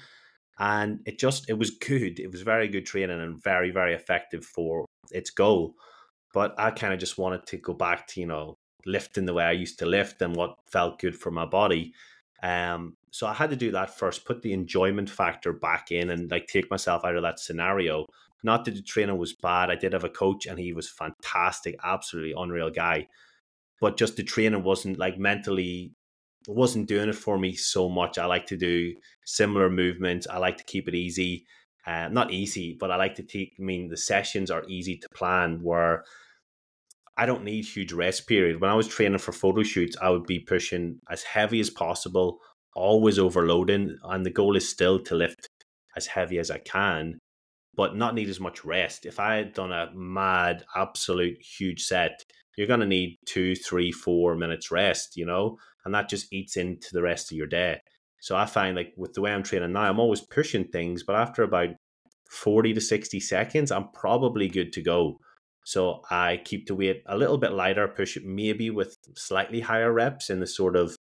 And 0.58 1.00
it 1.06 1.18
just, 1.18 1.48
it 1.48 1.58
was 1.58 1.70
good. 1.70 2.18
It 2.18 2.30
was 2.30 2.42
very 2.42 2.68
good 2.68 2.86
training 2.86 3.20
and 3.20 3.42
very, 3.42 3.70
very 3.70 3.94
effective 3.94 4.44
for 4.44 4.86
its 5.12 5.30
goal. 5.30 5.74
But 6.34 6.54
I 6.58 6.70
kind 6.70 6.92
of 6.92 7.00
just 7.00 7.18
wanted 7.18 7.46
to 7.46 7.58
go 7.58 7.72
back 7.72 8.06
to, 8.08 8.20
you 8.20 8.26
know, 8.26 8.56
lifting 8.84 9.24
the 9.24 9.34
way 9.34 9.44
I 9.44 9.52
used 9.52 9.78
to 9.78 9.86
lift 9.86 10.20
and 10.22 10.36
what 10.36 10.56
felt 10.70 10.98
good 10.98 11.16
for 11.16 11.30
my 11.30 11.46
body. 11.46 11.92
Um, 12.42 12.94
so 13.16 13.26
I 13.26 13.32
had 13.32 13.48
to 13.48 13.56
do 13.56 13.70
that 13.70 13.96
first, 13.96 14.26
put 14.26 14.42
the 14.42 14.52
enjoyment 14.52 15.08
factor 15.08 15.50
back 15.50 15.90
in 15.90 16.10
and 16.10 16.30
like 16.30 16.48
take 16.48 16.70
myself 16.70 17.02
out 17.02 17.16
of 17.16 17.22
that 17.22 17.40
scenario. 17.40 18.04
Not 18.42 18.66
that 18.66 18.74
the 18.74 18.82
trainer 18.82 19.14
was 19.14 19.32
bad. 19.32 19.70
I 19.70 19.74
did 19.74 19.94
have 19.94 20.04
a 20.04 20.10
coach 20.10 20.44
and 20.44 20.58
he 20.58 20.74
was 20.74 20.90
fantastic, 20.90 21.76
absolutely 21.82 22.34
unreal 22.36 22.68
guy. 22.68 23.08
But 23.80 23.96
just 23.96 24.18
the 24.18 24.22
trainer 24.22 24.58
wasn't 24.58 24.98
like 24.98 25.18
mentally 25.18 25.94
wasn't 26.46 26.88
doing 26.88 27.08
it 27.08 27.14
for 27.14 27.38
me 27.38 27.54
so 27.54 27.88
much. 27.88 28.18
I 28.18 28.26
like 28.26 28.44
to 28.48 28.56
do 28.58 28.94
similar 29.24 29.70
movements. 29.70 30.26
I 30.26 30.36
like 30.36 30.58
to 30.58 30.64
keep 30.64 30.86
it 30.86 30.94
easy. 30.94 31.46
Uh, 31.86 32.08
not 32.08 32.34
easy, 32.34 32.76
but 32.78 32.90
I 32.90 32.96
like 32.96 33.14
to 33.14 33.22
take, 33.22 33.54
I 33.58 33.62
mean, 33.62 33.88
the 33.88 33.96
sessions 33.96 34.50
are 34.50 34.64
easy 34.68 34.98
to 34.98 35.08
plan 35.14 35.62
where 35.62 36.04
I 37.16 37.24
don't 37.24 37.44
need 37.44 37.64
huge 37.64 37.94
rest 37.94 38.26
period. 38.26 38.60
When 38.60 38.68
I 38.68 38.74
was 38.74 38.88
training 38.88 39.20
for 39.20 39.32
photo 39.32 39.62
shoots, 39.62 39.96
I 40.02 40.10
would 40.10 40.26
be 40.26 40.38
pushing 40.38 41.00
as 41.08 41.22
heavy 41.22 41.60
as 41.60 41.70
possible 41.70 42.40
always 42.76 43.18
overloading, 43.18 43.98
and 44.04 44.24
the 44.24 44.30
goal 44.30 44.56
is 44.56 44.68
still 44.68 45.00
to 45.00 45.14
lift 45.14 45.48
as 45.96 46.06
heavy 46.06 46.38
as 46.38 46.50
I 46.50 46.58
can, 46.58 47.18
but 47.74 47.96
not 47.96 48.14
need 48.14 48.28
as 48.28 48.38
much 48.38 48.64
rest. 48.64 49.06
If 49.06 49.18
I 49.18 49.36
had 49.36 49.54
done 49.54 49.72
a 49.72 49.90
mad, 49.94 50.64
absolute 50.76 51.38
huge 51.42 51.82
set, 51.82 52.22
you're 52.56 52.66
going 52.66 52.80
to 52.80 52.86
need 52.86 53.18
two, 53.26 53.54
three, 53.54 53.92
four 53.92 54.34
minutes 54.34 54.70
rest, 54.70 55.16
you 55.16 55.26
know, 55.26 55.58
and 55.84 55.94
that 55.94 56.08
just 56.08 56.32
eats 56.32 56.56
into 56.56 56.88
the 56.92 57.02
rest 57.02 57.30
of 57.30 57.36
your 57.36 57.46
day. 57.46 57.80
So 58.20 58.36
I 58.36 58.46
find 58.46 58.76
like 58.76 58.92
with 58.96 59.12
the 59.12 59.20
way 59.20 59.32
I'm 59.32 59.42
training 59.42 59.72
now, 59.72 59.82
I'm 59.82 60.00
always 60.00 60.20
pushing 60.20 60.64
things, 60.64 61.02
but 61.02 61.16
after 61.16 61.42
about 61.42 61.70
40 62.30 62.74
to 62.74 62.80
60 62.80 63.20
seconds, 63.20 63.70
I'm 63.70 63.88
probably 63.92 64.48
good 64.48 64.72
to 64.74 64.82
go. 64.82 65.18
So 65.64 66.02
I 66.10 66.40
keep 66.44 66.66
the 66.66 66.74
weight 66.74 67.02
a 67.06 67.16
little 67.16 67.38
bit 67.38 67.52
lighter, 67.52 67.88
push 67.88 68.16
it 68.16 68.24
maybe 68.24 68.70
with 68.70 68.96
slightly 69.16 69.60
higher 69.60 69.92
reps 69.92 70.30
in 70.30 70.40
the 70.40 70.46
sort 70.46 70.76
of 70.76 70.96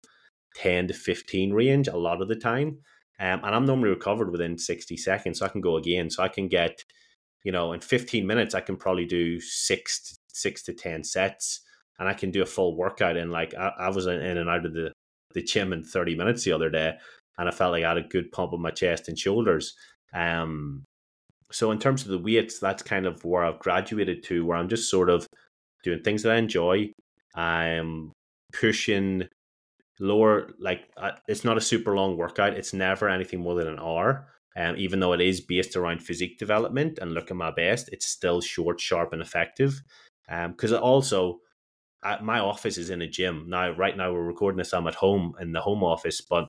10 0.55 0.89
to 0.89 0.95
15 0.95 1.53
range 1.53 1.89
a 1.89 1.97
lot 1.97 2.23
of 2.23 2.29
the 2.29 2.37
time. 2.37 2.79
Um, 3.21 3.41
and 3.45 3.55
I'm 3.55 3.65
normally 3.65 3.91
recovered 3.91 4.31
within 4.31 4.59
60 4.59 4.97
seconds. 4.97 5.39
So 5.39 5.47
I 5.47 5.49
can 5.49 5.61
go 5.61 5.77
again. 5.77 6.11
So 6.11 6.23
I 6.23 6.29
can 6.29 6.49
get, 6.49 6.85
you 7.45 7.53
know, 7.53 7.73
in 7.73 7.81
15 7.81 8.27
minutes, 8.27 8.55
I 8.55 8.61
can 8.61 8.77
probably 8.77 9.07
do 9.07 9.41
six 9.41 10.01
to, 10.09 10.19
six 10.29 10.63
to 10.65 10.73
10 10.73 11.05
sets 11.05 11.61
and 11.99 12.09
I 12.09 12.15
can 12.15 12.31
do 12.31 12.43
a 12.43 12.47
full 12.47 12.77
workout 12.77 13.17
in 13.17 13.31
like, 13.31 13.55
I, 13.55 13.73
I 13.79 13.89
was 13.91 14.07
in 14.07 14.21
and 14.21 14.51
out 14.51 14.67
of 14.67 14.75
the, 14.75 14.93
the 15.33 15.43
gym 15.43 15.73
in 15.73 15.85
30 15.85 16.17
minutes 16.17 16.45
the 16.45 16.53
other 16.53 16.71
day. 16.71 16.95
And 17.39 17.49
I 17.49 17.53
felt 17.53 17.73
like 17.73 17.85
I 17.85 17.89
had 17.89 17.99
a 17.99 18.03
good 18.03 18.33
pump 18.33 18.53
on 18.53 18.61
my 18.61 18.71
chest 18.71 19.09
and 19.09 19.19
shoulders. 19.19 19.77
Um, 20.13 20.85
so 21.51 21.71
in 21.71 21.79
terms 21.79 22.03
of 22.03 22.09
the 22.09 22.19
weights, 22.19 22.59
that's 22.59 22.83
kind 22.83 23.07
of 23.07 23.25
where 23.25 23.45
I've 23.45 23.61
graduated 23.61 24.25
to, 24.25 24.45
where 24.45 24.57
I'm 24.57 24.69
just 24.69 24.91
sort 24.91 25.11
of 25.11 25.27
doing 25.85 26.03
things 26.03 26.23
that 26.23 26.33
I 26.33 26.37
enjoy. 26.37 26.91
I'm 27.35 28.13
pushing 28.53 29.29
lower 30.01 30.51
like 30.59 30.89
uh, 30.97 31.13
it's 31.29 31.45
not 31.45 31.57
a 31.57 31.61
super 31.61 31.95
long 31.95 32.17
workout 32.17 32.55
it's 32.55 32.73
never 32.73 33.09
anything 33.09 33.41
more 33.41 33.55
than 33.55 33.69
an 33.69 33.79
hour 33.79 34.27
um, 34.57 34.75
even 34.77 35.01
though 35.01 35.13
it 35.13 35.21
is 35.21 35.41
based 35.41 35.77
around 35.77 36.03
physique 36.03 36.39
development 36.39 36.99
and 37.01 37.13
looking 37.13 37.37
my 37.37 37.51
best 37.51 37.89
it's 37.93 38.07
still 38.07 38.41
short 38.41 38.81
sharp 38.81 39.13
and 39.13 39.23
effective 39.23 39.83
Um 40.29 40.53
because 40.53 40.73
um, 40.73 40.83
also 40.83 41.41
uh, 42.03 42.19
my 42.21 42.41
office 42.41 42.77
is 42.77 42.91
in 42.91 43.03
a 43.03 43.09
gym 43.09 43.45
now 43.49 43.71
right 43.71 43.97
now 43.97 44.13
we're 44.13 44.25
recording 44.25 44.59
this 44.59 44.75
i'm 44.75 44.87
at 44.87 44.97
home 44.97 45.35
in 45.41 45.53
the 45.53 45.61
home 45.61 45.85
office 45.85 46.21
but 46.21 46.49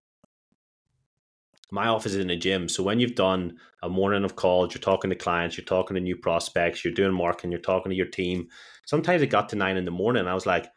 my 1.71 1.88
office 1.88 2.13
is 2.13 2.19
in 2.19 2.29
a 2.29 2.38
gym. 2.38 2.69
So 2.69 2.84
when 2.84 2.99
you've 2.99 3.15
done 3.15 3.58
a 3.81 3.89
morning 3.89 4.23
of 4.23 4.36
calls, 4.36 4.73
you're 4.73 4.81
talking 4.81 5.10
to 5.10 5.15
clients, 5.15 5.58
you're 5.58 5.65
talking 5.65 5.95
to 5.95 6.01
new 6.01 6.15
prospects, 6.15 6.84
you're 6.84 6.93
doing 6.93 7.13
marketing, 7.13 7.51
you're 7.51 7.60
talking 7.60 7.89
to 7.89 7.95
your 7.95 8.08
team. 8.08 8.47
Sometimes 8.86 9.21
it 9.21 9.27
got 9.27 9.49
to 9.49 9.55
nine 9.55 9.77
in 9.77 9.86
the 9.86 9.91
morning. 9.91 10.27
I 10.27 10.34
was 10.34 10.45
like, 10.45 10.67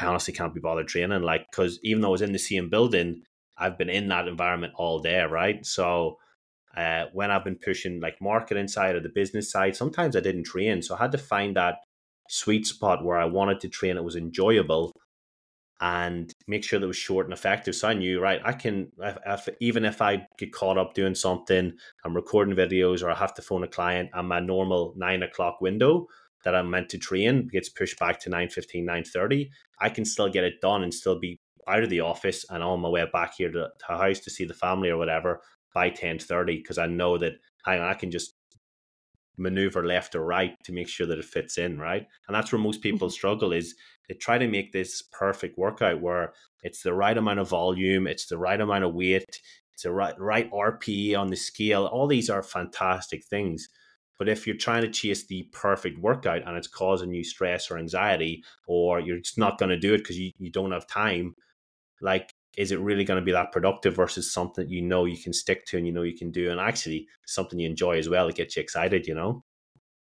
I 0.00 0.06
honestly 0.06 0.34
can't 0.34 0.54
be 0.54 0.60
bothered 0.60 0.88
training. 0.88 1.22
Like, 1.22 1.46
because 1.50 1.78
even 1.82 2.00
though 2.00 2.08
I 2.08 2.12
was 2.12 2.22
in 2.22 2.32
the 2.32 2.38
same 2.38 2.68
building, 2.68 3.22
I've 3.56 3.78
been 3.78 3.90
in 3.90 4.08
that 4.08 4.28
environment 4.28 4.72
all 4.76 5.00
day, 5.00 5.22
right? 5.22 5.64
So 5.64 6.18
uh, 6.76 7.06
when 7.12 7.30
I've 7.30 7.44
been 7.44 7.58
pushing 7.62 8.00
like 8.00 8.20
marketing 8.20 8.68
side 8.68 8.94
or 8.94 9.00
the 9.00 9.08
business 9.08 9.50
side, 9.50 9.76
sometimes 9.76 10.16
I 10.16 10.20
didn't 10.20 10.44
train. 10.44 10.82
So 10.82 10.94
I 10.94 10.98
had 10.98 11.12
to 11.12 11.18
find 11.18 11.56
that 11.56 11.76
sweet 12.28 12.66
spot 12.66 13.04
where 13.04 13.18
I 13.18 13.26
wanted 13.26 13.60
to 13.60 13.68
train. 13.68 13.96
It 13.96 14.04
was 14.04 14.16
enjoyable 14.16 14.92
and 15.80 16.32
make 16.46 16.62
sure 16.62 16.78
that 16.78 16.86
was 16.86 16.96
short 16.96 17.26
and 17.26 17.32
effective. 17.32 17.74
So 17.74 17.88
I 17.88 17.94
knew, 17.94 18.20
right, 18.20 18.40
I 18.44 18.52
can, 18.52 18.92
if, 19.00 19.18
if, 19.26 19.48
even 19.60 19.84
if 19.84 20.00
I 20.00 20.26
get 20.38 20.52
caught 20.52 20.78
up 20.78 20.94
doing 20.94 21.14
something, 21.14 21.72
I'm 22.04 22.14
recording 22.14 22.54
videos 22.54 23.02
or 23.02 23.10
I 23.10 23.16
have 23.16 23.34
to 23.34 23.42
phone 23.42 23.64
a 23.64 23.68
client, 23.68 24.10
and 24.14 24.28
my 24.28 24.38
normal 24.38 24.94
nine 24.96 25.24
o'clock 25.24 25.60
window 25.60 26.06
that 26.44 26.54
I'm 26.54 26.70
meant 26.70 26.88
to 26.90 26.98
train 26.98 27.48
gets 27.48 27.68
pushed 27.68 27.98
back 27.98 28.18
to 28.20 28.30
9.15, 28.30 28.84
9.30, 28.84 29.48
I 29.80 29.88
can 29.88 30.04
still 30.04 30.28
get 30.28 30.44
it 30.44 30.60
done 30.60 30.82
and 30.82 30.92
still 30.92 31.18
be 31.18 31.38
out 31.68 31.82
of 31.82 31.90
the 31.90 32.00
office 32.00 32.44
and 32.50 32.62
on 32.62 32.80
my 32.80 32.88
way 32.88 33.06
back 33.12 33.34
here 33.36 33.50
to, 33.50 33.68
the 33.88 33.96
house 33.96 34.18
to 34.20 34.30
see 34.30 34.44
the 34.44 34.54
family 34.54 34.90
or 34.90 34.96
whatever 34.96 35.40
by 35.74 35.90
10.30 35.90 36.46
because 36.46 36.78
I 36.78 36.86
know 36.86 37.18
that 37.18 37.34
I, 37.64 37.78
I 37.80 37.94
can 37.94 38.10
just 38.10 38.34
maneuver 39.38 39.86
left 39.86 40.14
or 40.14 40.24
right 40.24 40.56
to 40.64 40.72
make 40.72 40.88
sure 40.88 41.06
that 41.06 41.18
it 41.18 41.24
fits 41.24 41.58
in, 41.58 41.78
right? 41.78 42.06
And 42.26 42.34
that's 42.34 42.52
where 42.52 42.60
most 42.60 42.82
people 42.82 43.08
mm-hmm. 43.08 43.14
struggle 43.14 43.52
is 43.52 43.74
they 44.08 44.14
try 44.14 44.38
to 44.38 44.48
make 44.48 44.72
this 44.72 45.02
perfect 45.02 45.58
workout 45.58 46.00
where 46.00 46.32
it's 46.62 46.82
the 46.82 46.94
right 46.94 47.16
amount 47.16 47.40
of 47.40 47.48
volume, 47.48 48.06
it's 48.06 48.26
the 48.26 48.38
right 48.38 48.60
amount 48.60 48.84
of 48.84 48.94
weight, 48.94 49.40
it's 49.72 49.82
the 49.82 49.92
right 49.92 50.18
right 50.18 50.50
RPE 50.50 51.16
on 51.18 51.28
the 51.28 51.36
scale. 51.36 51.86
All 51.86 52.06
these 52.06 52.30
are 52.30 52.42
fantastic 52.42 53.24
things. 53.24 53.68
But 54.22 54.28
if 54.28 54.46
you're 54.46 54.54
trying 54.54 54.82
to 54.82 54.88
chase 54.88 55.26
the 55.26 55.48
perfect 55.50 55.98
workout 55.98 56.46
and 56.46 56.56
it's 56.56 56.68
causing 56.68 57.12
you 57.12 57.24
stress 57.24 57.72
or 57.72 57.76
anxiety, 57.76 58.44
or 58.68 59.00
you're 59.00 59.18
just 59.18 59.36
not 59.36 59.58
going 59.58 59.70
to 59.70 59.76
do 59.76 59.94
it 59.94 59.98
because 59.98 60.16
you, 60.16 60.30
you 60.38 60.48
don't 60.48 60.70
have 60.70 60.86
time, 60.86 61.34
like, 62.00 62.32
is 62.56 62.70
it 62.70 62.78
really 62.78 63.02
going 63.02 63.18
to 63.18 63.24
be 63.24 63.32
that 63.32 63.50
productive 63.50 63.96
versus 63.96 64.32
something 64.32 64.68
you 64.68 64.80
know 64.80 65.06
you 65.06 65.16
can 65.16 65.32
stick 65.32 65.66
to 65.66 65.76
and 65.76 65.88
you 65.88 65.92
know 65.92 66.02
you 66.02 66.16
can 66.16 66.30
do 66.30 66.52
and 66.52 66.60
actually 66.60 67.08
something 67.26 67.58
you 67.58 67.68
enjoy 67.68 67.98
as 67.98 68.08
well? 68.08 68.28
It 68.28 68.36
gets 68.36 68.54
you 68.54 68.62
excited, 68.62 69.08
you 69.08 69.14
know? 69.16 69.42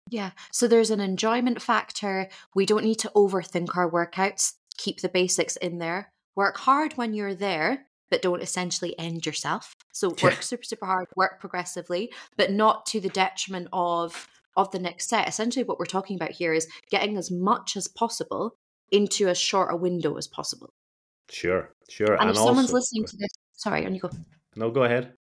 Yeah. 0.10 0.32
So 0.52 0.68
there's 0.68 0.92
an 0.92 1.00
enjoyment 1.00 1.62
factor. 1.62 2.28
We 2.54 2.66
don't 2.66 2.84
need 2.84 3.00
to 3.00 3.12
overthink 3.16 3.78
our 3.78 3.90
workouts, 3.90 4.56
keep 4.76 5.00
the 5.00 5.08
basics 5.08 5.56
in 5.56 5.78
there. 5.78 6.12
Work 6.36 6.58
hard 6.58 6.98
when 6.98 7.14
you're 7.14 7.36
there, 7.36 7.86
but 8.10 8.22
don't 8.22 8.42
essentially 8.42 8.98
end 9.00 9.26
yourself. 9.26 9.76
So 9.92 10.10
work 10.10 10.22
yeah. 10.22 10.40
super, 10.40 10.64
super 10.64 10.86
hard, 10.86 11.08
work 11.16 11.40
progressively, 11.40 12.12
but 12.38 12.52
not 12.52 12.86
to 12.88 13.00
the 13.00 13.10
detriment 13.10 13.68
of 13.74 14.28
of 14.56 14.72
the 14.72 14.80
next 14.80 15.10
set. 15.10 15.28
Essentially 15.28 15.64
what 15.64 15.80
we're 15.80 15.86
talking 15.86 16.16
about 16.16 16.32
here 16.32 16.54
is 16.54 16.68
getting 16.92 17.18
as 17.18 17.32
much 17.32 17.76
as 17.76 17.88
possible 17.88 18.56
into 18.92 19.28
as 19.28 19.40
short 19.40 19.74
a 19.74 19.76
window 19.76 20.16
as 20.16 20.28
possible. 20.28 20.70
Sure, 21.30 21.74
sure. 21.90 22.14
And, 22.14 22.22
and 22.22 22.30
if 22.30 22.38
also, 22.38 22.50
someone's 22.50 22.74
listening 22.74 23.06
to 23.06 23.18
this, 23.18 23.30
sorry, 23.54 23.86
on 23.86 23.96
you 23.96 24.02
go. 24.02 24.12
No, 24.56 24.70
go 24.70 24.84
ahead. 24.84 25.14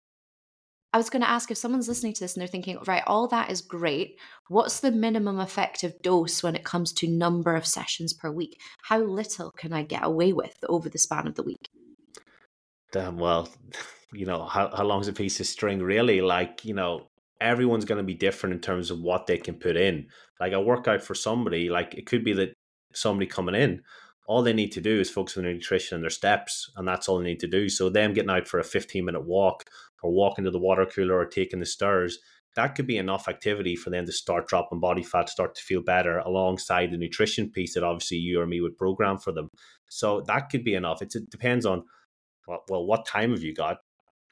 I 0.92 0.98
was 0.98 1.08
going 1.08 1.22
to 1.22 1.30
ask 1.30 1.50
if 1.50 1.56
someone's 1.56 1.88
listening 1.88 2.12
to 2.12 2.20
this 2.20 2.34
and 2.34 2.42
they're 2.42 2.48
thinking, 2.48 2.76
right, 2.86 3.02
all 3.06 3.26
that 3.28 3.50
is 3.50 3.62
great. 3.62 4.18
What's 4.48 4.80
the 4.80 4.92
minimum 4.92 5.40
effective 5.40 5.94
dose 6.02 6.42
when 6.42 6.54
it 6.54 6.64
comes 6.64 6.92
to 6.94 7.08
number 7.08 7.56
of 7.56 7.66
sessions 7.66 8.12
per 8.12 8.30
week? 8.30 8.60
How 8.82 8.98
little 8.98 9.52
can 9.52 9.72
I 9.72 9.84
get 9.84 10.04
away 10.04 10.34
with 10.34 10.54
over 10.68 10.90
the 10.90 10.98
span 10.98 11.26
of 11.26 11.34
the 11.34 11.44
week? 11.44 11.70
Damn, 12.92 13.16
well, 13.16 13.48
you 14.12 14.26
know, 14.26 14.44
how, 14.44 14.74
how 14.74 14.84
long's 14.84 15.08
a 15.08 15.12
piece 15.12 15.40
of 15.40 15.46
string, 15.46 15.82
really? 15.82 16.20
Like, 16.20 16.64
you 16.64 16.74
know, 16.74 17.08
everyone's 17.40 17.84
going 17.84 17.98
to 17.98 18.04
be 18.04 18.14
different 18.14 18.54
in 18.54 18.60
terms 18.60 18.90
of 18.90 19.00
what 19.00 19.26
they 19.26 19.38
can 19.38 19.56
put 19.56 19.76
in. 19.76 20.06
Like, 20.38 20.52
a 20.52 20.60
workout 20.60 21.02
for 21.02 21.14
somebody, 21.14 21.68
like, 21.68 21.94
it 21.94 22.06
could 22.06 22.24
be 22.24 22.34
that 22.34 22.52
somebody 22.94 23.26
coming 23.26 23.54
in, 23.54 23.82
all 24.28 24.42
they 24.42 24.52
need 24.52 24.72
to 24.72 24.80
do 24.80 25.00
is 25.00 25.10
focus 25.10 25.36
on 25.36 25.42
their 25.42 25.52
nutrition 25.52 25.96
and 25.96 26.04
their 26.04 26.10
steps, 26.10 26.70
and 26.76 26.86
that's 26.86 27.08
all 27.08 27.18
they 27.18 27.24
need 27.24 27.40
to 27.40 27.48
do. 27.48 27.68
So, 27.68 27.88
them 27.88 28.12
getting 28.12 28.30
out 28.30 28.46
for 28.46 28.60
a 28.60 28.64
15 28.64 29.04
minute 29.04 29.26
walk 29.26 29.64
or 30.02 30.12
walking 30.12 30.44
to 30.44 30.50
the 30.50 30.60
water 30.60 30.86
cooler 30.86 31.16
or 31.16 31.26
taking 31.26 31.60
the 31.60 31.66
stairs, 31.66 32.18
that 32.54 32.74
could 32.74 32.86
be 32.86 32.98
enough 32.98 33.28
activity 33.28 33.76
for 33.76 33.90
them 33.90 34.04
to 34.06 34.12
start 34.12 34.46
dropping 34.46 34.80
body 34.80 35.02
fat, 35.02 35.28
start 35.28 35.54
to 35.54 35.62
feel 35.62 35.82
better 35.82 36.18
alongside 36.18 36.90
the 36.90 36.98
nutrition 36.98 37.50
piece 37.50 37.74
that 37.74 37.82
obviously 37.82 38.18
you 38.18 38.40
or 38.40 38.46
me 38.46 38.60
would 38.60 38.76
program 38.76 39.18
for 39.18 39.32
them. 39.32 39.48
So 39.88 40.22
that 40.26 40.50
could 40.50 40.64
be 40.64 40.74
enough. 40.74 41.00
It's, 41.00 41.16
it 41.16 41.30
depends 41.30 41.64
on, 41.64 41.84
well, 42.46 42.86
what 42.86 43.06
time 43.06 43.30
have 43.30 43.42
you 43.42 43.54
got? 43.54 43.78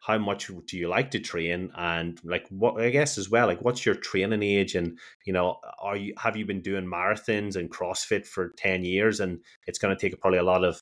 How 0.03 0.17
much 0.17 0.51
do 0.67 0.79
you 0.79 0.89
like 0.89 1.11
to 1.11 1.21
train? 1.21 1.71
And 1.77 2.19
like 2.25 2.47
what 2.49 2.81
I 2.81 2.91
guess 2.91 3.19
as 3.19 3.29
well, 3.29 3.47
like 3.47 3.61
what's 3.61 3.85
your 3.85 3.95
training 3.95 4.43
age? 4.43 4.75
And 4.75 4.99
you 5.27 5.33
know, 5.33 5.59
are 5.79 5.97
you 5.97 6.15
have 6.19 6.37
you 6.37 6.47
been 6.47 6.63
doing 6.63 6.87
marathons 6.87 7.57
and 7.57 7.71
CrossFit 7.71 8.27
for 8.27 8.53
10 8.57 8.85
years? 8.85 9.21
And 9.21 9.41
it's 9.67 9.79
gonna 9.79 9.97
take 9.97 10.19
probably 10.21 10.39
a 10.39 10.45
lot 10.45 10.65
of 10.65 10.81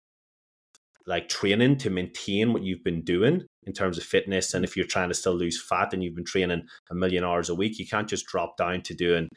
like 1.09 1.29
training 1.29 1.79
to 1.79 1.91
maintain 1.91 2.53
what 2.53 2.63
you've 2.63 2.85
been 2.85 3.03
doing 3.03 3.47
in 3.65 3.73
terms 3.73 3.99
of 3.99 4.05
fitness. 4.05 4.55
And 4.55 4.65
mm. 4.65 4.69
if 4.69 4.77
you're 4.77 4.87
trying 4.87 5.09
to 5.09 5.15
still 5.15 5.35
lose 5.35 5.61
fat 5.61 5.93
and 5.93 6.05
you've 6.05 6.15
been 6.15 6.25
training 6.25 6.63
a 6.91 6.95
million 6.95 7.25
hours 7.25 7.49
a 7.49 7.55
week, 7.55 7.79
you 7.79 7.87
can't 7.87 8.09
just 8.09 8.27
drop 8.27 8.57
down 8.59 8.83
to 8.83 8.95
doing, 8.95 9.29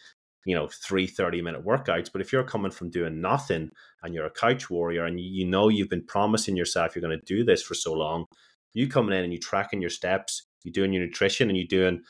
you 0.46 0.56
know, 0.56 0.68
three 0.68 1.08
30 1.08 1.42
minute 1.42 1.66
workouts. 1.66 2.12
But 2.12 2.22
if 2.22 2.32
you're 2.32 2.44
coming 2.44 2.72
from 2.72 2.90
doing 2.90 3.22
nothing 3.22 3.72
and 4.04 4.14
you're 4.14 4.26
a 4.26 4.32
couch 4.32 4.70
warrior 4.70 5.06
and 5.06 5.20
you 5.20 5.46
know 5.46 5.70
you've 5.70 5.90
been 5.90 6.06
promising 6.06 6.56
yourself 6.56 6.96
you're 6.96 7.02
going 7.02 7.20
to 7.20 7.26
do 7.26 7.44
this 7.44 7.62
for 7.62 7.74
so 7.74 7.94
long, 7.94 8.26
you 8.74 8.88
coming 8.88 9.18
in 9.18 9.24
and 9.24 9.34
you 9.34 9.40
tracking 9.40 9.82
your 9.82 9.90
steps, 9.90 10.44
you're 10.64 10.72
doing 10.72 10.94
your 10.94 11.04
nutrition 11.04 11.50
and 11.50 11.58
you're 11.58 11.68
doing 11.68 12.02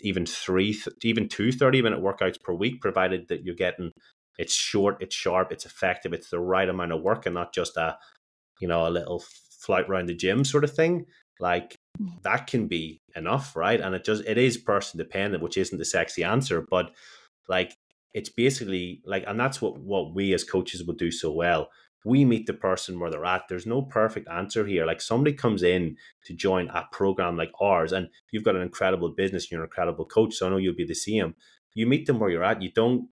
even 0.00 0.26
three, 0.26 0.78
even 1.02 1.28
two 1.28 1.52
30 1.52 1.82
minute 1.82 2.00
workouts 2.00 2.40
per 2.40 2.52
week, 2.52 2.80
provided 2.80 3.28
that 3.28 3.44
you're 3.44 3.54
getting 3.54 3.92
it's 4.38 4.54
short, 4.54 4.96
it's 5.00 5.14
sharp, 5.14 5.52
it's 5.52 5.66
effective, 5.66 6.14
it's 6.14 6.30
the 6.30 6.40
right 6.40 6.68
amount 6.68 6.92
of 6.92 7.02
work 7.02 7.26
and 7.26 7.34
not 7.34 7.52
just 7.52 7.76
a, 7.76 7.98
you 8.58 8.66
know, 8.66 8.86
a 8.86 8.90
little 8.90 9.22
flight 9.60 9.86
around 9.88 10.06
the 10.06 10.14
gym 10.14 10.44
sort 10.44 10.64
of 10.64 10.74
thing, 10.74 11.04
like 11.38 11.76
mm. 12.00 12.22
that 12.22 12.46
can 12.46 12.66
be 12.66 13.00
enough, 13.14 13.54
right? 13.54 13.80
And 13.80 13.94
it 13.94 14.04
just 14.04 14.24
it 14.24 14.38
is 14.38 14.56
person 14.56 14.98
dependent, 14.98 15.42
which 15.42 15.58
isn't 15.58 15.76
the 15.76 15.84
sexy 15.84 16.24
answer, 16.24 16.66
but 16.70 16.90
like 17.50 17.76
it's 18.14 18.30
basically 18.30 19.02
like, 19.04 19.24
and 19.26 19.38
that's 19.38 19.60
what 19.60 19.78
what 19.78 20.14
we 20.14 20.32
as 20.32 20.44
coaches 20.44 20.84
will 20.84 20.94
do 20.94 21.10
so 21.10 21.30
well. 21.30 21.68
We 22.02 22.24
meet 22.24 22.46
the 22.46 22.54
person 22.54 22.98
where 22.98 23.10
they're 23.10 23.26
at. 23.26 23.42
There's 23.48 23.66
no 23.66 23.82
perfect 23.82 24.26
answer 24.30 24.66
here. 24.66 24.86
Like 24.86 25.02
somebody 25.02 25.36
comes 25.36 25.62
in 25.62 25.96
to 26.24 26.32
join 26.32 26.68
a 26.68 26.86
program 26.92 27.36
like 27.36 27.52
ours, 27.60 27.92
and 27.92 28.08
you've 28.30 28.44
got 28.44 28.56
an 28.56 28.62
incredible 28.62 29.10
business, 29.10 29.50
you're 29.50 29.60
an 29.60 29.66
incredible 29.66 30.06
coach. 30.06 30.34
So 30.34 30.46
I 30.46 30.50
know 30.50 30.56
you'll 30.56 30.74
be 30.74 30.86
the 30.86 30.94
same. 30.94 31.34
You 31.74 31.86
meet 31.86 32.06
them 32.06 32.18
where 32.18 32.30
you're 32.30 32.44
at. 32.44 32.62
You 32.62 32.72
don't 32.72 33.08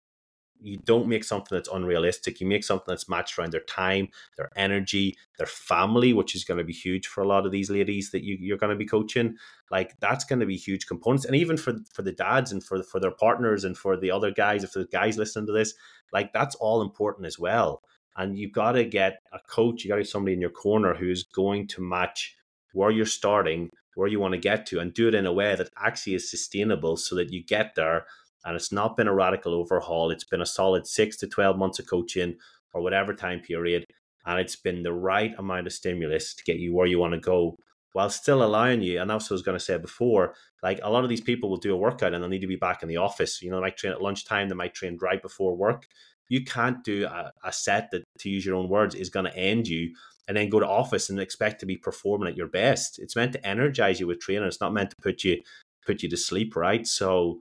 you 0.61 0.79
don't 0.79 1.09
make 1.09 1.25
something 1.25 1.57
that's 1.57 1.69
unrealistic. 1.69 2.41
You 2.41 2.47
make 2.47 2.65
something 2.65 2.87
that's 2.89 3.09
matched 3.09 3.39
around 3.39 3.53
their 3.53 3.61
time, 3.61 4.09
their 4.37 4.51
energy, 4.57 5.17
their 5.37 5.47
family, 5.47 6.13
which 6.13 6.35
is 6.35 6.45
going 6.45 6.59
to 6.59 6.65
be 6.65 6.73
huge 6.73 7.07
for 7.07 7.23
a 7.23 7.29
lot 7.29 7.47
of 7.47 7.53
these 7.53 7.71
ladies 7.71 8.11
that 8.11 8.25
you, 8.25 8.37
you're 8.41 8.59
going 8.59 8.71
to 8.71 8.77
be 8.77 8.87
coaching. 8.87 9.37
Like 9.71 9.99
that's 10.01 10.25
going 10.25 10.41
to 10.41 10.47
be 10.47 10.57
huge 10.57 10.87
components, 10.87 11.25
and 11.25 11.37
even 11.37 11.57
for 11.57 11.75
for 11.93 12.03
the 12.03 12.13
dads 12.13 12.53
and 12.53 12.63
for 12.63 12.83
for 12.83 13.01
their 13.01 13.11
partners 13.11 13.65
and 13.65 13.77
for 13.77 13.97
the 13.97 14.11
other 14.11 14.31
guys, 14.31 14.65
if 14.65 14.73
the 14.73 14.87
guys 14.87 15.19
listening 15.19 15.47
to 15.47 15.53
this, 15.53 15.75
like 16.13 16.33
that's 16.33 16.55
all 16.57 16.83
important 16.83 17.27
as 17.27 17.39
well. 17.39 17.83
And 18.17 18.37
you've 18.37 18.53
got 18.53 18.73
to 18.73 18.85
get 18.85 19.21
a 19.33 19.39
coach. 19.39 19.85
You 19.85 19.91
got 19.91 19.97
to 19.97 20.03
get 20.03 20.09
somebody 20.09 20.35
in 20.35 20.41
your 20.41 20.51
corner 20.51 20.95
who's 20.95 21.23
going 21.23 21.69
to 21.69 21.83
match 21.83 22.35
where 22.73 22.91
you're 22.91 23.07
starting, 23.07 23.71
where 23.95 24.09
you 24.09 24.19
want 24.19 24.33
to 24.33 24.41
get 24.41 24.67
to, 24.67 24.81
and 24.81 24.93
do 24.93 25.09
it 25.09 25.15
in 25.15 25.27
a 25.27 25.33
way 25.33 25.55
that 25.55 25.71
actually 25.77 26.15
is 26.15 26.31
sustainable, 26.31 26.97
so 26.97 27.15
that 27.15 27.33
you 27.33 27.45
get 27.45 27.75
there 27.77 28.07
and 28.49 28.57
it's 28.57 28.73
not 28.73 28.97
been 28.97 29.09
a 29.09 29.15
radical 29.15 29.53
overhaul. 29.53 30.11
It's 30.11 30.25
been 30.25 30.41
a 30.41 30.47
solid 30.47 30.87
six 30.87 31.19
to 31.19 31.27
12 31.27 31.59
months 31.59 31.79
of 31.79 31.87
coaching 31.87 32.37
or 32.73 32.81
whatever 32.81 33.13
time 33.13 33.41
period. 33.41 33.85
And 34.25 34.41
it's 34.41 34.57
been 34.57 34.83
the 34.83 34.93
right 34.93 35.35
amount 35.39 35.67
of 35.67 35.73
stimulus 35.75 36.35
to 36.35 36.45
get 36.45 36.57
you 36.57 36.75
where 36.75 36.87
you 36.87 36.99
want 36.99 37.13
to 37.13 37.21
go 37.21 37.57
while 37.93 38.09
still 38.09 38.43
allowing 38.43 38.81
you. 38.81 39.03
And 39.03 39.11
that's 39.11 39.27
what 39.27 39.35
I 39.35 39.39
was 39.39 39.43
going 39.43 39.59
to 39.59 39.65
say 39.65 39.77
before. 39.77 40.35
Like 40.63 40.81
a 40.83 40.91
lot 40.91 41.05
of 41.05 41.11
these 41.11 41.21
people 41.21 41.51
will 41.51 41.59
do 41.59 41.75
a 41.75 41.77
workout 41.77 42.15
and 42.15 42.23
they'll 42.23 42.31
need 42.31 42.41
to 42.41 42.47
be 42.47 42.57
back 42.57 42.83
in 42.83 42.89
the 42.89 42.97
office. 42.97 43.43
You 43.43 43.51
know, 43.51 43.57
they 43.57 43.63
might 43.63 43.77
train 43.77 43.93
at 43.93 44.01
lunchtime, 44.01 44.49
they 44.49 44.55
might 44.55 44.73
train 44.73 44.97
right 44.99 45.21
before 45.21 45.55
work. 45.55 45.87
You 46.31 46.43
can't 46.43 46.83
do 46.83 47.05
a, 47.05 47.31
a 47.45 47.53
set 47.53 47.91
that, 47.91 48.05
to 48.21 48.31
use 48.31 48.47
your 48.47 48.57
own 48.57 48.71
words, 48.71 48.95
is 48.95 49.11
going 49.11 49.27
to 49.27 49.37
end 49.37 49.69
you 49.69 49.95
and 50.27 50.37
then 50.37 50.49
go 50.49 50.61
to 50.61 50.67
office 50.67 51.11
and 51.11 51.21
expect 51.21 51.61
to 51.61 51.67
be 51.67 51.77
performing 51.77 52.29
at 52.29 52.37
your 52.37 52.49
best. 52.49 52.99
It's 52.99 53.17
meant 53.17 53.35
to 53.35 53.47
energize 53.47 54.01
you 54.01 54.07
with 54.07 54.21
training. 54.21 54.45
It's 54.45 54.61
not 54.61 54.73
meant 54.73 54.91
to 54.91 54.97
put 55.03 55.23
you 55.23 55.43
put 55.87 56.03
you 56.03 56.09
to 56.11 56.17
sleep, 56.17 56.55
right? 56.55 56.87
So 56.87 57.41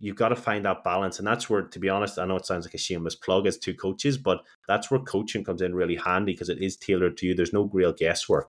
you've 0.00 0.16
got 0.16 0.30
to 0.30 0.36
find 0.36 0.64
that 0.64 0.82
balance. 0.82 1.18
And 1.18 1.28
that's 1.28 1.48
where, 1.48 1.62
to 1.62 1.78
be 1.78 1.88
honest, 1.88 2.18
I 2.18 2.24
know 2.24 2.36
it 2.36 2.46
sounds 2.46 2.66
like 2.66 2.74
a 2.74 2.78
shameless 2.78 3.14
plug 3.14 3.46
as 3.46 3.58
two 3.58 3.74
coaches, 3.74 4.18
but 4.18 4.40
that's 4.66 4.90
where 4.90 5.00
coaching 5.00 5.44
comes 5.44 5.62
in 5.62 5.74
really 5.74 5.96
handy 5.96 6.32
because 6.32 6.48
it 6.48 6.60
is 6.60 6.76
tailored 6.76 7.16
to 7.18 7.26
you. 7.26 7.34
There's 7.34 7.52
no 7.52 7.70
real 7.72 7.92
guesswork. 7.92 8.48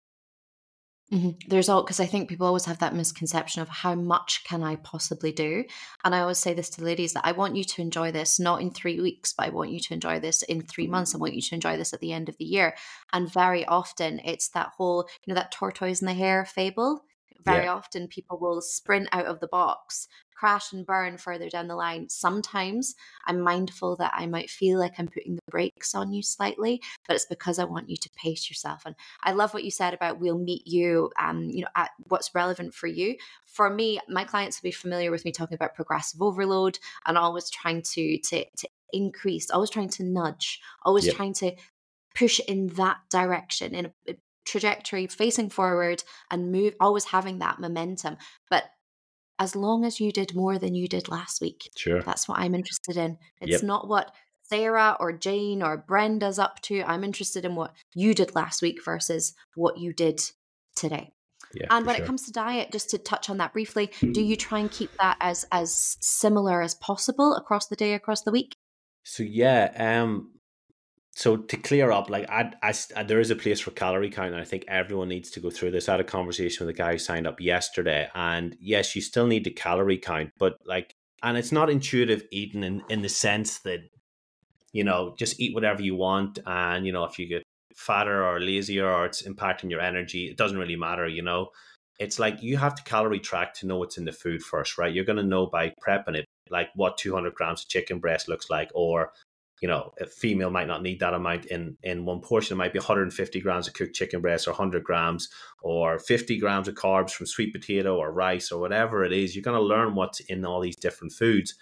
Mm-hmm. 1.12 1.50
There's 1.50 1.68
all 1.68 1.84
because 1.84 2.00
I 2.00 2.06
think 2.06 2.30
people 2.30 2.48
always 2.48 2.64
have 2.66 2.80
that 2.80 2.96
misconception 2.96 3.62
of 3.62 3.68
how 3.68 3.96
much 3.96 4.46
can 4.46 4.64
I 4.64 4.78
possibly 4.78 5.34
do, 5.34 5.66
and 6.06 6.16
I 6.16 6.22
always 6.22 6.38
say 6.38 6.54
this 6.54 6.70
to 6.70 6.86
ladies 6.86 7.12
that 7.12 7.26
I 7.26 7.34
want 7.34 7.58
you 7.58 7.66
to 7.66 7.82
enjoy 7.82 8.14
this 8.14 8.40
not 8.40 8.62
in 8.62 8.72
three 8.72 8.98
weeks, 9.02 9.34
but 9.38 9.48
I 9.48 9.50
want 9.50 9.72
you 9.72 9.82
to 9.82 9.94
enjoy 9.94 10.22
this 10.22 10.42
in 10.44 10.62
three 10.62 10.88
months. 10.88 11.14
I 11.14 11.18
want 11.18 11.34
you 11.34 11.42
to 11.42 11.56
enjoy 11.56 11.76
this 11.76 11.92
at 11.92 12.00
the 12.00 12.14
end 12.14 12.30
of 12.30 12.38
the 12.38 12.46
year. 12.46 12.76
And 13.12 13.30
very 13.30 13.66
often 13.66 14.22
it's 14.24 14.48
that 14.52 14.72
whole, 14.78 15.06
you 15.26 15.34
know, 15.34 15.36
that 15.36 15.52
tortoise 15.52 16.00
in 16.00 16.06
the 16.08 16.14
hare 16.14 16.46
fable 16.46 17.04
very 17.46 17.66
yeah. 17.66 17.74
often 17.74 18.08
people 18.08 18.38
will 18.40 18.62
sprint 18.62 19.10
out 19.12 19.26
of 19.26 19.40
the 19.40 19.48
box 19.48 20.08
crash 20.42 20.74
and 20.74 20.88
burn 20.88 21.18
further 21.18 21.50
down 21.50 21.68
the 21.68 21.76
line. 21.76 22.10
Sometimes 22.10 22.96
I'm 23.28 23.42
mindful 23.42 23.96
that 23.98 24.12
I 24.16 24.26
might 24.26 24.50
feel 24.50 24.80
like 24.80 24.94
I'm 24.98 25.08
putting 25.08 25.36
the 25.36 25.52
brakes 25.52 25.94
on 25.94 26.12
you 26.12 26.24
slightly, 26.24 26.82
but 27.08 27.16
it's 27.16 27.26
because 27.26 27.60
I 27.60 27.66
want 27.66 27.92
you 27.92 27.96
to 27.98 28.10
pace 28.16 28.50
yourself. 28.50 28.82
And 28.88 28.96
I 29.24 29.34
love 29.34 29.54
what 29.54 29.64
you 29.64 29.70
said 29.70 29.94
about 29.94 30.20
we'll 30.20 30.40
meet 30.40 30.66
you, 30.66 31.12
um, 31.22 31.44
you 31.44 31.62
know, 31.62 31.68
at 31.76 31.92
what's 32.08 32.34
relevant 32.34 32.74
for 32.74 32.88
you. 32.88 33.18
For 33.46 33.70
me, 33.70 34.00
my 34.10 34.24
clients 34.24 34.60
will 34.60 34.70
be 34.70 34.72
familiar 34.72 35.12
with 35.12 35.26
me 35.26 35.32
talking 35.32 35.54
about 35.54 35.76
progressive 35.76 36.24
overload 36.24 36.80
and 37.06 37.20
always 37.20 37.48
trying 37.52 37.84
to 37.94 38.18
to 38.18 38.44
to 38.58 38.68
increase, 38.92 39.52
always 39.52 39.70
trying 39.70 39.90
to 39.90 40.04
nudge, 40.04 40.60
always 40.84 41.06
yep. 41.06 41.16
trying 41.16 41.34
to 41.36 41.56
push 42.16 42.40
in 42.48 42.70
that 42.70 42.98
direction 43.12 43.76
in 43.76 43.86
a, 43.86 43.92
a 44.10 44.16
trajectory 44.44 45.06
facing 45.06 45.52
forward 45.52 46.04
and 46.32 46.52
move 46.52 46.74
always 46.80 47.06
having 47.06 47.38
that 47.38 47.60
momentum 47.60 48.18
but 48.50 48.64
as 49.40 49.56
long 49.56 49.86
as 49.86 50.00
you 50.00 50.12
did 50.12 50.36
more 50.36 50.58
than 50.60 50.76
you 50.76 50.88
did 50.88 51.10
last 51.10 51.42
week. 51.42 51.70
Sure. 51.76 52.02
That's 52.02 52.28
what 52.28 52.40
I'm 52.40 52.56
interested 52.56 52.98
in. 52.98 53.18
It's 53.40 53.52
yep. 53.52 53.64
not 53.64 53.88
what 53.88 54.14
Sarah 54.44 54.98
or 55.00 55.14
Jane 55.14 55.64
or 55.64 55.78
Brenda's 55.78 56.38
up 56.38 56.62
to. 56.64 56.84
I'm 56.84 57.04
interested 57.04 57.46
in 57.46 57.56
what 57.56 57.74
you 57.96 58.14
did 58.14 58.36
last 58.36 58.62
week 58.62 58.84
versus 58.84 59.34
what 59.56 59.78
you 59.78 59.94
did 59.94 60.22
today. 60.76 61.14
Yeah, 61.54 61.68
and 61.70 61.86
when 61.86 61.96
sure. 61.96 62.04
it 62.04 62.08
comes 62.08 62.24
to 62.26 62.32
diet, 62.32 62.72
just 62.72 62.90
to 62.92 62.98
touch 62.98 63.30
on 63.30 63.38
that 63.38 63.54
briefly, 63.54 63.92
do 64.12 64.22
you 64.22 64.36
try 64.36 64.60
and 64.60 64.72
keep 64.72 64.90
that 65.00 65.18
as 65.20 65.46
as 65.52 65.98
similar 66.00 66.62
as 66.62 66.76
possible 66.76 67.36
across 67.36 67.68
the 67.68 67.76
day, 67.76 67.94
across 67.94 68.22
the 68.22 68.32
week? 68.32 68.56
So 69.04 69.24
yeah, 69.24 69.72
um, 69.76 70.32
so 71.14 71.36
to 71.36 71.58
clear 71.58 71.92
up, 71.92 72.10
like 72.10 72.30
I, 72.30 72.54
I, 72.64 72.70
I, 72.70 73.02
uh, 73.02 73.04
there 73.04 73.20
is 73.20 73.32
a 73.32 73.36
place 73.36 73.60
for 73.60 73.72
calorie 73.72 74.10
count, 74.10 74.32
and 74.32 74.42
I 74.42 74.46
think 74.46 74.64
everyone 74.68 75.10
needs 75.10 75.30
to 75.32 75.40
go 75.40 75.50
through 75.50 75.72
this. 75.72 75.90
I 75.90 75.94
had 75.94 76.00
a 76.00 76.06
conversation 76.06 76.66
with 76.66 76.74
a 76.74 76.78
guy 76.78 76.94
who 76.94 76.98
signed 77.00 77.28
up 77.28 77.42
yesterday, 77.42 78.10
and 78.16 78.56
yes, 78.62 78.96
you 78.96 79.02
still 79.02 79.28
need 79.28 79.44
to 79.44 79.52
calorie 79.52 79.98
count, 79.98 80.32
but 80.38 80.56
like, 80.66 80.96
and 81.22 81.38
it's 81.38 81.52
not 81.52 81.70
intuitive 81.70 82.24
eating 82.32 82.64
in 82.64 82.82
in 82.90 83.02
the 83.02 83.10
sense 83.10 83.60
that 83.60 83.82
you 84.72 84.84
know 84.84 85.14
just 85.18 85.40
eat 85.40 85.54
whatever 85.54 85.82
you 85.82 85.96
want, 85.96 86.40
and 86.46 86.86
you 86.86 86.94
know 86.94 87.04
if 87.04 87.20
you 87.20 87.28
get 87.28 87.44
fatter 87.76 88.26
or 88.26 88.40
lazier 88.40 88.88
or 88.90 89.06
it's 89.06 89.24
impacting 89.24 89.70
your 89.70 89.82
energy, 89.82 90.28
it 90.28 90.38
doesn't 90.38 90.58
really 90.58 90.76
matter. 90.78 91.08
You 91.08 91.24
know, 91.24 91.50
it's 92.00 92.20
like 92.20 92.42
you 92.42 92.58
have 92.58 92.76
to 92.76 92.84
calorie 92.84 93.20
track 93.20 93.54
to 93.56 93.68
know 93.68 93.78
what's 93.78 93.98
in 93.98 94.06
the 94.06 94.12
food 94.12 94.42
first, 94.44 94.78
right? 94.78 94.94
You're 94.94 95.06
going 95.06 95.18
to 95.18 95.24
know 95.24 95.48
by 95.48 95.74
prepping 95.86 96.16
it, 96.16 96.26
like 96.50 96.70
what 96.76 96.98
200 96.98 97.34
grams 97.34 97.64
of 97.64 97.70
chicken 97.70 98.00
breast 98.00 98.30
looks 98.30 98.50
like, 98.50 98.70
or 98.74 99.12
you 99.62 99.68
know, 99.68 99.94
a 100.02 100.08
female 100.08 100.50
might 100.50 100.68
not 100.68 100.82
need 100.82 101.00
that 101.00 101.14
amount 101.14 101.46
in 101.46 101.78
in 101.84 102.04
one 102.04 102.20
portion. 102.20 102.56
It 102.56 102.58
might 102.58 102.74
be 102.74 102.80
150 102.80 103.40
grams 103.42 103.68
of 103.68 103.76
cooked 103.76 103.96
chicken 103.96 104.20
breast 104.20 104.48
or 104.48 104.52
100 104.52 104.84
grams 104.84 105.30
or 105.62 106.00
50 106.00 106.40
grams 106.40 106.68
of 106.68 106.74
carbs 106.74 107.12
from 107.12 107.28
sweet 107.28 107.54
potato 107.54 107.96
or 107.96 108.12
rice 108.12 108.52
or 108.52 108.60
whatever 108.60 109.06
it 109.06 109.14
is. 109.14 109.36
You're 109.36 109.44
going 109.44 109.58
to 109.58 109.64
learn 109.64 109.94
what's 109.94 110.20
in 110.22 110.44
all 110.46 110.62
these 110.62 110.76
different 110.76 111.14
foods, 111.14 111.54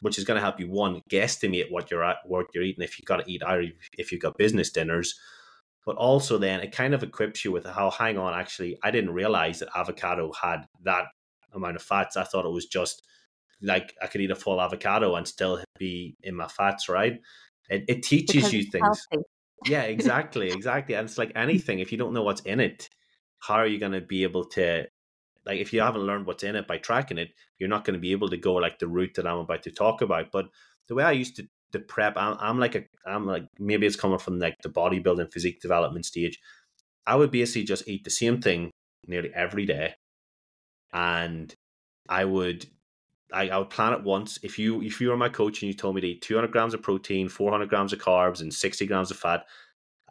which 0.00 0.18
is 0.18 0.24
going 0.24 0.34
to 0.34 0.42
help 0.42 0.58
you 0.58 0.68
one 0.68 1.02
guesstimate 1.08 1.70
what 1.70 1.88
you're 1.88 2.04
at, 2.04 2.16
what 2.26 2.46
you're 2.52 2.64
eating 2.64 2.82
if 2.82 2.98
you've 2.98 3.06
got 3.06 3.24
to 3.24 3.32
eat 3.32 3.44
out 3.44 3.62
if 3.96 4.10
you've 4.10 4.22
got 4.22 4.36
business 4.36 4.70
dinners. 4.70 5.14
But 5.84 5.94
also 5.96 6.38
then 6.38 6.58
it 6.58 6.72
kind 6.72 6.94
of 6.94 7.04
equips 7.04 7.44
you 7.44 7.52
with 7.52 7.64
how 7.64 7.90
hang 7.92 8.18
on, 8.18 8.34
actually, 8.34 8.76
I 8.82 8.90
didn't 8.90 9.14
realize 9.14 9.60
that 9.60 9.68
avocado 9.76 10.32
had 10.32 10.66
that 10.82 11.04
amount 11.52 11.76
of 11.76 11.82
fats. 11.82 12.16
I 12.16 12.24
thought 12.24 12.44
it 12.44 12.50
was 12.50 12.66
just 12.66 13.04
like 13.62 13.94
I 14.02 14.06
could 14.06 14.20
eat 14.20 14.30
a 14.30 14.36
full 14.36 14.60
avocado 14.60 15.14
and 15.14 15.26
still 15.26 15.62
be 15.78 16.16
in 16.22 16.34
my 16.34 16.48
fats, 16.48 16.88
right? 16.88 17.20
It, 17.68 17.84
it 17.88 18.02
teaches 18.02 18.34
because 18.34 18.52
you 18.52 18.62
things. 18.64 19.06
Healthy. 19.10 19.24
Yeah, 19.66 19.82
exactly, 19.84 20.50
exactly. 20.50 20.94
And 20.94 21.08
it's 21.08 21.18
like 21.18 21.32
anything, 21.34 21.80
if 21.80 21.92
you 21.92 21.98
don't 21.98 22.12
know 22.12 22.22
what's 22.22 22.42
in 22.42 22.60
it, 22.60 22.88
how 23.38 23.54
are 23.54 23.66
you 23.66 23.78
going 23.78 23.92
to 23.92 24.00
be 24.00 24.22
able 24.22 24.44
to, 24.50 24.86
like, 25.44 25.60
if 25.60 25.72
you 25.72 25.80
haven't 25.80 26.02
learned 26.02 26.26
what's 26.26 26.42
in 26.42 26.56
it 26.56 26.66
by 26.66 26.78
tracking 26.78 27.18
it, 27.18 27.30
you're 27.58 27.68
not 27.68 27.84
going 27.84 27.94
to 27.94 28.00
be 28.00 28.12
able 28.12 28.28
to 28.28 28.36
go 28.36 28.54
like 28.54 28.78
the 28.78 28.88
route 28.88 29.14
that 29.16 29.26
I'm 29.26 29.38
about 29.38 29.62
to 29.64 29.70
talk 29.70 30.02
about. 30.02 30.32
But 30.32 30.46
the 30.88 30.94
way 30.94 31.04
I 31.04 31.12
used 31.12 31.36
to, 31.36 31.48
to 31.72 31.80
prep, 31.80 32.16
I'm, 32.16 32.36
I'm 32.40 32.58
like 32.58 32.74
a, 32.74 32.84
I'm 33.06 33.26
like 33.26 33.44
maybe 33.58 33.86
it's 33.86 33.96
coming 33.96 34.18
from 34.18 34.38
like 34.38 34.56
the 34.62 34.68
bodybuilding 34.68 35.32
physique 35.32 35.60
development 35.60 36.06
stage. 36.06 36.38
I 37.06 37.14
would 37.14 37.30
basically 37.30 37.64
just 37.64 37.86
eat 37.86 38.04
the 38.04 38.10
same 38.10 38.40
thing 38.40 38.70
nearly 39.06 39.30
every 39.34 39.64
day, 39.66 39.94
and 40.92 41.54
I 42.08 42.24
would 42.24 42.66
I, 43.32 43.48
I 43.48 43.58
would 43.58 43.70
plan 43.70 43.92
it 43.92 44.02
once. 44.02 44.38
If 44.42 44.58
you 44.58 44.82
if 44.82 45.00
you 45.00 45.08
were 45.08 45.16
my 45.16 45.28
coach 45.28 45.62
and 45.62 45.68
you 45.68 45.74
told 45.74 45.94
me 45.94 46.00
to 46.00 46.06
eat 46.08 46.22
200 46.22 46.52
grams 46.52 46.74
of 46.74 46.82
protein, 46.82 47.28
400 47.28 47.68
grams 47.68 47.92
of 47.92 47.98
carbs, 47.98 48.40
and 48.40 48.52
60 48.52 48.86
grams 48.86 49.10
of 49.10 49.16
fat, 49.16 49.44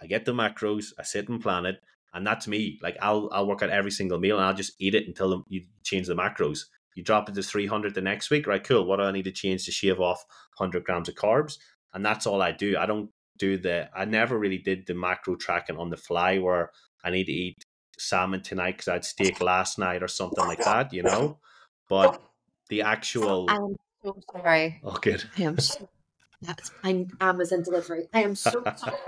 I 0.01 0.07
get 0.07 0.25
the 0.25 0.33
macros, 0.33 0.93
I 0.99 1.03
sit 1.03 1.29
and 1.29 1.41
plan 1.41 1.65
it, 1.65 1.81
and 2.13 2.25
that's 2.25 2.47
me. 2.47 2.79
Like 2.81 2.97
I'll 3.01 3.29
I'll 3.31 3.47
work 3.47 3.61
out 3.61 3.69
every 3.69 3.91
single 3.91 4.19
meal 4.19 4.37
and 4.37 4.45
I'll 4.45 4.53
just 4.53 4.73
eat 4.79 4.95
it 4.95 5.07
until 5.07 5.45
you 5.47 5.63
change 5.83 6.07
the 6.07 6.15
macros. 6.15 6.65
You 6.95 7.03
drop 7.03 7.27
it 7.27 7.35
to 7.35 7.43
300 7.43 7.93
the 7.93 8.01
next 8.01 8.29
week, 8.29 8.47
right? 8.47 8.63
Cool. 8.63 8.85
What 8.85 8.97
do 8.97 9.03
I 9.03 9.11
need 9.11 9.25
to 9.25 9.31
change 9.31 9.65
to 9.65 9.71
shave 9.71 9.99
off 9.99 10.23
100 10.57 10.85
grams 10.85 11.09
of 11.09 11.15
carbs? 11.15 11.57
And 11.93 12.05
that's 12.05 12.25
all 12.25 12.41
I 12.41 12.51
do. 12.51 12.77
I 12.77 12.85
don't 12.85 13.09
do 13.37 13.57
the. 13.57 13.89
I 13.95 14.05
never 14.05 14.37
really 14.39 14.57
did 14.59 14.87
the 14.87 14.93
macro 14.93 15.35
tracking 15.35 15.77
on 15.77 15.89
the 15.89 15.97
fly 15.97 16.39
where 16.39 16.71
I 17.03 17.09
need 17.09 17.25
to 17.25 17.33
eat 17.33 17.65
salmon 17.97 18.41
tonight 18.41 18.73
because 18.73 18.87
I 18.87 18.93
had 18.93 19.05
steak 19.05 19.41
last 19.41 19.77
night 19.77 20.03
or 20.03 20.07
something 20.07 20.45
like 20.45 20.59
that, 20.59 20.93
you 20.93 21.03
know. 21.03 21.39
But 21.89 22.21
the 22.69 22.81
actual. 22.81 23.49
I'm 23.49 23.75
so 24.03 24.17
sorry. 24.31 24.81
Oh, 24.83 24.97
good. 25.01 25.23
I 25.37 25.43
am. 25.43 25.57
So, 25.57 25.89
that's 26.41 26.71
my 26.83 27.05
Amazon 27.21 27.63
delivery. 27.63 28.07
I 28.13 28.23
am 28.23 28.35
so 28.35 28.63
sorry. 28.75 28.97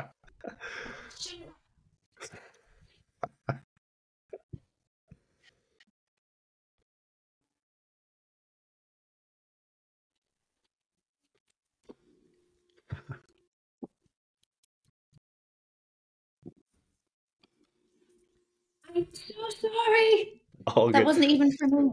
I'm 18.95 19.07
so 19.13 19.49
sorry. 19.61 20.41
Oh, 20.75 20.91
that 20.91 21.05
wasn't 21.05 21.25
even 21.25 21.51
for 21.57 21.67
me. 21.67 21.91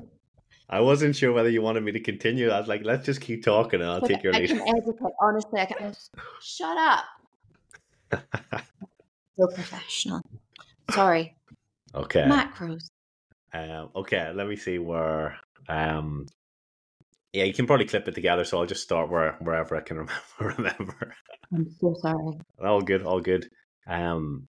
I 0.68 0.80
wasn't 0.80 1.14
sure 1.14 1.32
whether 1.32 1.50
you 1.50 1.62
wanted 1.62 1.82
me 1.82 1.92
to 1.92 2.00
continue. 2.00 2.48
I 2.48 2.58
was 2.58 2.68
like, 2.68 2.84
let's 2.84 3.04
just 3.04 3.20
keep 3.20 3.44
talking 3.44 3.80
and 3.80 3.90
I'll 3.90 4.00
take 4.00 4.22
your 4.22 4.32
lead. 4.32 4.50
I 4.50 4.54
can 4.54 4.68
educate. 4.76 5.12
Honestly, 5.20 5.60
I 5.60 5.66
can. 5.66 5.94
Shut 6.40 6.76
up. 6.78 7.04
so 9.38 9.46
professional. 9.48 10.22
Sorry. 10.90 11.36
Okay. 11.94 12.22
Macros. 12.22 12.90
Um, 13.52 13.90
okay, 13.94 14.32
let 14.34 14.48
me 14.48 14.56
see 14.56 14.78
where. 14.78 15.36
Um, 15.68 16.26
yeah, 17.32 17.44
you 17.44 17.52
can 17.52 17.66
probably 17.66 17.86
clip 17.86 18.08
it 18.08 18.14
together, 18.14 18.44
so 18.44 18.58
I'll 18.58 18.66
just 18.66 18.82
start 18.82 19.10
where 19.10 19.36
wherever 19.40 19.76
I 19.76 19.80
can 19.80 19.96
remember. 20.40 20.58
remember. 20.58 21.14
I'm 21.52 21.70
so 21.80 21.94
sorry. 22.00 22.38
All 22.62 22.80
good, 22.80 23.02
all 23.02 23.20
good. 23.20 23.48
Um, 23.86 24.48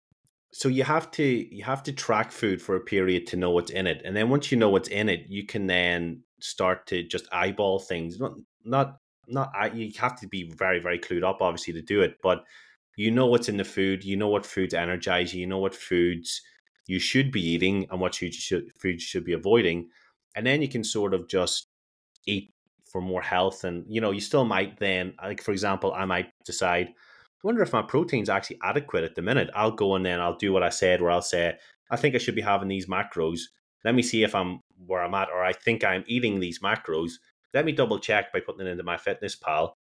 so 0.53 0.67
you 0.67 0.83
have 0.83 1.09
to 1.11 1.23
you 1.23 1.63
have 1.63 1.83
to 1.83 1.93
track 1.93 2.31
food 2.31 2.61
for 2.61 2.75
a 2.75 2.81
period 2.81 3.27
to 3.27 3.37
know 3.37 3.51
what's 3.51 3.71
in 3.71 3.87
it. 3.87 4.01
And 4.03 4.15
then 4.15 4.29
once 4.29 4.51
you 4.51 4.57
know 4.57 4.69
what's 4.69 4.89
in 4.89 5.09
it 5.09 5.25
you 5.29 5.45
can 5.45 5.67
then 5.67 6.23
start 6.39 6.87
to 6.87 7.03
just 7.03 7.27
eyeball 7.31 7.79
things. 7.79 8.19
Not 8.19 8.33
not 8.63 8.97
not 9.27 9.75
you 9.75 9.91
have 9.97 10.19
to 10.19 10.27
be 10.27 10.51
very 10.51 10.79
very 10.79 10.99
clued 10.99 11.23
up 11.23 11.41
obviously 11.41 11.73
to 11.73 11.81
do 11.81 12.01
it 12.01 12.17
but 12.21 12.43
you 12.97 13.11
know 13.11 13.27
what's 13.27 13.47
in 13.47 13.55
the 13.55 13.63
food 13.63 14.03
you 14.03 14.17
know 14.17 14.27
what 14.27 14.45
foods 14.45 14.73
energize 14.73 15.33
you 15.33 15.41
you 15.41 15.47
know 15.47 15.59
what 15.59 15.73
foods 15.73 16.41
you 16.87 16.99
should 16.99 17.31
be 17.31 17.41
eating 17.41 17.87
and 17.89 18.01
what 18.01 18.21
you 18.21 18.31
should 18.31 18.71
food 18.73 18.95
you 18.95 18.99
should 18.99 19.23
be 19.23 19.33
avoiding. 19.33 19.89
And 20.35 20.45
then 20.45 20.61
you 20.61 20.67
can 20.67 20.83
sort 20.83 21.13
of 21.13 21.27
just 21.27 21.67
eat 22.25 22.53
for 22.91 23.01
more 23.01 23.21
health 23.21 23.63
and 23.63 23.85
you 23.87 24.01
know 24.01 24.11
you 24.11 24.19
still 24.19 24.43
might 24.43 24.77
then 24.79 25.13
like 25.23 25.41
for 25.41 25.51
example 25.51 25.93
i 25.93 26.03
might 26.03 26.29
decide 26.45 26.89
wonder 27.43 27.61
if 27.61 27.73
my 27.73 27.81
protein's 27.81 28.29
actually 28.29 28.59
adequate 28.63 29.03
at 29.03 29.15
the 29.15 29.21
minute. 29.21 29.49
I'll 29.55 29.71
go 29.71 29.95
and 29.95 30.05
then 30.05 30.19
I'll 30.19 30.35
do 30.35 30.53
what 30.53 30.63
I 30.63 30.69
said, 30.69 31.01
where 31.01 31.11
I'll 31.11 31.21
say, 31.21 31.55
I 31.89 31.97
think 31.97 32.15
I 32.15 32.19
should 32.19 32.35
be 32.35 32.41
having 32.41 32.67
these 32.67 32.87
macros. 32.87 33.41
Let 33.83 33.95
me 33.95 34.01
see 34.01 34.23
if 34.23 34.35
I'm 34.35 34.59
where 34.85 35.03
I'm 35.03 35.13
at, 35.13 35.29
or 35.29 35.43
I 35.43 35.53
think 35.53 35.83
I'm 35.83 36.03
eating 36.07 36.39
these 36.39 36.59
macros. 36.59 37.13
Let 37.53 37.65
me 37.65 37.71
double 37.71 37.99
check 37.99 38.31
by 38.31 38.39
putting 38.39 38.65
it 38.65 38.69
into 38.69 38.83
MyFitnessPal 38.83 39.73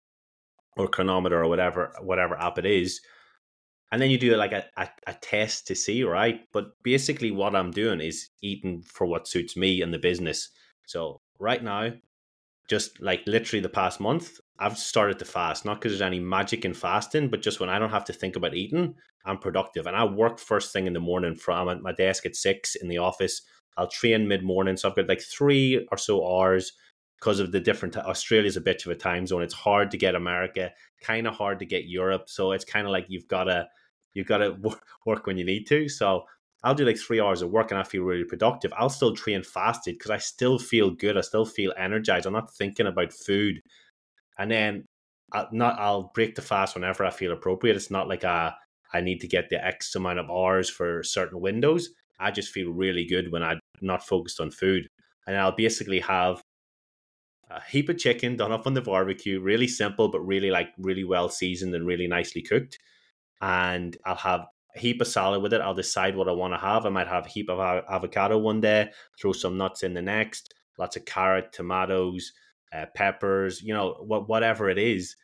or 0.77 0.89
Cronometer 0.89 1.43
or 1.43 1.49
whatever 1.49 1.93
whatever 2.01 2.41
app 2.41 2.59
it 2.59 2.67
is. 2.67 3.01
And 3.91 4.01
then 4.01 4.11
you 4.11 4.19
do 4.19 4.37
like 4.37 4.53
a, 4.53 4.65
a, 4.77 4.89
a 5.07 5.15
test 5.15 5.67
to 5.69 5.75
see, 5.75 6.05
right? 6.05 6.41
But 6.53 6.73
basically 6.83 7.31
what 7.31 7.57
I'm 7.57 7.71
doing 7.71 8.01
is 8.01 8.29
eating 8.43 8.83
for 8.83 9.07
what 9.07 9.27
suits 9.27 9.57
me 9.57 9.81
and 9.81 9.93
the 9.93 9.99
business. 9.99 10.51
So 10.87 11.21
right 11.39 11.63
now, 11.63 11.93
just 12.69 13.01
like 13.01 13.23
literally 13.27 13.63
the 13.63 13.69
past 13.71 13.99
month, 13.99 14.41
I've 14.59 14.79
started 14.79 15.19
to 15.21 15.25
fast, 15.25 15.65
not 15.65 15.75
because 15.75 15.93
there's 15.93 16.03
any 16.03 16.19
magic 16.19 16.65
in 16.65 16.75
fasting, 16.75 17.29
but 17.29 17.43
just 17.43 17.61
when 17.61 17.69
I 17.69 17.79
don't 17.79 17.91
have 17.91 18.05
to 18.07 18.13
think 18.13 18.37
about 18.37 18.55
eating, 18.55 18.95
I'm 19.25 19.39
productive. 19.39 19.87
And 19.87 19.97
I 19.97 20.05
work 20.05 20.39
first 20.39 20.73
thing 20.73 20.87
in 20.87 20.93
the 20.93 21.01
morning 21.01 21.37
from 21.37 21.83
my 21.83 21.93
desk 21.93 22.27
at 22.27 22.35
six 22.35 22.75
in 22.75 22.89
the 22.89 22.99
office. 22.99 23.43
I'll 23.77 23.89
train 23.89 24.27
mid 24.27 24.43
morning. 24.43 24.77
So 24.77 24.89
I've 24.89 24.97
got 24.97 25.09
like 25.09 25.21
three 25.21 25.87
or 25.93 25.99
so 25.99 26.27
hours 26.27 26.73
because 27.21 27.41
of 27.41 27.53
the 27.53 27.61
different 27.61 27.97
Australia's 27.97 28.57
a 28.57 28.61
bit 28.61 28.85
of 28.85 28.93
a 28.93 28.97
time 28.97 29.27
zone. 29.27 29.43
It's 29.43 29.55
hard 29.55 29.91
to 29.93 29.97
get 29.99 30.15
America, 30.15 30.73
kind 31.01 31.27
of 31.27 31.35
hard 31.35 31.59
to 31.61 31.67
get 31.67 31.89
Europe. 31.89 32.25
So 32.29 32.53
it's 32.53 32.65
kind 32.65 32.87
of 32.87 32.93
like 32.93 33.07
you've 33.09 33.29
got 33.29 33.45
to 33.45 33.69
you've 34.15 34.27
got 34.27 34.39
to 34.39 34.57
work 35.07 35.27
when 35.27 35.39
you 35.39 35.45
need 35.45 35.67
to. 35.69 35.89
So 35.89 36.25
I'll 36.65 36.75
do 36.75 36.85
like 36.85 36.99
three 36.99 37.21
hours 37.21 37.43
of 37.43 37.51
work 37.51 37.71
and 37.71 37.79
I 37.79 37.85
feel 37.85 38.03
really 38.03 38.25
productive. 38.25 38.73
I'll 38.77 38.91
still 38.91 39.15
train 39.15 39.45
fasted 39.45 39.97
because 39.97 40.11
I 40.11 40.19
still 40.19 40.59
feel 40.59 40.91
good. 40.91 41.17
I 41.17 41.21
still 41.21 41.45
feel 41.45 41.73
energized. 41.77 42.27
I'm 42.27 42.33
not 42.33 42.53
thinking 42.53 42.87
about 42.89 43.13
food. 43.13 43.63
And 44.39 44.51
then 44.51 44.85
I'll 45.33 45.49
not 45.53 45.79
I'll 45.79 46.11
break 46.15 46.35
the 46.35 46.43
fast 46.43 46.75
whenever 46.75 47.05
I 47.05 47.11
feel 47.11 47.33
appropriate. 47.33 47.77
It's 47.77 47.91
not 47.91 48.09
like 48.09 48.25
a 48.25 48.57
I 48.93 49.01
need 49.01 49.21
to 49.21 49.29
get 49.29 49.51
the 49.51 49.65
X 49.65 49.95
amount 49.95 50.19
of 50.19 50.31
hours 50.31 50.71
for 50.71 51.03
certain 51.03 51.41
windows. 51.41 51.91
I 52.19 52.31
just 52.31 52.53
feel 52.53 52.71
really 52.71 53.05
good 53.05 53.31
when 53.31 53.43
I'm 53.43 53.61
not 53.81 54.07
focused 54.07 54.41
on 54.41 54.51
food. 54.51 54.89
And 55.27 55.37
I'll 55.37 55.53
basically 55.55 56.01
have 56.01 56.41
a 57.51 57.61
heap 57.63 57.89
of 57.89 57.99
chicken 57.99 58.37
done 58.37 58.53
up 58.53 58.67
on 58.67 58.75
the 58.75 58.81
barbecue, 58.81 59.41
really 59.41 59.69
simple, 59.69 60.09
but 60.09 60.21
really 60.21 60.51
like 60.51 60.71
really 60.79 61.05
well 61.05 61.29
seasoned 61.29 61.75
and 61.75 61.87
really 61.87 62.07
nicely 62.07 62.43
cooked. 62.43 62.79
And 63.41 63.97
I'll 64.05 64.17
have 64.17 64.47
a 64.75 64.79
heap 64.79 65.01
of 65.01 65.07
salad 65.07 65.43
with 65.43 65.53
it. 65.53 65.61
I'll 65.61 65.75
decide 65.75 66.17
what 66.17 66.29
I 66.29 66.33
want 66.33 66.55
to 66.55 66.59
have. 66.59 66.87
I 66.87 66.91
might 66.91 67.09
have 67.09 67.27
a 67.27 67.29
heap 67.29 67.51
of 67.51 67.61
avocado 67.91 68.39
one 68.39 68.61
day, 68.61 68.91
throw 69.21 69.33
some 69.33 69.57
nuts 69.57 69.83
in 69.83 69.95
the 69.95 70.03
next, 70.03 70.55
lots 70.79 70.97
of 70.97 71.05
carrot, 71.05 71.53
tomatoes, 71.53 72.33
uh, 72.73 72.87
peppers, 72.95 73.63
you 73.63 73.75
know, 73.75 73.97
what 74.01 74.29
whatever 74.29 74.69
it 74.69 74.79
is. 74.79 75.17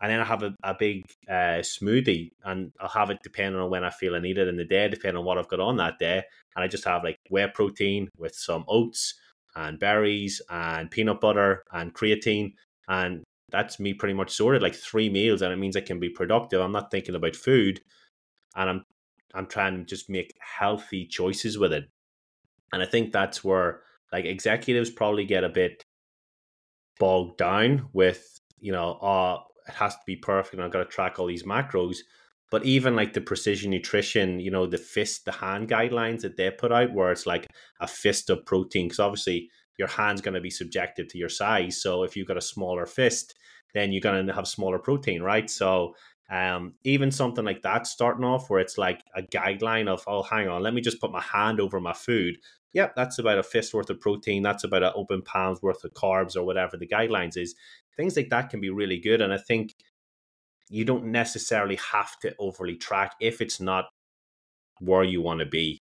And 0.00 0.10
then 0.10 0.20
I 0.20 0.24
have 0.24 0.42
a, 0.42 0.54
a 0.62 0.74
big 0.78 1.04
uh, 1.28 1.62
smoothie, 1.64 2.30
and 2.44 2.70
I'll 2.80 2.88
have 2.88 3.10
it 3.10 3.18
depending 3.22 3.60
on 3.60 3.70
when 3.70 3.82
I 3.82 3.90
feel 3.90 4.14
I 4.14 4.18
need 4.18 4.36
it 4.36 4.48
in 4.48 4.56
the 4.56 4.64
day, 4.64 4.88
depending 4.88 5.18
on 5.18 5.24
what 5.24 5.38
I've 5.38 5.48
got 5.48 5.60
on 5.60 5.78
that 5.78 5.98
day. 5.98 6.22
And 6.54 6.62
I 6.62 6.68
just 6.68 6.84
have 6.84 7.02
like 7.02 7.16
whey 7.30 7.48
protein 7.52 8.08
with 8.18 8.34
some 8.34 8.64
oats 8.68 9.14
and 9.54 9.78
berries 9.78 10.42
and 10.50 10.90
peanut 10.90 11.20
butter 11.20 11.64
and 11.72 11.94
creatine. 11.94 12.52
And 12.88 13.24
that's 13.50 13.80
me 13.80 13.94
pretty 13.94 14.14
much 14.14 14.30
sorted 14.30 14.62
like 14.62 14.74
three 14.74 15.08
meals, 15.08 15.40
and 15.42 15.52
it 15.52 15.56
means 15.56 15.76
I 15.76 15.80
can 15.80 15.98
be 15.98 16.10
productive. 16.10 16.60
I'm 16.60 16.72
not 16.72 16.90
thinking 16.90 17.14
about 17.14 17.36
food, 17.36 17.80
and 18.54 18.68
I'm 18.68 18.82
I'm 19.34 19.46
trying 19.46 19.78
to 19.78 19.84
just 19.84 20.10
make 20.10 20.32
healthy 20.40 21.06
choices 21.06 21.58
with 21.58 21.72
it. 21.72 21.84
And 22.72 22.82
I 22.82 22.86
think 22.86 23.12
that's 23.12 23.44
where 23.44 23.82
like 24.12 24.24
executives 24.24 24.90
probably 24.90 25.24
get 25.24 25.44
a 25.44 25.48
bit 25.48 25.82
bogged 26.98 27.38
down 27.38 27.88
with, 27.92 28.40
you 28.60 28.72
know, 28.72 28.98
oh, 29.00 29.44
it 29.68 29.74
has 29.74 29.94
to 29.94 30.00
be 30.06 30.16
perfect 30.16 30.54
and 30.54 30.62
I've 30.62 30.72
got 30.72 30.78
to 30.78 30.84
track 30.84 31.18
all 31.18 31.26
these 31.26 31.42
macros. 31.42 31.98
But 32.50 32.64
even 32.64 32.94
like 32.94 33.12
the 33.12 33.20
precision 33.20 33.70
nutrition, 33.72 34.38
you 34.38 34.50
know, 34.52 34.66
the 34.66 34.78
fist, 34.78 35.24
the 35.24 35.32
hand 35.32 35.68
guidelines 35.68 36.20
that 36.20 36.36
they 36.36 36.50
put 36.50 36.70
out, 36.70 36.92
where 36.92 37.10
it's 37.10 37.26
like 37.26 37.48
a 37.80 37.88
fist 37.88 38.30
of 38.30 38.46
protein, 38.46 38.86
because 38.86 39.00
obviously 39.00 39.50
your 39.78 39.88
hand's 39.88 40.20
going 40.20 40.34
to 40.34 40.40
be 40.40 40.50
subjective 40.50 41.08
to 41.08 41.18
your 41.18 41.28
size. 41.28 41.82
So 41.82 42.04
if 42.04 42.16
you've 42.16 42.28
got 42.28 42.36
a 42.36 42.42
smaller 42.42 42.86
fist, 42.86 43.34
then 43.74 43.92
you're 43.92 44.00
going 44.00 44.26
to 44.26 44.32
have 44.32 44.46
smaller 44.46 44.78
protein, 44.78 45.22
right? 45.22 45.50
So 45.50 45.96
um, 46.30 46.74
even 46.84 47.10
something 47.10 47.44
like 47.44 47.62
that 47.62 47.86
starting 47.86 48.24
off 48.24 48.48
where 48.48 48.60
it's 48.60 48.78
like 48.78 49.02
a 49.14 49.22
guideline 49.22 49.88
of, 49.88 50.02
oh, 50.06 50.22
hang 50.22 50.48
on, 50.48 50.62
let 50.62 50.72
me 50.74 50.80
just 50.80 51.00
put 51.00 51.12
my 51.12 51.22
hand 51.22 51.60
over 51.60 51.80
my 51.80 51.92
food. 51.92 52.36
Yep, 52.76 52.94
that's 52.94 53.18
about 53.18 53.38
a 53.38 53.42
fist 53.42 53.72
worth 53.72 53.88
of 53.88 54.02
protein. 54.02 54.42
That's 54.42 54.62
about 54.62 54.82
an 54.82 54.92
open 54.94 55.22
palm's 55.22 55.62
worth 55.62 55.82
of 55.82 55.94
carbs 55.94 56.36
or 56.36 56.42
whatever 56.42 56.76
the 56.76 56.86
guidelines 56.86 57.38
is. 57.38 57.54
Things 57.96 58.18
like 58.18 58.28
that 58.28 58.50
can 58.50 58.60
be 58.60 58.68
really 58.68 58.98
good. 58.98 59.22
And 59.22 59.32
I 59.32 59.38
think 59.38 59.74
you 60.68 60.84
don't 60.84 61.06
necessarily 61.06 61.76
have 61.76 62.20
to 62.20 62.34
overly 62.38 62.76
track 62.76 63.14
if 63.18 63.40
it's 63.40 63.60
not 63.60 63.86
where 64.78 65.04
you 65.04 65.22
want 65.22 65.40
to 65.40 65.46
be. 65.46 65.78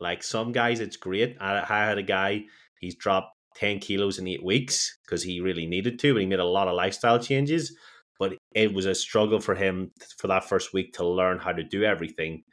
Like 0.00 0.22
some 0.22 0.50
guys, 0.50 0.80
it's 0.80 0.96
great. 0.96 1.36
I, 1.42 1.62
had 1.62 1.98
a 1.98 2.02
guy, 2.02 2.44
he's 2.80 2.94
dropped 2.94 3.36
10 3.56 3.80
kilos 3.80 4.18
in 4.18 4.26
eight 4.26 4.42
weeks 4.42 4.96
because 5.04 5.22
he 5.22 5.42
really 5.42 5.66
needed 5.66 5.98
to, 5.98 6.14
but 6.14 6.20
he 6.20 6.26
made 6.26 6.40
a 6.40 6.44
lot 6.46 6.68
of 6.68 6.74
lifestyle 6.74 7.18
changes. 7.18 7.76
But 8.18 8.38
it 8.54 8.72
was 8.72 8.86
a 8.86 8.94
struggle 8.94 9.40
for 9.40 9.54
him 9.54 9.90
for 10.16 10.28
that 10.28 10.48
first 10.48 10.72
week 10.72 10.94
to 10.94 11.06
learn 11.06 11.38
how 11.38 11.52
to 11.52 11.62
do 11.62 11.84
everything. 11.84 12.44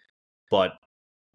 But 0.51 0.73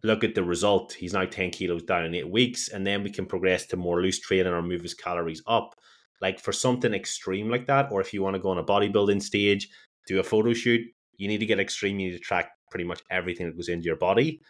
look 0.02 0.24
at 0.24 0.34
the 0.34 0.42
result. 0.42 0.92
He's 0.92 1.12
now 1.12 1.24
10 1.24 1.50
kilos 1.50 1.82
down 1.82 2.04
in 2.04 2.14
eight 2.14 2.30
weeks, 2.30 2.68
and 2.68 2.86
then 2.86 3.02
we 3.02 3.10
can 3.10 3.26
progress 3.26 3.66
to 3.66 3.76
more 3.76 4.02
loose 4.02 4.20
training 4.20 4.52
or 4.52 4.62
move 4.62 4.82
his 4.82 4.94
calories 4.94 5.42
up. 5.46 5.74
Like 6.20 6.40
for 6.40 6.52
something 6.52 6.94
extreme 6.94 7.48
like 7.50 7.66
that, 7.66 7.90
or 7.90 8.00
if 8.00 8.12
you 8.12 8.22
want 8.22 8.34
to 8.34 8.42
go 8.42 8.50
on 8.50 8.58
a 8.58 8.64
bodybuilding 8.64 9.22
stage, 9.22 9.68
do 10.06 10.20
a 10.20 10.24
photo 10.24 10.52
shoot, 10.52 10.80
you 11.16 11.28
need 11.28 11.38
to 11.38 11.46
get 11.46 11.60
extreme. 11.60 11.98
You 11.98 12.10
need 12.10 12.16
to 12.16 12.22
track 12.22 12.50
pretty 12.70 12.84
much 12.84 13.02
everything 13.10 13.46
that 13.46 13.56
goes 13.56 13.68
into 13.68 13.86
your 13.86 13.96
body. 13.96 14.40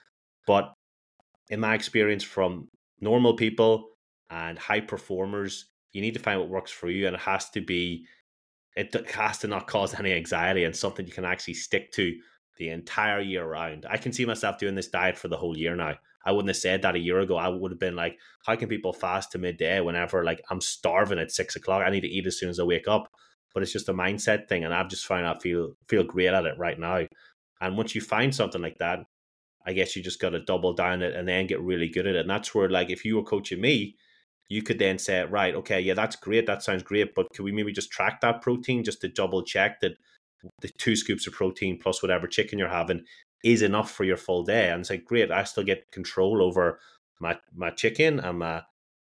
But 0.47 0.73
in 1.51 1.61
my 1.61 1.75
experience 1.75 2.23
from 2.25 2.69
normal 3.01 3.35
people 3.35 3.89
and 4.31 4.59
high 4.59 4.81
performers, 4.81 5.67
you 5.93 6.01
need 6.01 6.15
to 6.15 6.21
find 6.21 6.41
what 6.41 6.49
works 6.49 6.71
for 6.71 6.89
you, 6.89 7.07
and 7.07 7.15
it 7.15 7.21
has 7.21 7.51
to 7.51 7.61
be, 7.61 8.07
it 8.77 8.95
has 9.11 9.39
to 9.39 9.49
not 9.49 9.67
cause 9.67 9.95
any 9.99 10.13
anxiety 10.13 10.65
and 10.65 10.75
something 10.75 11.07
you 11.07 11.13
can 11.13 11.25
actually 11.25 11.55
stick 11.55 11.93
to 11.93 12.15
the 12.57 12.69
entire 12.71 13.21
year 13.21 13.47
round. 13.47 13.87
I 13.89 13.97
can 13.97 14.13
see 14.13 14.25
myself 14.25 14.59
doing 14.59 14.75
this 14.75 14.89
diet 14.89 15.17
for 15.17 15.29
the 15.29 15.37
whole 15.37 15.57
year 15.57 15.75
now. 15.75 15.95
I 16.25 16.33
wouldn't 16.33 16.51
have 16.51 16.57
said 16.57 16.83
that 16.83 16.95
a 16.95 17.01
year 17.01 17.19
ago. 17.19 17.37
I 17.37 17.49
would 17.49 17.73
have 17.73 17.81
been 17.81 17.97
like, 17.97 18.19
how 18.47 18.55
can 18.55 18.69
people 18.69 18.93
fast 18.93 19.33
to 19.33 19.39
midday 19.39 19.81
whenever 19.81 20.25
like 20.25 20.41
I'm 20.51 20.61
starving 20.61 21.19
at 21.19 21.33
six 21.33 21.57
o'clock? 21.57 21.83
I 21.85 21.91
need 21.91 22.03
to 22.03 22.09
eat 22.09 22.27
as 22.27 22.39
soon 22.39 22.51
as 22.51 22.61
I 22.61 22.65
wake 22.65 22.87
up 22.87 23.11
but 23.55 23.63
it's 23.63 23.73
just 23.73 23.89
a 23.89 23.95
mindset 23.95 24.49
thing. 24.49 24.65
And 24.65 24.75
I've 24.75 24.89
just 24.89 25.07
found 25.07 25.27
I 25.27 25.39
feel 25.39 25.75
feel 25.89 26.05
great 26.05 26.29
at 26.29 26.45
it 26.45 26.59
right 26.59 26.79
now. 26.79 27.07
And 27.61 27.77
once 27.77 27.95
you 27.95 28.01
find 28.01 28.35
something 28.35 28.63
like 28.63 28.79
that, 28.79 29.01
I 29.65 29.73
guess 29.73 29.95
you 29.95 30.03
just 30.03 30.21
got 30.21 30.31
to 30.31 30.41
double 30.41 30.73
down 30.73 31.03
it 31.03 31.15
and 31.15 31.29
then 31.29 31.47
get 31.47 31.61
really 31.61 31.89
good 31.89 32.07
at 32.07 32.17
it. 32.17 32.21
And 32.21 32.31
that's 32.31 32.55
where, 32.55 32.69
like, 32.69 32.91
if 32.91 33.05
you 33.05 33.17
were 33.17 33.23
coaching 33.23 33.61
me, 33.61 33.97
you 34.49 34.63
could 34.63 34.81
then 34.81 34.99
say, 34.99 35.23
right, 35.25 35.55
okay, 35.55 35.81
yeah, 35.81 35.95
that's 35.95 36.17
great. 36.17 36.47
That 36.47 36.65
sounds 36.65 36.83
great. 36.83 37.15
But 37.15 37.29
could 37.33 37.45
we 37.45 37.53
maybe 37.53 37.73
just 37.73 37.93
track 37.93 38.21
that 38.21 38.43
protein 38.43 38.83
just 38.83 39.01
to 39.03 39.09
double 39.09 39.45
check 39.45 39.81
that 39.81 39.93
the 40.61 40.69
two 40.79 40.97
scoops 40.97 41.27
of 41.27 41.33
protein 41.33 41.79
plus 41.81 42.03
whatever 42.03 42.27
chicken 42.27 42.59
you're 42.59 42.69
having 42.69 43.05
is 43.45 43.63
enough 43.63 43.91
for 43.91 44.05
your 44.05 44.17
full 44.17 44.43
day? 44.45 44.71
And 44.71 44.81
it's 44.81 44.91
like, 44.91 45.05
great, 45.05 45.31
I 45.31 45.45
still 45.45 45.65
get 45.65 45.91
control 45.91 46.43
over 46.43 46.81
my, 47.21 47.39
my 47.55 47.71
chicken 47.71 48.21
and 48.21 48.39
my, 48.39 48.63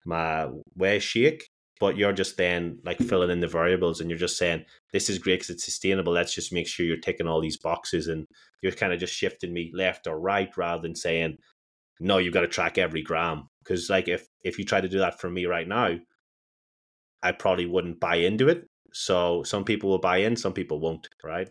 my 0.05 0.49
whey 0.74 0.99
shake 0.99 1.49
but 1.83 1.97
you're 1.97 2.12
just 2.12 2.37
then 2.37 2.78
like 2.85 2.99
filling 2.99 3.28
in 3.28 3.41
the 3.41 3.49
variables 3.49 4.01
and 4.01 4.09
you're 4.09 4.16
just 4.16 4.39
saying 4.39 4.64
this 4.93 5.11
is 5.11 5.18
great 5.18 5.41
because 5.41 5.51
it's 5.51 5.64
sustainable. 5.64 6.12
Let's 6.12 6.33
just 6.33 6.53
make 6.53 6.68
sure 6.68 6.87
you're 6.87 6.97
ticking 6.97 7.26
all 7.26 7.41
these 7.41 7.57
boxes 7.57 8.07
and 8.07 8.24
you're 8.62 8.70
kind 8.70 8.93
of 8.93 9.01
just 9.01 9.12
shifting 9.12 9.53
me 9.53 9.72
left 9.74 10.07
or 10.07 10.20
right 10.20 10.57
rather 10.57 10.80
than 10.80 10.95
saying 10.95 11.39
no 11.99 12.18
you've 12.18 12.35
got 12.35 12.43
to 12.43 12.47
track 12.47 12.78
every 12.78 13.03
gram. 13.03 13.49
Because 13.64 13.91
like 13.91 14.07
if 14.07 14.28
if 14.45 14.61
you 14.61 14.64
try 14.64 14.80
to 14.80 14.89
do 14.89 14.99
that 15.01 15.20
for 15.20 15.28
me 15.28 15.47
right 15.47 15.66
now 15.66 15.97
i 17.20 17.33
probably 17.33 17.66
wouldn't 17.66 17.99
buy 17.99 18.16
into 18.16 18.49
it 18.49 18.68
so 18.93 19.43
some 19.43 19.64
people 19.64 19.90
will 19.90 19.99
buy 19.99 20.18
in 20.18 20.36
some 20.36 20.53
people 20.53 20.80
won't 20.80 21.09
right? 21.24 21.49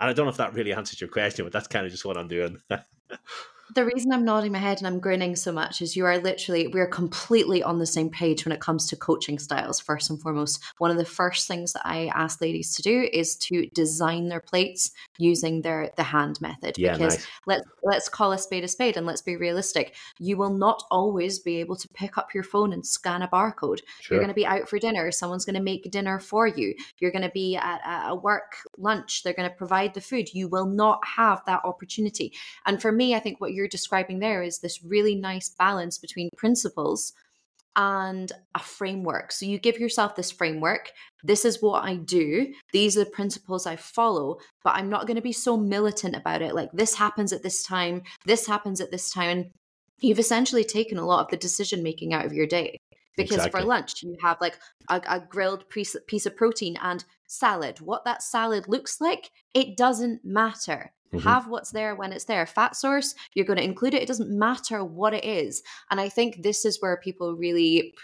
And 0.00 0.10
i 0.10 0.12
don't 0.12 0.26
know 0.26 0.30
if 0.30 0.36
that 0.38 0.54
really 0.54 0.72
answers 0.80 1.00
your 1.00 1.10
question 1.10 1.44
but 1.44 1.52
that's 1.52 1.68
kind 1.68 1.86
of 1.86 1.92
just 1.92 2.04
what 2.04 2.16
i'm 2.16 2.28
doing 2.28 2.58
the 3.74 3.84
reason 3.84 4.12
I'm 4.12 4.24
nodding 4.24 4.52
my 4.52 4.58
head 4.58 4.78
and 4.78 4.86
I'm 4.86 5.00
grinning 5.00 5.36
so 5.36 5.52
much 5.52 5.80
is 5.80 5.96
you 5.96 6.04
are 6.04 6.18
literally, 6.18 6.66
we're 6.66 6.86
completely 6.86 7.62
on 7.62 7.78
the 7.78 7.86
same 7.86 8.10
page 8.10 8.44
when 8.44 8.52
it 8.52 8.60
comes 8.60 8.86
to 8.88 8.96
coaching 8.96 9.38
styles, 9.38 9.80
first 9.80 10.10
and 10.10 10.20
foremost. 10.20 10.62
One 10.78 10.90
of 10.90 10.96
the 10.96 11.04
first 11.04 11.48
things 11.48 11.72
that 11.72 11.86
I 11.86 12.10
ask 12.14 12.40
ladies 12.40 12.74
to 12.76 12.82
do 12.82 13.08
is 13.12 13.36
to 13.36 13.66
design 13.68 14.28
their 14.28 14.40
plates 14.40 14.90
using 15.18 15.62
their 15.62 15.90
the 15.96 16.02
hand 16.02 16.40
method. 16.40 16.76
Yeah, 16.78 16.92
because 16.92 17.16
nice. 17.16 17.26
let's 17.46 17.68
let's 17.82 18.08
call 18.08 18.32
a 18.32 18.38
spade 18.38 18.64
a 18.64 18.68
spade 18.68 18.96
and 18.96 19.06
let's 19.06 19.22
be 19.22 19.36
realistic. 19.36 19.94
You 20.18 20.36
will 20.36 20.52
not 20.52 20.82
always 20.90 21.38
be 21.38 21.56
able 21.58 21.76
to 21.76 21.88
pick 21.88 22.18
up 22.18 22.34
your 22.34 22.44
phone 22.44 22.72
and 22.72 22.86
scan 22.86 23.22
a 23.22 23.28
barcode. 23.28 23.80
Sure. 24.00 24.16
You're 24.16 24.24
going 24.24 24.28
to 24.28 24.34
be 24.34 24.46
out 24.46 24.68
for 24.68 24.78
dinner, 24.78 25.10
someone's 25.10 25.44
going 25.44 25.56
to 25.56 25.62
make 25.62 25.90
dinner 25.90 26.18
for 26.18 26.46
you. 26.46 26.74
You're 26.98 27.12
going 27.12 27.22
to 27.22 27.30
be 27.30 27.56
at 27.56 27.80
a 28.08 28.14
work 28.14 28.56
lunch, 28.76 29.22
they're 29.22 29.32
going 29.32 29.48
to 29.48 29.56
provide 29.56 29.94
the 29.94 30.00
food. 30.00 30.32
You 30.34 30.48
will 30.48 30.66
not 30.66 31.00
have 31.06 31.42
that 31.46 31.64
opportunity. 31.64 32.32
And 32.66 32.80
for 32.80 32.92
me, 32.92 33.14
I 33.14 33.20
think 33.20 33.40
what 33.40 33.52
you're 33.52 33.61
you're 33.62 33.68
describing 33.68 34.18
there 34.18 34.42
is 34.42 34.58
this 34.58 34.82
really 34.84 35.14
nice 35.14 35.48
balance 35.48 35.98
between 35.98 36.28
principles 36.36 37.12
and 37.76 38.32
a 38.54 38.58
framework. 38.58 39.32
So 39.32 39.46
you 39.46 39.58
give 39.58 39.78
yourself 39.78 40.14
this 40.14 40.30
framework. 40.30 40.92
This 41.22 41.44
is 41.44 41.62
what 41.62 41.84
I 41.84 41.94
do. 41.94 42.52
These 42.72 42.96
are 42.96 43.04
the 43.04 43.10
principles 43.10 43.66
I 43.66 43.76
follow, 43.76 44.38
but 44.64 44.74
I'm 44.74 44.90
not 44.90 45.06
going 45.06 45.16
to 45.16 45.22
be 45.22 45.32
so 45.32 45.56
militant 45.56 46.16
about 46.16 46.42
it. 46.42 46.54
Like 46.54 46.70
this 46.72 46.94
happens 46.94 47.32
at 47.32 47.42
this 47.42 47.62
time, 47.62 48.02
this 48.26 48.46
happens 48.46 48.80
at 48.80 48.90
this 48.90 49.10
time. 49.10 49.30
And 49.30 49.50
you've 50.00 50.18
essentially 50.18 50.64
taken 50.64 50.98
a 50.98 51.06
lot 51.06 51.24
of 51.24 51.30
the 51.30 51.36
decision 51.36 51.82
making 51.82 52.12
out 52.12 52.26
of 52.26 52.32
your 52.32 52.46
day. 52.46 52.76
Because 53.16 53.36
exactly. 53.36 53.60
for 53.60 53.66
lunch, 53.66 54.02
you 54.02 54.16
have 54.22 54.40
like 54.40 54.58
a, 54.88 55.00
a 55.06 55.20
grilled 55.20 55.68
piece, 55.68 55.94
piece 56.06 56.26
of 56.26 56.34
protein 56.34 56.76
and 56.82 57.04
salad. 57.28 57.80
What 57.80 58.04
that 58.04 58.22
salad 58.22 58.68
looks 58.68 59.00
like, 59.00 59.30
it 59.54 59.76
doesn't 59.76 60.24
matter. 60.24 60.92
Mm-hmm. 61.12 61.28
Have 61.28 61.48
what's 61.48 61.72
there 61.72 61.94
when 61.94 62.12
it's 62.12 62.24
there. 62.24 62.46
Fat 62.46 62.74
source, 62.74 63.14
you're 63.34 63.44
going 63.44 63.58
to 63.58 63.64
include 63.64 63.94
it. 63.94 64.02
It 64.02 64.08
doesn't 64.08 64.30
matter 64.30 64.82
what 64.82 65.12
it 65.12 65.24
is. 65.24 65.62
And 65.90 66.00
I 66.00 66.08
think 66.08 66.42
this 66.42 66.64
is 66.64 66.80
where 66.80 66.96
people 66.96 67.34
really 67.36 67.94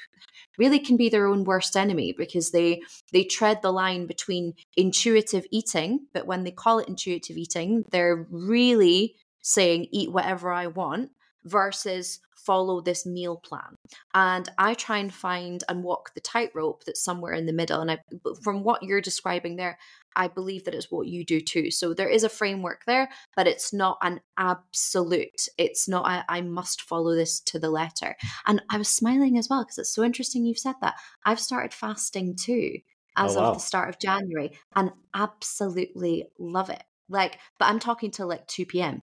really 0.58 0.78
can 0.78 0.96
be 0.96 1.08
their 1.08 1.26
own 1.26 1.44
worst 1.44 1.76
enemy 1.76 2.12
because 2.16 2.50
they 2.50 2.82
they 3.12 3.24
tread 3.24 3.62
the 3.62 3.72
line 3.72 4.06
between 4.06 4.54
intuitive 4.76 5.46
eating, 5.50 6.06
but 6.12 6.26
when 6.26 6.44
they 6.44 6.50
call 6.50 6.80
it 6.80 6.88
intuitive 6.88 7.36
eating, 7.36 7.84
they're 7.90 8.26
really 8.30 9.16
saying 9.40 9.86
eat 9.92 10.12
whatever 10.12 10.52
I 10.52 10.66
want 10.66 11.10
versus 11.44 12.20
follow 12.48 12.80
this 12.80 13.04
meal 13.04 13.36
plan. 13.36 13.76
And 14.14 14.48
I 14.56 14.72
try 14.72 14.96
and 14.96 15.12
find 15.12 15.62
and 15.68 15.84
walk 15.84 16.14
the 16.14 16.20
tightrope 16.22 16.82
that's 16.84 17.04
somewhere 17.04 17.34
in 17.34 17.44
the 17.44 17.52
middle. 17.52 17.82
And 17.82 17.90
I, 17.90 17.98
from 18.42 18.64
what 18.64 18.82
you're 18.82 19.02
describing 19.02 19.56
there, 19.56 19.78
I 20.16 20.28
believe 20.28 20.64
that 20.64 20.74
it's 20.74 20.90
what 20.90 21.08
you 21.08 21.26
do 21.26 21.42
too. 21.42 21.70
So 21.70 21.92
there 21.92 22.08
is 22.08 22.24
a 22.24 22.30
framework 22.30 22.86
there, 22.86 23.10
but 23.36 23.46
it's 23.46 23.74
not 23.74 23.98
an 24.00 24.22
absolute. 24.38 25.46
It's 25.58 25.86
not, 25.90 26.06
I, 26.06 26.24
I 26.26 26.40
must 26.40 26.80
follow 26.80 27.14
this 27.14 27.38
to 27.40 27.58
the 27.58 27.68
letter. 27.68 28.16
And 28.46 28.62
I 28.70 28.78
was 28.78 28.88
smiling 28.88 29.36
as 29.36 29.50
well 29.50 29.62
because 29.62 29.76
it's 29.76 29.94
so 29.94 30.02
interesting 30.02 30.46
you've 30.46 30.58
said 30.58 30.76
that. 30.80 30.94
I've 31.26 31.40
started 31.40 31.74
fasting 31.74 32.34
too 32.34 32.78
oh, 33.18 33.26
as 33.26 33.36
oh, 33.36 33.40
wow. 33.40 33.48
of 33.48 33.54
the 33.56 33.60
start 33.60 33.90
of 33.90 33.98
January 33.98 34.52
and 34.74 34.90
absolutely 35.14 36.24
love 36.38 36.70
it. 36.70 36.82
Like, 37.10 37.40
but 37.58 37.66
I'm 37.66 37.78
talking 37.78 38.10
till 38.10 38.26
like 38.26 38.46
2 38.46 38.64
p.m. 38.64 39.02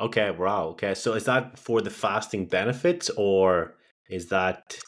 Okay, 0.00 0.30
wow. 0.30 0.68
Okay. 0.68 0.94
So 0.94 1.12
is 1.12 1.24
that 1.24 1.58
for 1.58 1.80
the 1.80 1.90
fasting 1.90 2.46
benefits 2.46 3.10
or 3.16 3.76
is 4.08 4.28
that 4.28 4.78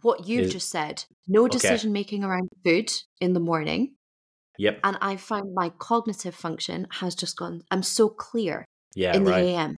what 0.00 0.26
you've 0.26 0.46
is... 0.46 0.52
just 0.52 0.70
said? 0.70 1.04
No 1.26 1.46
decision 1.46 1.92
making 1.92 2.24
around 2.24 2.48
food 2.64 2.90
in 3.20 3.34
the 3.34 3.40
morning. 3.40 3.94
Yep. 4.58 4.80
And 4.82 4.98
I 5.00 5.16
find 5.16 5.54
my 5.54 5.70
cognitive 5.78 6.34
function 6.34 6.88
has 6.90 7.14
just 7.14 7.36
gone, 7.36 7.62
I'm 7.70 7.82
so 7.82 8.08
clear 8.08 8.64
yeah, 8.94 9.14
in 9.14 9.24
the 9.24 9.30
right. 9.30 9.44
AM. 9.44 9.76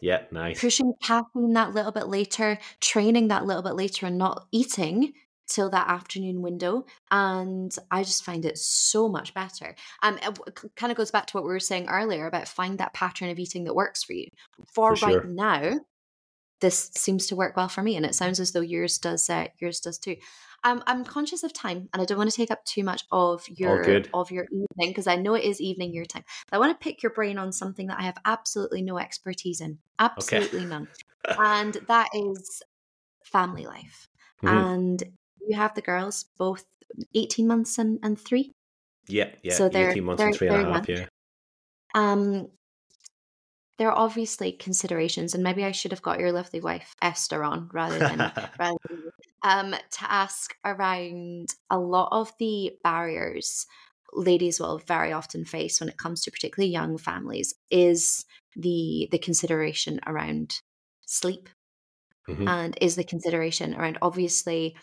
Yeah, 0.00 0.22
nice. 0.30 0.60
Pushing 0.60 0.92
caffeine 1.02 1.54
that 1.54 1.72
little 1.72 1.90
bit 1.90 2.08
later, 2.08 2.58
training 2.80 3.28
that 3.28 3.46
little 3.46 3.62
bit 3.62 3.74
later, 3.74 4.06
and 4.06 4.18
not 4.18 4.46
eating 4.52 5.14
till 5.46 5.70
that 5.70 5.88
afternoon 5.88 6.42
window 6.42 6.84
and 7.10 7.76
i 7.90 8.02
just 8.02 8.24
find 8.24 8.44
it 8.44 8.58
so 8.58 9.08
much 9.08 9.34
better 9.34 9.74
um 10.02 10.18
it 10.18 10.60
kind 10.76 10.90
of 10.90 10.96
goes 10.96 11.10
back 11.10 11.26
to 11.26 11.36
what 11.36 11.44
we 11.44 11.50
were 11.50 11.60
saying 11.60 11.88
earlier 11.88 12.26
about 12.26 12.48
find 12.48 12.78
that 12.78 12.94
pattern 12.94 13.30
of 13.30 13.38
eating 13.38 13.64
that 13.64 13.74
works 13.74 14.02
for 14.02 14.12
you 14.12 14.26
for, 14.72 14.96
for 14.96 15.06
right 15.06 15.22
sure. 15.22 15.24
now 15.24 15.80
this 16.60 16.90
seems 16.96 17.26
to 17.26 17.36
work 17.36 17.56
well 17.56 17.68
for 17.68 17.82
me 17.82 17.96
and 17.96 18.06
it 18.06 18.14
sounds 18.14 18.40
as 18.40 18.52
though 18.52 18.60
yours 18.60 18.98
does 18.98 19.28
uh, 19.28 19.46
yours 19.60 19.80
does 19.80 19.98
too 19.98 20.16
um, 20.62 20.82
i'm 20.86 21.04
conscious 21.04 21.42
of 21.42 21.52
time 21.52 21.88
and 21.92 22.00
i 22.00 22.04
don't 22.04 22.16
want 22.16 22.30
to 22.30 22.36
take 22.36 22.50
up 22.50 22.64
too 22.64 22.82
much 22.82 23.04
of 23.10 23.44
your 23.48 24.02
of 24.14 24.30
your 24.30 24.44
evening 24.44 24.88
because 24.90 25.06
i 25.06 25.16
know 25.16 25.34
it 25.34 25.44
is 25.44 25.60
evening 25.60 25.92
your 25.92 26.06
time 26.06 26.24
but 26.50 26.56
i 26.56 26.60
want 26.60 26.72
to 26.72 26.82
pick 26.82 27.02
your 27.02 27.12
brain 27.12 27.36
on 27.36 27.52
something 27.52 27.86
that 27.88 27.98
i 27.98 28.02
have 28.02 28.16
absolutely 28.24 28.80
no 28.80 28.98
expertise 28.98 29.60
in 29.60 29.76
absolutely 29.98 30.60
okay. 30.60 30.68
none 30.68 30.88
and 31.38 31.78
that 31.86 32.08
is 32.14 32.62
family 33.24 33.66
life 33.66 34.08
Mm-hmm. 34.42 34.56
and 34.56 35.02
you 35.48 35.56
have 35.56 35.74
the 35.74 35.82
girls 35.82 36.26
both 36.38 36.64
18 37.14 37.46
months 37.46 37.78
and, 37.78 37.98
and 38.02 38.18
three? 38.18 38.52
Yeah, 39.06 39.30
yeah. 39.42 39.54
So 39.54 39.68
they're 39.68 39.90
18 39.90 40.04
months 40.04 40.18
they're, 40.18 40.28
and 40.28 40.36
three 40.36 40.48
and 40.48 40.68
a 40.68 40.72
half, 40.72 40.88
yeah. 40.88 41.06
Um, 41.94 42.48
there 43.78 43.90
are 43.90 43.98
obviously 43.98 44.52
considerations, 44.52 45.34
and 45.34 45.42
maybe 45.42 45.64
I 45.64 45.72
should 45.72 45.90
have 45.90 46.02
got 46.02 46.20
your 46.20 46.32
lovely 46.32 46.60
wife 46.60 46.94
Esther 47.02 47.42
on 47.42 47.68
rather 47.72 47.98
than, 47.98 48.18
rather 48.58 48.78
than 48.88 49.02
um, 49.42 49.72
to 49.72 50.10
ask 50.10 50.56
around 50.64 51.54
a 51.70 51.78
lot 51.78 52.08
of 52.12 52.32
the 52.38 52.72
barriers 52.82 53.66
ladies 54.14 54.60
will 54.60 54.78
very 54.78 55.12
often 55.12 55.44
face 55.44 55.80
when 55.80 55.88
it 55.88 55.98
comes 55.98 56.22
to 56.22 56.30
particularly 56.30 56.72
young 56.72 56.96
families 56.96 57.54
is 57.70 58.24
the 58.56 59.08
the 59.10 59.18
consideration 59.18 60.00
around 60.06 60.60
sleep 61.06 61.48
mm-hmm. 62.28 62.46
and 62.46 62.78
is 62.80 62.96
the 62.96 63.04
consideration 63.04 63.74
around 63.74 63.98
obviously 64.00 64.76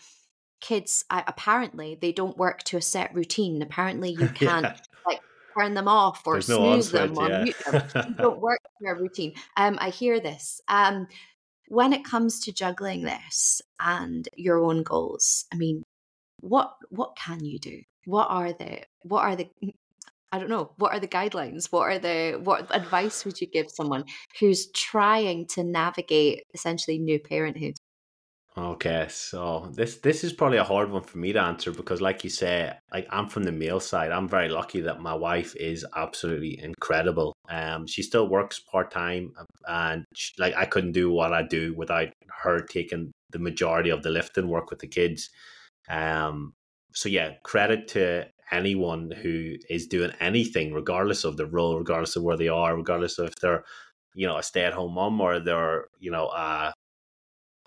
kids 0.62 1.04
uh, 1.10 1.22
apparently 1.26 1.98
they 2.00 2.12
don't 2.12 2.38
work 2.38 2.62
to 2.62 2.78
a 2.78 2.80
set 2.80 3.14
routine 3.14 3.60
apparently 3.60 4.10
you 4.10 4.28
can't 4.34 4.64
yeah. 4.64 4.76
like 5.04 5.20
turn 5.58 5.74
them 5.74 5.88
off 5.88 6.22
or 6.24 6.34
There's 6.34 6.46
snooze 6.46 6.92
no 6.92 7.06
them 7.06 7.18
or 7.18 7.28
yeah. 7.28 7.42
mute 7.42 7.56
them 7.66 8.14
don't 8.16 8.40
work 8.48 8.60
to 8.80 8.88
a 8.88 8.94
routine 8.94 9.34
um 9.58 9.76
i 9.80 9.90
hear 9.90 10.20
this 10.20 10.62
um 10.68 11.06
when 11.68 11.92
it 11.92 12.04
comes 12.04 12.40
to 12.40 12.52
juggling 12.52 13.02
this 13.02 13.60
and 13.80 14.28
your 14.36 14.58
own 14.58 14.82
goals 14.82 15.44
i 15.52 15.56
mean 15.56 15.84
what 16.40 16.74
what 16.88 17.16
can 17.16 17.44
you 17.44 17.58
do 17.58 17.82
what 18.06 18.28
are 18.30 18.52
the 18.52 18.80
what 19.02 19.24
are 19.24 19.36
the 19.36 19.50
I 20.34 20.38
don't 20.38 20.48
know. 20.48 20.72
What 20.78 20.92
are 20.92 20.98
the 20.98 21.06
guidelines? 21.06 21.70
What 21.70 21.82
are 21.82 21.98
the 21.98 22.40
what 22.42 22.74
advice 22.74 23.26
would 23.26 23.38
you 23.38 23.46
give 23.46 23.70
someone 23.70 24.04
who's 24.40 24.70
trying 24.72 25.46
to 25.48 25.62
navigate 25.62 26.44
essentially 26.54 26.98
new 26.98 27.18
parenthood? 27.18 27.74
Okay, 28.54 29.06
so 29.08 29.70
this 29.72 29.96
this 29.98 30.22
is 30.22 30.34
probably 30.34 30.58
a 30.58 30.64
hard 30.64 30.90
one 30.90 31.02
for 31.02 31.16
me 31.16 31.32
to 31.32 31.40
answer 31.40 31.72
because, 31.72 32.02
like 32.02 32.22
you 32.22 32.28
say, 32.28 32.70
like 32.92 33.06
I'm 33.08 33.26
from 33.26 33.44
the 33.44 33.52
male 33.52 33.80
side. 33.80 34.12
I'm 34.12 34.28
very 34.28 34.50
lucky 34.50 34.82
that 34.82 35.00
my 35.00 35.14
wife 35.14 35.56
is 35.56 35.86
absolutely 35.96 36.60
incredible. 36.62 37.34
Um, 37.48 37.86
she 37.86 38.02
still 38.02 38.28
works 38.28 38.60
part 38.60 38.90
time, 38.90 39.32
and 39.66 40.04
she, 40.14 40.32
like 40.38 40.54
I 40.54 40.66
couldn't 40.66 40.92
do 40.92 41.10
what 41.10 41.32
I 41.32 41.42
do 41.44 41.72
without 41.74 42.08
her 42.42 42.60
taking 42.60 43.12
the 43.30 43.38
majority 43.38 43.88
of 43.88 44.02
the 44.02 44.10
lifting 44.10 44.48
work 44.48 44.68
with 44.68 44.80
the 44.80 44.86
kids. 44.86 45.30
Um, 45.88 46.52
so 46.92 47.08
yeah, 47.08 47.34
credit 47.44 47.88
to 47.88 48.26
anyone 48.50 49.10
who 49.12 49.54
is 49.70 49.86
doing 49.86 50.12
anything, 50.20 50.74
regardless 50.74 51.24
of 51.24 51.38
the 51.38 51.46
role, 51.46 51.78
regardless 51.78 52.16
of 52.16 52.22
where 52.22 52.36
they 52.36 52.48
are, 52.48 52.76
regardless 52.76 53.18
of 53.18 53.28
if 53.28 53.36
they're 53.36 53.64
you 54.14 54.26
know 54.26 54.36
a 54.36 54.42
stay 54.42 54.64
at 54.64 54.74
home 54.74 54.92
mom 54.94 55.20
or 55.22 55.40
they're 55.40 55.86
you 55.98 56.10
know 56.10 56.26
uh 56.26 56.70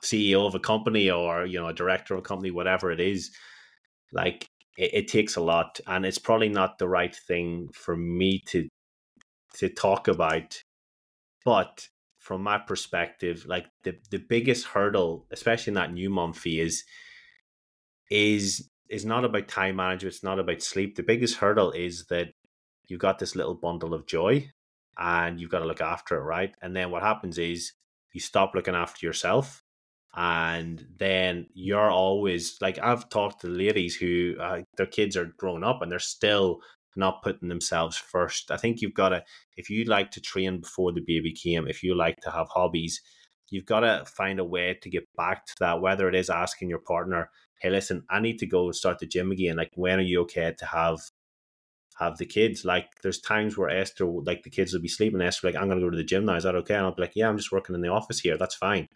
CEO 0.05 0.45
of 0.45 0.55
a 0.55 0.59
company 0.59 1.09
or 1.09 1.45
you 1.45 1.59
know 1.59 1.67
a 1.67 1.73
director 1.73 2.13
of 2.13 2.19
a 2.19 2.23
company, 2.23 2.51
whatever 2.51 2.91
it 2.91 2.99
is, 2.99 3.31
like 4.13 4.47
it, 4.77 4.93
it 4.93 5.07
takes 5.07 5.35
a 5.35 5.41
lot, 5.41 5.79
and 5.87 6.05
it's 6.05 6.17
probably 6.19 6.49
not 6.49 6.77
the 6.77 6.87
right 6.87 7.15
thing 7.27 7.69
for 7.73 7.95
me 7.95 8.41
to 8.47 8.67
to 9.55 9.69
talk 9.69 10.07
about. 10.07 10.61
But 11.43 11.87
from 12.19 12.43
my 12.43 12.57
perspective, 12.57 13.45
like 13.47 13.67
the 13.83 13.95
the 14.11 14.19
biggest 14.19 14.67
hurdle, 14.67 15.27
especially 15.31 15.71
in 15.71 15.75
that 15.75 15.93
new 15.93 16.09
mom 16.09 16.33
phase, 16.33 16.83
is 18.11 18.69
is 18.89 19.05
not 19.05 19.25
about 19.25 19.47
time 19.47 19.77
management. 19.77 20.13
It's 20.13 20.23
not 20.23 20.39
about 20.39 20.61
sleep. 20.61 20.95
The 20.95 21.03
biggest 21.03 21.37
hurdle 21.37 21.71
is 21.71 22.05
that 22.09 22.29
you've 22.87 22.99
got 22.99 23.19
this 23.19 23.35
little 23.35 23.55
bundle 23.55 23.93
of 23.93 24.07
joy, 24.07 24.49
and 24.97 25.39
you've 25.39 25.49
got 25.51 25.59
to 25.59 25.65
look 25.65 25.81
after 25.81 26.17
it, 26.17 26.23
right? 26.23 26.55
And 26.61 26.75
then 26.75 26.91
what 26.91 27.03
happens 27.03 27.37
is 27.37 27.73
you 28.13 28.21
stop 28.21 28.55
looking 28.55 28.75
after 28.75 29.05
yourself 29.05 29.64
and 30.15 30.85
then 30.97 31.47
you're 31.53 31.89
always 31.89 32.57
like 32.61 32.79
I've 32.79 33.09
talked 33.09 33.41
to 33.41 33.47
ladies 33.47 33.95
who 33.95 34.35
uh, 34.39 34.61
their 34.77 34.85
kids 34.85 35.17
are 35.17 35.33
grown 35.37 35.63
up 35.63 35.81
and 35.81 35.91
they're 35.91 35.99
still 35.99 36.61
not 36.95 37.21
putting 37.21 37.49
themselves 37.49 37.97
first. 37.97 38.49
I 38.51 38.57
think 38.57 38.81
you've 38.81 38.93
got 38.93 39.09
to 39.09 39.23
if 39.57 39.69
you 39.69 39.83
like 39.85 40.11
to 40.11 40.21
train 40.21 40.61
before 40.61 40.93
the 40.93 41.03
baby 41.05 41.33
came, 41.33 41.67
if 41.67 41.83
you 41.83 41.95
like 41.95 42.21
to 42.21 42.31
have 42.31 42.47
hobbies, 42.49 43.01
you've 43.49 43.65
got 43.65 43.81
to 43.81 44.05
find 44.05 44.39
a 44.39 44.45
way 44.45 44.77
to 44.81 44.89
get 44.89 45.03
back 45.17 45.45
to 45.47 45.55
that. 45.59 45.81
Whether 45.81 46.07
it 46.07 46.15
is 46.15 46.29
asking 46.29 46.69
your 46.69 46.79
partner, 46.79 47.29
"Hey, 47.59 47.69
listen, 47.69 48.03
I 48.09 48.21
need 48.21 48.39
to 48.39 48.45
go 48.45 48.65
and 48.65 48.75
start 48.75 48.99
the 48.99 49.07
gym 49.07 49.31
again." 49.31 49.57
Like, 49.57 49.71
when 49.75 49.99
are 49.99 50.03
you 50.03 50.21
okay 50.21 50.53
to 50.57 50.65
have 50.65 50.99
have 51.99 52.17
the 52.17 52.25
kids? 52.25 52.63
Like, 52.63 52.87
there's 53.03 53.19
times 53.19 53.57
where 53.57 53.69
Esther, 53.69 54.05
like 54.05 54.43
the 54.43 54.49
kids 54.49 54.73
will 54.73 54.81
be 54.81 54.87
sleeping. 54.87 55.21
Esther, 55.21 55.47
like, 55.47 55.55
I'm 55.57 55.69
to 55.69 55.75
go 55.79 55.89
to 55.89 55.97
the 55.97 56.03
gym 56.03 56.25
now. 56.25 56.35
Is 56.35 56.43
that 56.43 56.55
okay? 56.55 56.75
And 56.75 56.85
I'll 56.85 56.95
be 56.95 57.01
like, 57.01 57.15
Yeah, 57.15 57.27
I'm 57.29 57.37
just 57.37 57.51
working 57.51 57.75
in 57.75 57.81
the 57.81 57.89
office 57.89 58.19
here. 58.21 58.37
That's 58.37 58.55
fine 58.55 58.87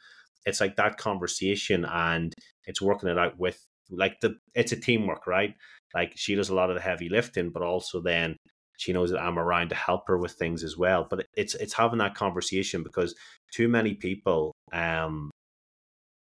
it's 0.45 0.61
like 0.61 0.75
that 0.77 0.97
conversation 0.97 1.85
and 1.85 2.33
it's 2.65 2.81
working 2.81 3.09
it 3.09 3.17
out 3.17 3.39
with 3.39 3.59
like 3.91 4.19
the 4.21 4.35
it's 4.55 4.71
a 4.71 4.79
teamwork, 4.79 5.27
right? 5.27 5.53
Like 5.93 6.13
she 6.15 6.35
does 6.35 6.49
a 6.49 6.55
lot 6.55 6.69
of 6.69 6.75
the 6.75 6.81
heavy 6.81 7.09
lifting, 7.09 7.49
but 7.49 7.63
also 7.63 8.01
then 8.01 8.35
she 8.77 8.93
knows 8.93 9.11
that 9.11 9.21
I'm 9.21 9.37
around 9.37 9.69
to 9.69 9.75
help 9.75 10.07
her 10.07 10.17
with 10.17 10.33
things 10.33 10.63
as 10.63 10.77
well. 10.77 11.07
But 11.09 11.25
it's 11.35 11.55
it's 11.55 11.73
having 11.73 11.99
that 11.99 12.15
conversation 12.15 12.83
because 12.83 13.15
too 13.53 13.67
many 13.67 13.95
people 13.95 14.53
um 14.71 15.31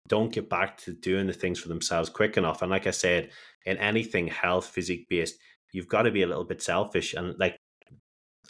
don't 0.08 0.32
get 0.32 0.50
back 0.50 0.76
to 0.76 0.92
doing 0.92 1.26
the 1.26 1.32
things 1.32 1.58
for 1.58 1.68
themselves 1.68 2.10
quick 2.10 2.36
enough. 2.36 2.60
And 2.60 2.70
like 2.70 2.86
I 2.86 2.90
said, 2.90 3.30
in 3.64 3.78
anything 3.78 4.26
health, 4.26 4.66
physique 4.66 5.06
based, 5.08 5.36
you've 5.72 5.88
got 5.88 6.02
to 6.02 6.10
be 6.10 6.22
a 6.22 6.26
little 6.26 6.44
bit 6.44 6.62
selfish 6.62 7.14
and 7.14 7.34
like 7.38 7.56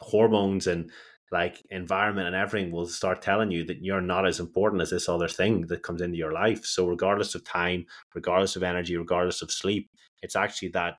hormones 0.01 0.67
and 0.67 0.91
like 1.33 1.65
environment 1.71 2.27
and 2.27 2.37
everything 2.37 2.71
will 2.71 2.87
start 2.87 3.23
telling 3.23 3.51
you 3.51 3.65
that 3.65 3.83
you're 3.83 4.01
not 4.01 4.27
as 4.27 4.41
important 4.41 4.83
as 4.83 4.91
this 4.91 5.09
other 5.09 5.29
thing 5.29 5.67
that 5.67 5.83
comes 5.83 6.01
into 6.01 6.17
your 6.17 6.33
life. 6.33 6.65
So 6.65 6.87
regardless 6.87 7.35
of 7.35 7.45
time, 7.45 7.87
regardless 8.15 8.57
of 8.57 8.63
energy, 8.63 8.97
regardless 8.97 9.43
of 9.43 9.51
sleep, 9.51 9.91
it's 10.23 10.37
actually 10.37 10.69
that 10.69 10.95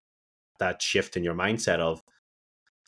that 0.59 0.81
shift 0.81 1.17
in 1.17 1.23
your 1.23 1.35
mindset 1.35 1.79
of 1.79 2.01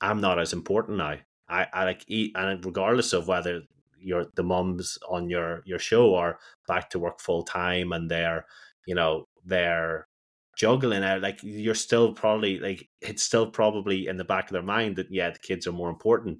I'm 0.02 0.22
not 0.22 0.40
as 0.40 0.54
important 0.54 0.98
now. 0.98 1.16
I, 1.50 1.68
I 1.74 1.84
like 1.86 2.04
eat 2.08 2.34
and 2.36 2.64
regardless 2.66 3.14
of 3.14 3.28
whether 3.28 3.62
your 4.00 4.26
the 4.36 4.44
mums 4.44 4.98
on 5.10 5.30
your 5.30 5.64
your 5.66 5.80
show 5.80 6.16
are 6.16 6.40
back 6.68 6.90
to 6.90 7.00
work 7.00 7.20
full 7.20 7.44
time 7.44 7.94
and 7.94 8.12
they're 8.12 8.46
you 8.86 8.96
know 8.96 9.28
they're 9.46 10.08
juggling 10.56 11.04
out 11.04 11.22
like 11.22 11.40
you're 11.44 11.76
still 11.76 12.14
probably 12.14 12.60
like 12.60 12.88
it's 13.02 13.24
still 13.24 13.50
probably 13.50 14.08
in 14.08 14.18
the 14.18 14.24
back 14.24 14.46
of 14.46 14.54
their 14.54 14.62
mind 14.62 14.96
that 14.96 15.08
yeah 15.10 15.30
the 15.30 15.40
kids 15.40 15.68
are 15.68 15.72
more 15.72 15.90
important 15.90 16.40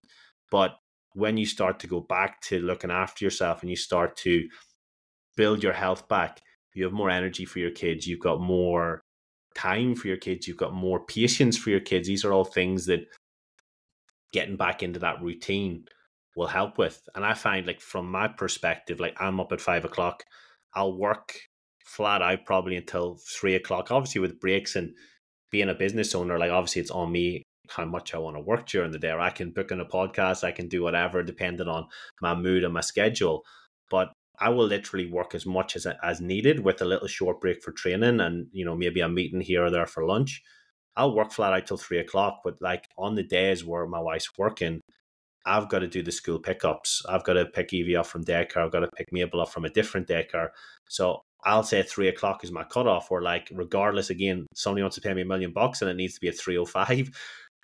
but 0.52 0.78
when 1.18 1.36
you 1.36 1.48
start 1.48 1.80
to 1.80 1.88
go 1.88 2.00
back 2.00 2.40
to 2.42 2.60
looking 2.60 2.92
after 2.92 3.26
yourself 3.26 3.62
and 3.62 3.72
you 3.72 3.76
start 3.76 4.16
to 4.16 4.48
build 5.36 5.64
your 5.64 5.74
health 5.74 6.08
back, 6.08 6.42
you 6.76 6.84
have 6.84 6.94
more 6.94 7.10
energy 7.10 7.44
for 7.44 7.58
your 7.58 7.72
kids, 7.72 8.06
you've 8.06 8.20
got 8.20 8.40
more 8.40 9.02
time 9.56 9.96
for 9.96 10.08
your 10.08 10.18
kids, 10.18 10.48
you've 10.48 10.58
got 10.58 10.74
more 10.74 11.04
patience 11.08 11.58
for 11.58 11.72
your 11.72 11.80
kids. 11.80 12.08
These 12.08 12.24
are 12.24 12.32
all 12.32 12.46
things 12.46 12.86
that 12.86 13.08
getting 14.32 14.58
back 14.58 14.84
into 14.84 15.00
that 15.00 15.20
routine 15.20 15.86
will 16.36 16.46
help 16.46 16.78
with. 16.78 17.02
And 17.16 17.26
I 17.26 17.34
find 17.34 17.66
like 17.66 17.82
from 17.82 18.12
my 18.12 18.28
perspective, 18.28 19.00
like 19.00 19.20
I'm 19.20 19.40
up 19.40 19.52
at 19.52 19.60
five 19.60 19.86
o'clock, 19.86 20.24
I'll 20.76 20.96
work 20.96 21.34
flat 21.84 22.22
out 22.22 22.46
probably 22.46 22.76
until 22.76 23.18
three 23.28 23.56
o'clock. 23.56 23.90
Obviously 23.90 24.22
with 24.22 24.40
breaks 24.40 24.76
and 24.76 24.94
being 25.52 25.70
a 25.70 25.74
business 25.74 26.14
owner, 26.14 26.38
like 26.38 26.52
obviously 26.52 26.84
it's 26.84 26.92
on 26.92 27.12
me 27.12 27.42
how 27.70 27.86
much 27.86 28.14
I 28.14 28.18
want 28.18 28.36
to 28.36 28.42
work 28.42 28.68
during 28.68 28.92
the 28.92 29.00
day, 29.00 29.12
or 29.12 29.20
I 29.20 29.30
can 29.30 29.52
book 29.52 29.72
in 29.72 29.80
a 29.80 29.86
podcast, 29.86 30.44
I 30.44 30.52
can 30.52 30.68
do 30.68 30.84
whatever, 30.84 31.24
depending 31.24 31.68
on 31.68 31.88
my 32.22 32.36
mood 32.36 32.64
and 32.64 32.74
my 32.74 32.82
schedule. 32.82 33.44
But 33.90 34.12
I 34.40 34.50
will 34.50 34.66
literally 34.66 35.08
work 35.08 35.34
as 35.36 35.46
much 35.46 35.76
as 35.76 35.88
as 36.04 36.22
needed 36.22 36.60
with 36.60 36.82
a 36.82 36.86
little 36.86 37.08
short 37.08 37.42
break 37.42 37.62
for 37.64 37.72
training, 37.72 38.20
and 38.20 38.48
you 38.52 38.66
know 38.66 38.76
maybe 38.76 39.02
a 39.02 39.10
meeting 39.10 39.42
here 39.42 39.66
or 39.66 39.72
there 39.72 39.88
for 39.88 40.06
lunch. 40.06 40.42
I'll 40.96 41.16
work 41.16 41.32
flat 41.32 41.54
out 41.54 41.68
till 41.68 41.78
three 41.78 42.00
o'clock, 42.00 42.42
but 42.44 42.56
like 42.62 42.86
on 42.98 43.16
the 43.16 43.24
days 43.24 43.64
where 43.64 43.86
my 43.86 44.00
wife's 44.00 44.36
working, 44.38 44.82
I've 45.46 45.70
got 45.70 45.80
to 45.80 45.88
do 45.88 46.04
the 46.04 46.12
school 46.12 46.40
pickups. 46.40 47.04
I've 47.08 47.24
got 47.24 47.34
to 47.34 47.46
pick 47.46 47.72
Evie 47.74 47.96
up 47.96 48.08
from 48.08 48.26
daycare. 48.26 48.58
I've 48.66 48.72
got 48.72 48.82
to 48.82 48.90
pick 48.96 49.08
Mabel 49.12 49.42
up 49.42 49.50
from 49.50 49.66
a 49.66 49.70
different 49.70 50.08
daycare. 50.08 50.50
So 50.90 51.22
I'll 51.46 51.64
say 51.64 51.84
three 51.84 52.10
o'clock 52.10 52.44
is 52.44 52.52
my 52.52 52.64
cutoff, 52.64 53.12
or 53.12 53.22
like 53.22 53.50
regardless, 53.54 54.10
again, 54.10 54.48
somebody 54.54 54.82
wants 54.82 54.96
to 54.96 55.02
pay 55.02 55.14
me 55.14 55.22
a 55.22 55.26
million 55.26 55.54
bucks 55.54 55.82
and 55.82 55.90
it 55.90 55.96
needs 55.96 56.16
to 56.16 56.20
be 56.20 56.28
at 56.28 56.38
305. 56.38 57.10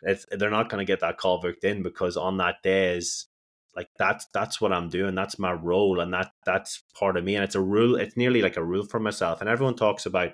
It's, 0.06 0.26
they're 0.32 0.50
not 0.50 0.70
going 0.70 0.86
to 0.86 0.92
get 0.92 1.00
that 1.02 1.18
call 1.18 1.42
worked 1.42 1.64
in 1.64 1.84
because 1.84 2.18
on 2.18 2.38
that 2.38 2.56
day 2.64 2.98
is 2.98 3.28
like 3.76 3.90
that's 3.98 4.28
that's 4.34 4.62
what 4.62 4.72
I'm 4.72 4.90
doing. 4.90 5.16
That's 5.16 5.40
my 5.40 5.54
role, 5.54 6.00
and 6.00 6.14
that 6.14 6.32
that's 6.46 6.84
part 6.98 7.18
of 7.18 7.24
me. 7.24 7.36
And 7.36 7.44
it's 7.44 7.56
a 7.56 7.62
rule. 7.62 7.96
It's 7.96 8.18
nearly 8.18 8.42
like 8.42 8.58
a 8.58 8.64
rule 8.64 8.86
for 8.86 9.00
myself. 9.00 9.42
And 9.42 9.50
everyone 9.50 9.76
talks 9.76 10.06
about, 10.06 10.32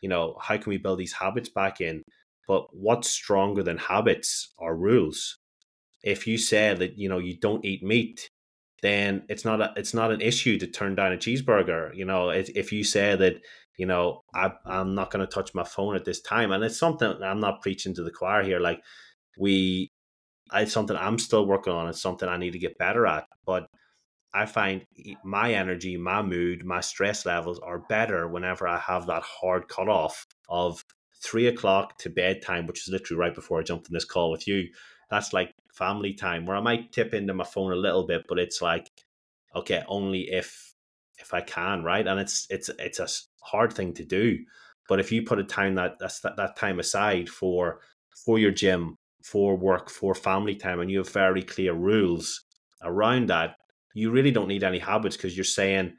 you 0.00 0.08
know, 0.08 0.36
how 0.40 0.56
can 0.56 0.70
we 0.70 0.78
build 0.78 0.98
these 0.98 1.14
habits 1.14 1.48
back 1.48 1.80
in? 1.80 2.02
But 2.46 2.74
what's 2.74 3.08
stronger 3.08 3.62
than 3.62 3.78
habits 3.78 4.52
are 4.58 4.76
rules. 4.76 5.38
If 6.02 6.26
you 6.26 6.36
say 6.36 6.74
that 6.74 6.98
you 6.98 7.08
know 7.08 7.18
you 7.18 7.38
don't 7.38 7.64
eat 7.64 7.82
meat, 7.82 8.28
then 8.82 9.24
it's 9.28 9.44
not 9.44 9.60
a, 9.60 9.72
it's 9.76 9.94
not 9.94 10.12
an 10.12 10.20
issue 10.20 10.58
to 10.58 10.66
turn 10.66 10.94
down 10.94 11.12
a 11.12 11.16
cheeseburger. 11.16 11.94
You 11.94 12.04
know, 12.04 12.30
if, 12.30 12.50
if 12.50 12.72
you 12.72 12.84
say 12.84 13.16
that 13.16 13.36
you 13.78 13.86
know 13.86 14.22
I 14.34 14.52
I'm 14.66 14.94
not 14.94 15.10
going 15.10 15.24
to 15.24 15.32
touch 15.32 15.54
my 15.54 15.64
phone 15.64 15.96
at 15.96 16.04
this 16.04 16.20
time, 16.20 16.52
and 16.52 16.62
it's 16.62 16.78
something 16.78 17.10
I'm 17.22 17.40
not 17.40 17.62
preaching 17.62 17.94
to 17.94 18.02
the 18.02 18.10
choir 18.10 18.42
here, 18.42 18.60
like 18.60 18.82
we 19.38 19.90
it's 20.54 20.72
something 20.72 20.96
I'm 20.96 21.18
still 21.18 21.46
working 21.46 21.72
on. 21.72 21.88
It's 21.88 22.02
something 22.02 22.28
I 22.28 22.36
need 22.36 22.52
to 22.52 22.58
get 22.58 22.78
better 22.78 23.06
at. 23.06 23.24
But 23.46 23.66
I 24.34 24.46
find 24.46 24.84
my 25.24 25.54
energy, 25.54 25.96
my 25.96 26.22
mood, 26.22 26.64
my 26.64 26.80
stress 26.80 27.26
levels 27.26 27.58
are 27.60 27.80
better 27.88 28.28
whenever 28.28 28.66
I 28.66 28.78
have 28.78 29.06
that 29.06 29.22
hard 29.22 29.68
cutoff 29.68 30.26
of 30.48 30.82
three 31.22 31.46
o'clock 31.46 31.98
to 31.98 32.10
bedtime, 32.10 32.66
which 32.66 32.80
is 32.80 32.92
literally 32.92 33.20
right 33.20 33.34
before 33.34 33.60
I 33.60 33.62
jumped 33.62 33.88
in 33.88 33.94
this 33.94 34.04
call 34.04 34.30
with 34.30 34.46
you. 34.46 34.68
That's 35.10 35.32
like 35.32 35.52
family 35.72 36.14
time 36.14 36.46
where 36.46 36.56
I 36.56 36.60
might 36.60 36.92
tip 36.92 37.14
into 37.14 37.34
my 37.34 37.44
phone 37.44 37.72
a 37.72 37.76
little 37.76 38.06
bit, 38.06 38.24
but 38.28 38.38
it's 38.38 38.62
like, 38.62 38.88
okay, 39.54 39.82
only 39.86 40.30
if 40.30 40.72
if 41.18 41.34
I 41.34 41.42
can, 41.42 41.84
right? 41.84 42.06
And 42.06 42.18
it's 42.18 42.46
it's 42.50 42.70
it's 42.78 42.98
a 43.00 43.08
hard 43.44 43.72
thing 43.72 43.92
to 43.94 44.04
do. 44.04 44.38
But 44.88 45.00
if 45.00 45.12
you 45.12 45.22
put 45.22 45.38
a 45.38 45.44
time 45.44 45.74
that 45.76 45.98
that's 45.98 46.20
that, 46.20 46.36
that 46.36 46.56
time 46.56 46.80
aside 46.80 47.28
for 47.28 47.80
for 48.24 48.38
your 48.38 48.50
gym, 48.50 48.96
for 49.22 49.56
work, 49.56 49.90
for 49.90 50.14
family 50.14 50.54
time, 50.54 50.80
and 50.80 50.90
you 50.90 50.98
have 50.98 51.10
very 51.10 51.42
clear 51.42 51.74
rules 51.74 52.44
around 52.82 53.28
that, 53.28 53.56
you 53.94 54.10
really 54.10 54.30
don't 54.30 54.48
need 54.48 54.64
any 54.64 54.78
habits 54.78 55.16
because 55.16 55.36
you're 55.36 55.44
saying 55.44 55.94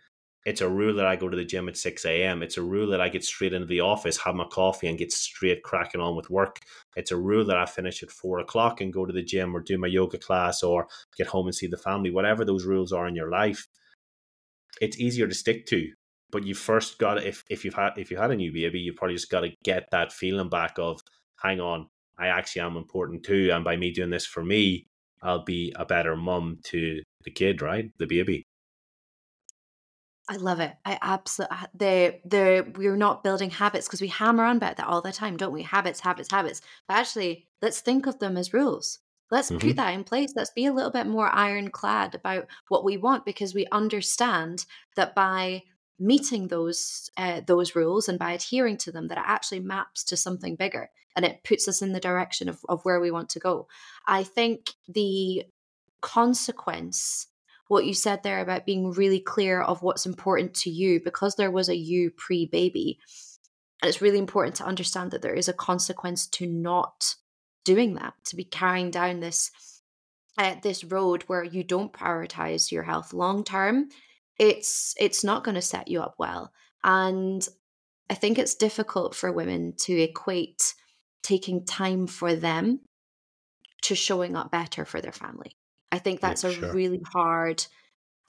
it's 0.45 0.61
a 0.61 0.69
rule 0.69 0.95
that 0.95 1.05
I 1.05 1.15
go 1.15 1.29
to 1.29 1.37
the 1.37 1.45
gym 1.45 1.69
at 1.69 1.77
6 1.77 2.05
a.m. 2.05 2.43
It's 2.43 2.57
a 2.57 2.61
rule 2.61 2.89
that 2.89 2.99
I 2.99 3.07
get 3.07 3.23
straight 3.23 3.53
into 3.53 3.65
the 3.65 3.79
office, 3.79 4.17
have 4.17 4.35
my 4.35 4.45
coffee, 4.45 4.87
and 4.87 4.97
get 4.97 5.11
straight 5.11 5.63
cracking 5.63 6.01
on 6.01 6.17
with 6.17 6.29
work. 6.29 6.59
It's 6.97 7.11
a 7.11 7.17
rule 7.17 7.45
that 7.45 7.57
I 7.57 7.65
finish 7.65 8.03
at 8.03 8.11
four 8.11 8.39
o'clock 8.39 8.81
and 8.81 8.91
go 8.91 9.05
to 9.05 9.13
the 9.13 9.23
gym 9.23 9.55
or 9.55 9.61
do 9.61 9.77
my 9.77 9.87
yoga 9.87 10.17
class 10.17 10.61
or 10.61 10.87
get 11.17 11.27
home 11.27 11.47
and 11.47 11.55
see 11.55 11.67
the 11.67 11.77
family, 11.77 12.11
whatever 12.11 12.43
those 12.43 12.65
rules 12.65 12.91
are 12.91 13.07
in 13.07 13.15
your 13.15 13.29
life. 13.29 13.67
It's 14.81 14.99
easier 14.99 15.27
to 15.27 15.35
stick 15.35 15.65
to. 15.67 15.87
But 16.29 16.45
you 16.45 16.55
first 16.55 16.97
got 16.97 17.23
if 17.23 17.45
if 17.49 17.63
you've 17.63 17.75
had 17.75 17.91
if 17.95 18.09
you 18.09 18.17
had 18.17 18.31
a 18.31 18.35
new 18.35 18.51
baby, 18.51 18.79
you 18.79 18.93
probably 18.93 19.15
just 19.15 19.29
got 19.29 19.41
to 19.41 19.51
get 19.63 19.91
that 19.91 20.11
feeling 20.11 20.49
back 20.49 20.77
of, 20.77 20.99
hang 21.41 21.61
on, 21.61 21.87
I 22.17 22.27
actually 22.27 22.61
am 22.61 22.77
important 22.77 23.23
too. 23.23 23.49
And 23.51 23.63
by 23.63 23.75
me 23.75 23.91
doing 23.91 24.09
this 24.09 24.25
for 24.25 24.43
me, 24.43 24.87
I'll 25.21 25.43
be 25.43 25.73
a 25.75 25.85
better 25.85 26.15
mum 26.15 26.59
to 26.65 27.01
the 27.23 27.31
kid, 27.31 27.61
right? 27.61 27.91
The 27.97 28.07
baby. 28.07 28.45
I 30.29 30.37
love 30.37 30.59
it. 30.61 30.73
I 30.85 30.97
absolutely 31.01 31.57
the 31.73 32.19
the 32.25 32.73
we're 32.77 32.95
not 32.95 33.23
building 33.23 33.49
habits 33.49 33.87
because 33.87 34.01
we 34.01 34.07
hammer 34.07 34.45
on 34.45 34.57
about 34.57 34.77
that 34.77 34.87
all 34.87 35.01
the 35.01 35.11
time, 35.11 35.35
don't 35.35 35.51
we? 35.51 35.63
Habits, 35.63 35.99
habits, 35.99 36.31
habits. 36.31 36.61
But 36.87 36.97
actually, 36.97 37.47
let's 37.61 37.81
think 37.81 38.07
of 38.07 38.19
them 38.19 38.37
as 38.37 38.53
rules. 38.53 38.99
Let's 39.31 39.49
mm-hmm. 39.49 39.67
put 39.67 39.75
that 39.77 39.93
in 39.93 40.03
place. 40.03 40.31
Let's 40.35 40.51
be 40.51 40.65
a 40.65 40.73
little 40.73 40.91
bit 40.91 41.07
more 41.07 41.29
ironclad 41.29 42.15
about 42.15 42.47
what 42.69 42.85
we 42.85 42.97
want 42.97 43.25
because 43.25 43.53
we 43.53 43.65
understand 43.71 44.65
that 44.95 45.15
by 45.15 45.63
meeting 45.99 46.47
those 46.47 47.09
uh, 47.17 47.41
those 47.45 47.75
rules 47.75 48.09
and 48.09 48.19
by 48.19 48.33
adhering 48.33 48.77
to 48.77 48.91
them, 48.91 49.07
that 49.07 49.17
it 49.17 49.23
actually 49.25 49.59
maps 49.59 50.03
to 50.05 50.17
something 50.17 50.55
bigger 50.55 50.89
and 51.15 51.25
it 51.25 51.43
puts 51.43 51.67
us 51.67 51.81
in 51.81 51.93
the 51.93 51.99
direction 51.99 52.49
of, 52.49 52.59
of 52.67 52.83
where 52.83 52.99
we 52.99 53.11
want 53.11 53.29
to 53.29 53.39
go. 53.39 53.67
I 54.07 54.23
think 54.23 54.71
the 54.87 55.43
consequence, 56.01 57.27
what 57.67 57.85
you 57.85 57.93
said 57.93 58.23
there 58.23 58.39
about 58.39 58.65
being 58.65 58.91
really 58.91 59.19
clear 59.19 59.61
of 59.61 59.81
what's 59.81 60.05
important 60.05 60.53
to 60.55 60.69
you, 60.69 60.99
because 61.03 61.35
there 61.35 61.51
was 61.51 61.69
a 61.69 61.75
you 61.75 62.11
pre 62.11 62.45
baby, 62.45 62.99
and 63.81 63.89
it's 63.89 64.01
really 64.01 64.19
important 64.19 64.55
to 64.55 64.65
understand 64.65 65.11
that 65.11 65.21
there 65.21 65.35
is 65.35 65.47
a 65.47 65.53
consequence 65.53 66.27
to 66.27 66.47
not 66.47 67.15
doing 67.63 67.95
that, 67.95 68.13
to 68.25 68.35
be 68.35 68.43
carrying 68.43 68.91
down 68.91 69.19
this 69.19 69.51
uh, 70.37 70.55
this 70.63 70.83
road 70.83 71.23
where 71.27 71.43
you 71.43 71.63
don't 71.63 71.93
prioritize 71.93 72.71
your 72.71 72.83
health 72.83 73.13
long 73.13 73.43
term. 73.43 73.89
It's 74.43 74.93
it's 74.99 75.23
not 75.23 75.45
going 75.45 75.55
to 75.55 75.61
set 75.61 75.87
you 75.87 76.01
up 76.01 76.15
well, 76.17 76.51
and 76.83 77.47
I 78.09 78.13
think 78.15 78.37
it's 78.37 78.55
difficult 78.55 79.15
for 79.15 79.31
women 79.31 79.73
to 79.77 79.93
equate 80.01 80.73
taking 81.21 81.65
time 81.65 82.07
for 82.07 82.35
them 82.35 82.81
to 83.83 83.95
showing 83.95 84.35
up 84.35 84.51
better 84.51 84.83
for 84.83 84.99
their 84.99 85.13
family. 85.13 85.55
I 85.93 85.99
think 85.99 86.19
that's 86.19 86.43
yeah, 86.43 86.51
a 86.51 86.73
really 86.73 87.01
hard 87.13 87.65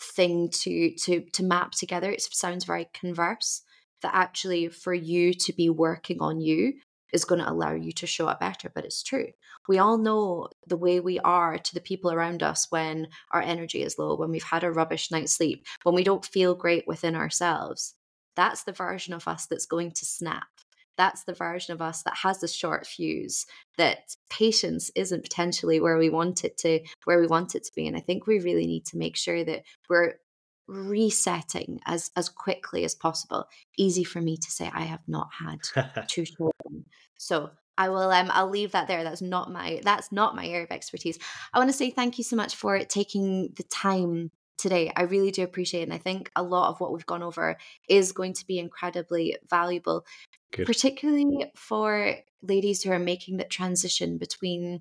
thing 0.00 0.50
to 0.50 0.94
to 0.98 1.22
to 1.32 1.42
map 1.42 1.72
together. 1.72 2.12
It 2.12 2.22
sounds 2.22 2.64
very 2.64 2.88
converse 2.94 3.62
that 4.02 4.14
actually 4.14 4.68
for 4.68 4.94
you 4.94 5.34
to 5.34 5.52
be 5.52 5.68
working 5.68 6.18
on 6.20 6.40
you 6.40 6.74
is 7.14 7.24
going 7.24 7.40
to 7.40 7.50
allow 7.50 7.72
you 7.72 7.92
to 7.92 8.06
show 8.06 8.26
up 8.26 8.40
better, 8.40 8.70
but 8.74 8.84
it's 8.84 9.02
true. 9.02 9.28
We 9.68 9.78
all 9.78 9.96
know 9.96 10.48
the 10.66 10.76
way 10.76 11.00
we 11.00 11.20
are 11.20 11.56
to 11.56 11.74
the 11.74 11.80
people 11.80 12.12
around 12.12 12.42
us 12.42 12.66
when 12.70 13.08
our 13.30 13.40
energy 13.40 13.82
is 13.82 13.98
low, 13.98 14.16
when 14.16 14.30
we've 14.30 14.42
had 14.42 14.64
a 14.64 14.72
rubbish 14.72 15.10
night's 15.10 15.34
sleep, 15.34 15.64
when 15.84 15.94
we 15.94 16.04
don't 16.04 16.26
feel 16.26 16.54
great 16.54 16.86
within 16.86 17.14
ourselves. 17.14 17.94
That's 18.36 18.64
the 18.64 18.72
version 18.72 19.14
of 19.14 19.28
us 19.28 19.46
that's 19.46 19.64
going 19.64 19.92
to 19.92 20.04
snap 20.04 20.48
that's 20.96 21.24
the 21.24 21.34
version 21.34 21.74
of 21.74 21.82
us 21.82 22.02
that 22.02 22.14
has 22.16 22.42
a 22.42 22.48
short 22.48 22.86
fuse 22.86 23.46
that 23.78 24.14
patience 24.30 24.90
isn't 24.94 25.22
potentially 25.22 25.80
where 25.80 25.98
we 25.98 26.08
want 26.08 26.44
it 26.44 26.56
to 26.58 26.80
where 27.04 27.20
we 27.20 27.26
want 27.26 27.54
it 27.54 27.64
to 27.64 27.72
be 27.74 27.86
and 27.86 27.96
i 27.96 28.00
think 28.00 28.26
we 28.26 28.38
really 28.38 28.66
need 28.66 28.84
to 28.84 28.96
make 28.96 29.16
sure 29.16 29.44
that 29.44 29.62
we're 29.88 30.14
resetting 30.66 31.80
as 31.86 32.10
as 32.16 32.28
quickly 32.28 32.84
as 32.84 32.94
possible 32.94 33.46
easy 33.76 34.04
for 34.04 34.20
me 34.20 34.36
to 34.36 34.50
say 34.50 34.70
i 34.74 34.82
have 34.82 35.02
not 35.06 35.28
had 35.38 35.60
two 36.08 36.24
children 36.24 36.84
so 37.18 37.50
I 37.76 37.88
will 37.88 38.10
um 38.10 38.30
I'll 38.32 38.50
leave 38.50 38.72
that 38.72 38.86
there. 38.86 39.02
That's 39.02 39.22
not 39.22 39.50
my 39.50 39.80
that's 39.82 40.12
not 40.12 40.36
my 40.36 40.46
area 40.46 40.64
of 40.64 40.70
expertise. 40.70 41.18
I 41.52 41.58
want 41.58 41.70
to 41.70 41.76
say 41.76 41.90
thank 41.90 42.18
you 42.18 42.24
so 42.24 42.36
much 42.36 42.54
for 42.54 42.78
taking 42.80 43.52
the 43.56 43.64
time 43.64 44.30
today. 44.58 44.92
I 44.94 45.02
really 45.02 45.30
do 45.30 45.42
appreciate 45.42 45.80
it. 45.80 45.84
And 45.84 45.92
I 45.92 45.98
think 45.98 46.30
a 46.36 46.42
lot 46.42 46.70
of 46.70 46.80
what 46.80 46.92
we've 46.92 47.06
gone 47.06 47.22
over 47.22 47.56
is 47.88 48.12
going 48.12 48.34
to 48.34 48.46
be 48.46 48.58
incredibly 48.58 49.36
valuable. 49.50 50.04
Good. 50.52 50.66
particularly 50.66 51.50
for 51.56 52.14
ladies 52.40 52.82
who 52.84 52.92
are 52.92 52.98
making 53.00 53.38
that 53.38 53.50
transition 53.50 54.18
between 54.18 54.80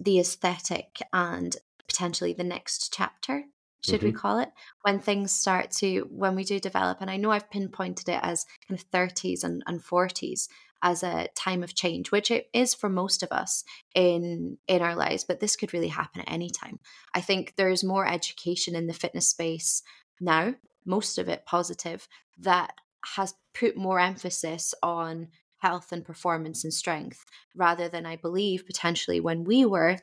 the 0.00 0.18
aesthetic 0.18 0.98
and 1.12 1.56
potentially 1.86 2.32
the 2.32 2.42
next 2.42 2.92
chapter 2.92 3.44
should 3.84 3.96
mm-hmm. 3.96 4.06
we 4.06 4.12
call 4.12 4.38
it 4.38 4.48
when 4.82 4.98
things 4.98 5.32
start 5.32 5.70
to 5.70 6.06
when 6.10 6.34
we 6.34 6.44
do 6.44 6.58
develop 6.58 6.98
and 7.00 7.10
i 7.10 7.16
know 7.16 7.30
i've 7.30 7.50
pinpointed 7.50 8.08
it 8.08 8.20
as 8.22 8.46
kind 8.68 8.78
of 8.78 8.90
30s 8.90 9.44
and, 9.44 9.62
and 9.66 9.82
40s 9.82 10.48
as 10.84 11.02
a 11.02 11.28
time 11.36 11.62
of 11.62 11.74
change 11.74 12.10
which 12.10 12.30
it 12.30 12.48
is 12.52 12.74
for 12.74 12.88
most 12.88 13.22
of 13.22 13.30
us 13.30 13.64
in 13.94 14.58
in 14.66 14.82
our 14.82 14.96
lives 14.96 15.24
but 15.24 15.40
this 15.40 15.56
could 15.56 15.72
really 15.72 15.88
happen 15.88 16.20
at 16.20 16.30
any 16.30 16.50
time 16.50 16.78
i 17.14 17.20
think 17.20 17.54
there's 17.56 17.84
more 17.84 18.06
education 18.06 18.74
in 18.74 18.86
the 18.86 18.92
fitness 18.92 19.28
space 19.28 19.82
now 20.20 20.54
most 20.84 21.18
of 21.18 21.28
it 21.28 21.46
positive 21.46 22.08
that 22.38 22.74
has 23.16 23.34
put 23.54 23.76
more 23.76 24.00
emphasis 24.00 24.74
on 24.82 25.28
health 25.58 25.92
and 25.92 26.04
performance 26.04 26.64
and 26.64 26.74
strength 26.74 27.24
rather 27.54 27.88
than 27.88 28.04
I 28.04 28.16
believe 28.16 28.66
potentially 28.66 29.20
when 29.20 29.44
we 29.44 29.64
were 29.64 29.98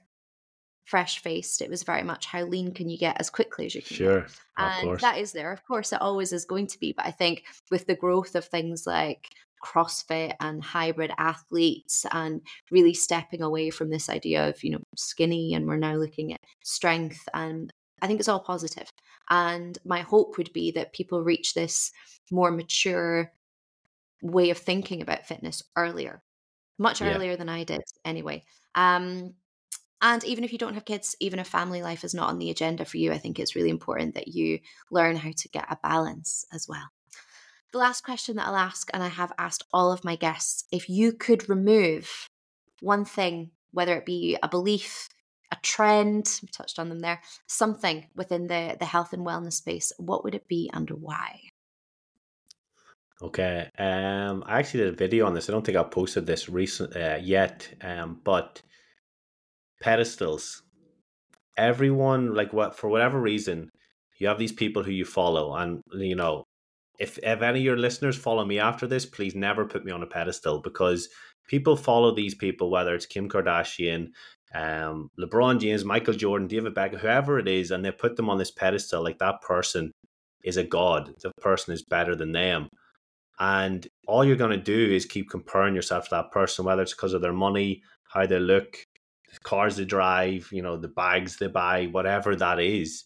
fresh 0.90 1.20
faced 1.22 1.62
it 1.62 1.70
was 1.70 1.84
very 1.84 2.04
much 2.04 2.26
how 2.26 2.44
lean 2.44 2.74
can 2.74 2.90
you 2.90 2.98
get 2.98 3.20
as 3.20 3.30
quickly 3.30 3.66
as 3.66 3.76
you 3.76 3.82
can 3.82 3.96
sure 3.96 4.22
get. 4.22 4.32
and 4.58 5.00
that 5.00 5.18
is 5.18 5.32
there 5.32 5.52
of 5.52 5.64
course 5.66 5.94
it 5.94 6.02
always 6.02 6.34
is 6.34 6.46
going 6.46 6.68
to 6.68 6.80
be 6.80 6.94
but 6.94 7.06
i 7.06 7.12
think 7.12 7.44
with 7.72 7.86
the 7.86 7.96
growth 7.96 8.36
of 8.36 8.46
things 8.46 8.86
like 8.88 9.30
crossfit 9.64 10.36
and 10.40 10.64
hybrid 10.64 11.12
athletes 11.18 12.06
and 12.14 12.42
really 12.72 12.94
stepping 12.94 13.42
away 13.42 13.70
from 13.70 13.90
this 13.90 14.10
idea 14.10 14.48
of 14.48 14.64
you 14.64 14.72
know 14.72 14.82
skinny 14.96 15.54
and 15.54 15.68
we're 15.68 15.78
now 15.78 15.96
looking 15.96 16.34
at 16.34 16.40
strength 16.64 17.28
and 17.34 17.72
I 18.02 18.08
think 18.08 18.20
it's 18.20 18.30
all 18.30 18.40
positive. 18.40 18.90
And 19.30 19.78
my 19.86 20.00
hope 20.02 20.38
would 20.38 20.54
be 20.54 20.72
that 20.72 20.94
people 20.94 21.22
reach 21.22 21.54
this 21.54 21.92
more 22.32 22.50
mature 22.52 23.32
way 24.22 24.50
of 24.50 24.58
thinking 24.58 25.02
about 25.02 25.26
fitness 25.26 25.64
earlier, 25.76 26.22
much 26.78 27.02
Yeah. 27.02 27.16
earlier 27.16 27.36
than 27.36 27.50
I 27.50 27.64
did 27.64 27.82
anyway. 28.06 28.46
Um, 28.76 29.36
and 30.02 30.24
even 30.24 30.44
if 30.44 30.52
you 30.52 30.58
don't 30.58 30.76
have 30.76 30.86
kids, 30.86 31.16
even 31.20 31.40
if 31.40 31.48
family 31.48 31.82
life 31.82 32.04
is 32.04 32.14
not 32.14 32.30
on 32.30 32.40
the 32.40 32.50
agenda 32.50 32.86
for 32.86 32.98
you, 32.98 33.12
I 33.12 33.18
think 33.18 33.40
it's 33.40 33.56
really 33.56 33.70
important 33.70 34.16
that 34.16 34.30
you 34.30 34.60
learn 34.92 35.16
how 35.16 35.32
to 35.36 35.50
get 35.50 35.66
a 35.70 35.78
balance 35.82 36.46
as 36.54 36.68
well. 36.68 36.90
The 37.72 37.80
last 37.80 38.04
question 38.04 38.38
that 38.38 38.48
I'll 38.48 38.56
ask, 38.56 38.90
and 38.94 39.04
I 39.04 39.10
have 39.10 39.34
asked 39.38 39.64
all 39.72 39.92
of 39.92 40.04
my 40.04 40.16
guests 40.16 40.64
if 40.72 40.90
you 40.90 41.12
could 41.12 41.50
remove 41.50 42.30
one 42.82 43.06
thing, 43.06 43.52
whether 43.72 43.96
it 43.96 44.06
be 44.06 44.38
a 44.42 44.48
belief, 44.48 45.10
a 45.52 45.58
trend, 45.62 46.40
we 46.42 46.48
touched 46.48 46.80
on 46.80 46.90
them 46.90 47.00
there, 47.00 47.22
something 47.48 48.08
within 48.16 48.48
the, 48.48 48.78
the 48.80 48.86
health 48.86 49.14
and 49.14 49.26
wellness 49.26 49.54
space, 49.54 49.92
what 49.98 50.24
would 50.24 50.34
it 50.34 50.48
be 50.48 50.70
and 50.74 50.90
why? 50.90 51.42
Okay. 53.22 53.70
Um, 53.78 54.44
I 54.48 54.60
actually 54.60 54.86
did 54.86 54.94
a 54.94 54.98
video 54.98 55.26
on 55.26 55.34
this. 55.34 55.50
I 55.50 55.52
don't 55.52 55.66
think 55.66 55.78
I've 55.78 55.92
posted 55.92 56.26
this 56.26 56.48
recent 56.48 56.96
uh, 56.96 57.18
yet. 57.22 57.68
Um, 57.82 58.22
but 58.24 58.62
pedestals. 59.82 60.64
Everyone, 61.58 62.34
like 62.34 62.54
what 62.54 62.76
for 62.76 62.90
whatever 62.90 63.20
reason, 63.20 63.70
you 64.20 64.28
have 64.28 64.40
these 64.40 64.52
people 64.52 64.84
who 64.84 64.92
you 64.92 65.06
follow, 65.06 65.56
and 65.56 65.82
you 65.94 66.16
know, 66.16 66.46
if 67.00 67.18
if 67.20 67.42
any 67.42 67.60
of 67.60 67.66
your 67.66 67.78
listeners 67.78 68.18
follow 68.18 68.46
me 68.46 68.60
after 68.60 68.88
this, 68.88 69.06
please 69.06 69.36
never 69.36 69.66
put 69.66 69.86
me 69.86 69.92
on 69.92 70.04
a 70.04 70.08
pedestal 70.08 70.62
because 70.62 71.10
people 71.48 71.76
follow 71.76 72.14
these 72.14 72.36
people, 72.36 72.70
whether 72.70 72.94
it's 72.96 73.06
Kim 73.06 73.28
Kardashian, 73.28 74.10
um, 74.54 75.10
LeBron 75.20 75.60
James, 75.60 75.84
Michael 75.84 76.14
Jordan, 76.14 76.48
David 76.48 76.76
Beckham, 76.76 77.00
whoever 77.00 77.40
it 77.40 77.48
is, 77.48 77.72
and 77.72 77.84
they 77.84 77.92
put 77.92 78.16
them 78.16 78.30
on 78.30 78.38
this 78.38 78.52
pedestal 78.52 79.04
like 79.04 79.20
that 79.20 79.42
person 79.42 79.92
is 80.44 80.58
a 80.58 80.64
god. 80.64 81.14
The 81.22 81.32
person 81.42 81.74
is 81.74 81.84
better 81.84 82.16
than 82.16 82.32
them. 82.32 82.70
And 83.40 83.88
all 84.08 84.26
you're 84.26 84.36
going 84.36 84.52
to 84.52 84.58
do 84.58 84.94
is 84.94 85.06
keep 85.06 85.30
comparing 85.30 85.76
yourself 85.76 86.06
to 86.06 86.16
that 86.16 86.32
person, 86.32 86.66
whether 86.66 86.82
it's 86.82 86.94
because 86.94 87.14
of 87.14 87.22
their 87.22 87.34
money, 87.34 87.82
how 88.10 88.26
they 88.26 88.40
look, 88.40 88.84
cars 89.44 89.76
they 89.76 89.86
drive, 89.86 90.50
you 90.52 90.62
know, 90.62 90.78
the 90.78 90.88
bags 90.88 91.38
they 91.38 91.48
buy, 91.48 91.86
whatever 91.88 92.36
that 92.36 92.60
is. 92.60 93.04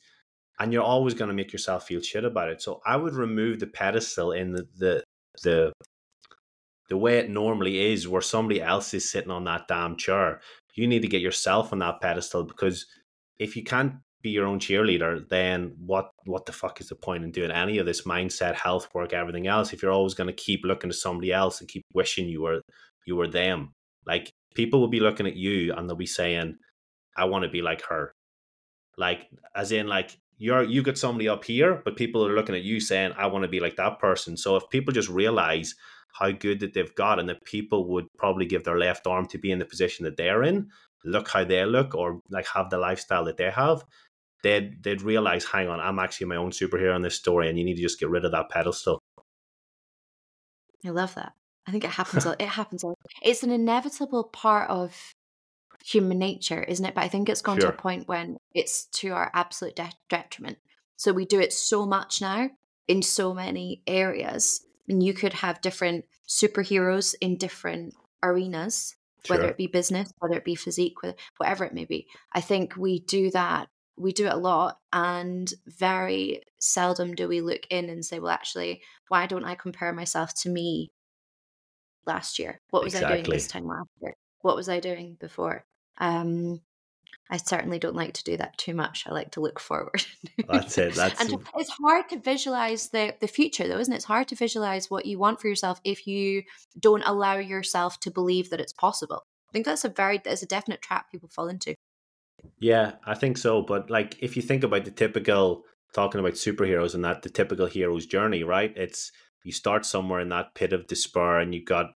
And 0.60 0.72
you're 0.72 0.84
always 0.84 1.14
going 1.14 1.30
to 1.30 1.36
make 1.36 1.52
yourself 1.52 1.88
feel 1.88 2.02
shit 2.02 2.24
about 2.24 2.50
it. 2.50 2.62
So 2.62 2.82
I 2.86 2.96
would 2.96 3.14
remove 3.14 3.60
the 3.60 3.68
pedestal 3.68 4.32
in 4.32 4.54
the, 4.54 4.68
the, 4.78 5.04
the, 5.44 5.74
the 6.90 6.98
way 6.98 7.18
it 7.18 7.30
normally 7.30 7.92
is, 7.92 8.08
where 8.08 8.22
somebody 8.22 8.62
else 8.62 8.94
is 8.94 9.10
sitting 9.10 9.32
on 9.32 9.46
that 9.46 9.68
damn 9.68 9.96
chair. 9.98 10.42
You 10.76 10.88
need 10.88 11.02
to 11.02 11.08
get 11.08 11.22
yourself 11.22 11.74
on 11.74 11.80
that 11.80 12.02
pedestal 12.02 12.44
because 12.44 12.86
if 13.40 13.56
you 13.56 13.64
can't 13.64 13.96
be 14.22 14.30
your 14.30 14.48
own 14.48 14.60
cheerleader, 14.60 15.28
then 15.30 15.74
what 15.78 16.10
what 16.26 16.46
the 16.46 16.52
fuck 16.52 16.80
is 16.82 16.88
the 16.90 16.96
point 16.96 17.24
in 17.24 17.32
doing 17.32 17.52
any 17.52 17.78
of 17.78 17.86
this 17.86 18.04
mindset, 18.04 18.56
health 18.56 18.88
work, 18.94 19.14
everything 19.14 19.48
else? 19.48 19.74
If 19.74 19.84
you're 19.84 19.92
always 19.92 20.14
going 20.14 20.28
to 20.28 20.34
keep 20.34 20.62
looking 20.64 20.90
to 20.90 20.96
somebody 20.96 21.32
else 21.32 21.60
and 21.60 21.70
keep 21.70 21.84
wishing 21.94 22.28
you 22.28 22.42
were 22.42 22.62
you 23.06 23.16
were 23.16 23.28
them, 23.28 23.74
like 24.08 24.32
people 24.54 24.80
will 24.80 24.90
be 24.90 25.00
looking 25.00 25.28
at 25.28 25.36
you 25.36 25.74
and 25.74 25.88
they'll 25.90 25.96
be 25.96 26.06
saying, 26.06 26.58
"I 27.18 27.26
want 27.26 27.44
to 27.44 27.50
be 27.50 27.62
like 27.62 27.84
her," 27.84 28.14
like 28.98 29.28
as 29.56 29.72
in 29.72 29.88
like 29.88 30.18
you're 30.38 30.64
you 30.64 30.84
got 30.84 30.98
somebody 30.98 31.30
up 31.30 31.44
here, 31.46 31.82
but 31.86 31.96
people 31.98 32.26
are 32.28 32.36
looking 32.36 32.56
at 32.56 32.64
you 32.64 32.80
saying, 32.80 33.14
"I 33.18 33.28
want 33.28 33.44
to 33.44 33.50
be 33.50 33.60
like 33.60 33.76
that 33.78 34.00
person." 34.00 34.38
So 34.38 34.56
if 34.56 34.70
people 34.70 34.94
just 34.94 35.10
realize 35.10 35.76
how 36.14 36.32
good 36.32 36.60
that 36.60 36.74
they've 36.74 36.96
got 36.96 37.20
and 37.20 37.28
that 37.30 37.44
people 37.44 37.90
would 37.90 38.06
probably 38.18 38.46
give 38.46 38.64
their 38.64 38.78
left 38.78 39.08
arm 39.08 39.26
to 39.28 39.38
be 39.38 39.52
in 39.52 39.60
the 39.60 39.66
position 39.66 40.06
that 40.06 40.18
they're 40.18 40.44
in 40.44 40.70
look 41.06 41.28
how 41.30 41.44
they 41.44 41.66
look 41.66 41.96
or 41.96 42.22
like 42.30 42.48
have 42.48 42.70
the 42.70 42.78
lifestyle 42.78 43.26
that 43.26 43.38
they 43.38 43.50
have 43.50 43.84
they'd 44.44 44.82
they'd 44.84 45.02
realize 45.02 45.46
hang 45.46 45.68
on 45.68 45.80
i'm 45.80 46.00
actually 46.00 46.28
my 46.28 46.36
own 46.36 46.52
superhero 46.52 46.96
in 46.96 47.02
this 47.02 47.16
story 47.16 47.50
and 47.50 47.58
you 47.58 47.66
need 47.66 47.76
to 47.76 47.82
just 47.82 48.00
get 48.00 48.10
rid 48.10 48.26
of 48.26 48.32
that 48.32 48.50
pedestal 48.50 49.00
I 50.86 50.90
love 50.90 51.16
that. 51.16 51.34
I 51.68 51.72
think 51.72 51.84
it 51.84 51.92
happens. 51.92 52.26
it 52.40 52.42
happens. 52.42 52.84
It's 53.22 53.44
an 53.44 53.52
inevitable 53.52 54.26
part 54.26 54.70
of 54.70 55.14
human 55.84 56.18
nature, 56.18 56.64
isn't 56.64 56.86
it? 56.86 56.96
But 56.96 57.04
I 57.04 57.08
think 57.10 57.30
it's 57.30 57.42
gone 57.42 57.60
sure. 57.60 57.72
to 57.72 57.76
a 57.76 57.78
point 57.78 58.08
when 58.08 58.38
it's 58.54 58.86
to 58.86 59.10
our 59.10 59.30
absolute 59.34 59.76
de- 59.76 59.92
detriment. 60.10 60.58
So 60.96 61.12
we 61.12 61.26
do 61.26 61.40
it 61.40 61.54
so 61.54 61.86
much 61.86 62.22
now 62.22 62.50
in 62.88 63.02
so 63.02 63.34
many 63.34 63.82
areas. 63.88 64.66
And 64.88 65.02
you 65.04 65.14
could 65.14 65.34
have 65.34 65.62
different 65.62 66.06
superheroes 66.28 67.16
in 67.22 67.38
different 67.38 67.94
arenas, 68.22 68.96
sure. 69.26 69.36
whether 69.36 69.50
it 69.50 69.58
be 69.58 69.68
business, 69.68 70.12
whether 70.20 70.36
it 70.36 70.46
be 70.46 70.56
physique, 70.56 70.96
whatever 71.38 71.66
it 71.66 71.74
may 71.74 71.86
be. 71.86 72.08
I 72.32 72.42
think 72.42 72.76
we 72.78 73.00
do 73.00 73.32
that. 73.32 73.68
We 73.96 74.12
do 74.12 74.26
it 74.26 74.34
a 74.34 74.38
lot, 74.38 74.80
and 74.92 75.54
very 75.68 76.42
seldom 76.58 77.14
do 77.14 77.28
we 77.28 77.42
look 77.42 77.68
in 77.70 77.92
and 77.92 78.04
say, 78.04 78.18
"Well, 78.18 78.32
actually, 78.32 78.82
why 79.08 79.28
don't 79.28 79.46
I 79.46 79.54
compare 79.54 79.94
myself 79.94 80.34
to 80.42 80.50
me 80.50 80.92
last 82.06 82.40
year? 82.40 82.60
What 82.70 82.84
was 82.84 82.94
exactly. 82.94 83.20
I 83.20 83.22
doing 83.22 83.36
this 83.36 83.48
time 83.48 83.68
last 83.68 83.90
year? 84.02 84.14
What 84.42 84.56
was 84.56 84.70
I 84.70 84.80
doing 84.80 85.18
before?" 85.20 85.66
Um, 85.98 86.62
I 87.30 87.38
certainly 87.38 87.80
don't 87.80 87.96
like 87.96 88.14
to 88.14 88.24
do 88.24 88.38
that 88.38 88.58
too 88.58 88.74
much. 88.74 89.06
I 89.08 89.12
like 89.12 89.32
to 89.32 89.42
look 89.42 89.60
forward. 89.60 90.06
That's 90.48 90.78
it. 90.78 90.94
That's 90.96 91.20
and 91.20 91.42
it's 91.58 91.72
hard 91.72 92.10
to 92.10 92.20
visualize 92.20 92.90
the 92.90 93.16
the 93.20 93.28
future, 93.28 93.68
though, 93.68 93.80
isn't 93.80 93.94
it? 93.94 93.98
It's 93.98 94.06
hard 94.06 94.28
to 94.30 94.36
visualize 94.36 94.92
what 94.92 95.06
you 95.06 95.18
want 95.18 95.40
for 95.40 95.48
yourself 95.48 95.80
if 95.84 96.06
you 96.06 96.44
don't 96.80 97.04
allow 97.06 97.38
yourself 97.38 98.00
to 98.02 98.12
believe 98.12 98.50
that 98.50 98.60
it's 98.60 98.74
possible. 98.74 99.24
I 99.50 99.52
think 99.54 99.66
that's 99.66 99.86
a 99.86 99.90
very 99.90 100.22
that's 100.24 100.44
a 100.44 100.48
definite 100.48 100.82
trap 100.82 101.12
people 101.12 101.30
fall 101.30 101.48
into. 101.48 101.76
Yeah, 102.60 102.94
I 103.06 103.16
think 103.16 103.38
so. 103.38 103.62
But 103.62 103.90
like, 103.90 104.18
if 104.22 104.36
you 104.36 104.42
think 104.42 104.64
about 104.64 104.86
the 104.86 104.92
typical 104.92 105.64
talking 105.94 106.20
about 106.20 106.34
superheroes 106.34 106.94
and 106.94 107.04
that 107.06 107.22
the 107.22 107.30
typical 107.30 107.68
hero's 107.68 108.06
journey, 108.06 108.44
right? 108.44 108.74
It's 108.76 109.12
you 109.44 109.52
start 109.52 109.86
somewhere 109.86 110.20
in 110.20 110.30
that 110.30 110.56
pit 110.56 110.74
of 110.74 110.88
despair, 110.88 111.40
and 111.40 111.54
you 111.54 111.64
got, 111.64 111.88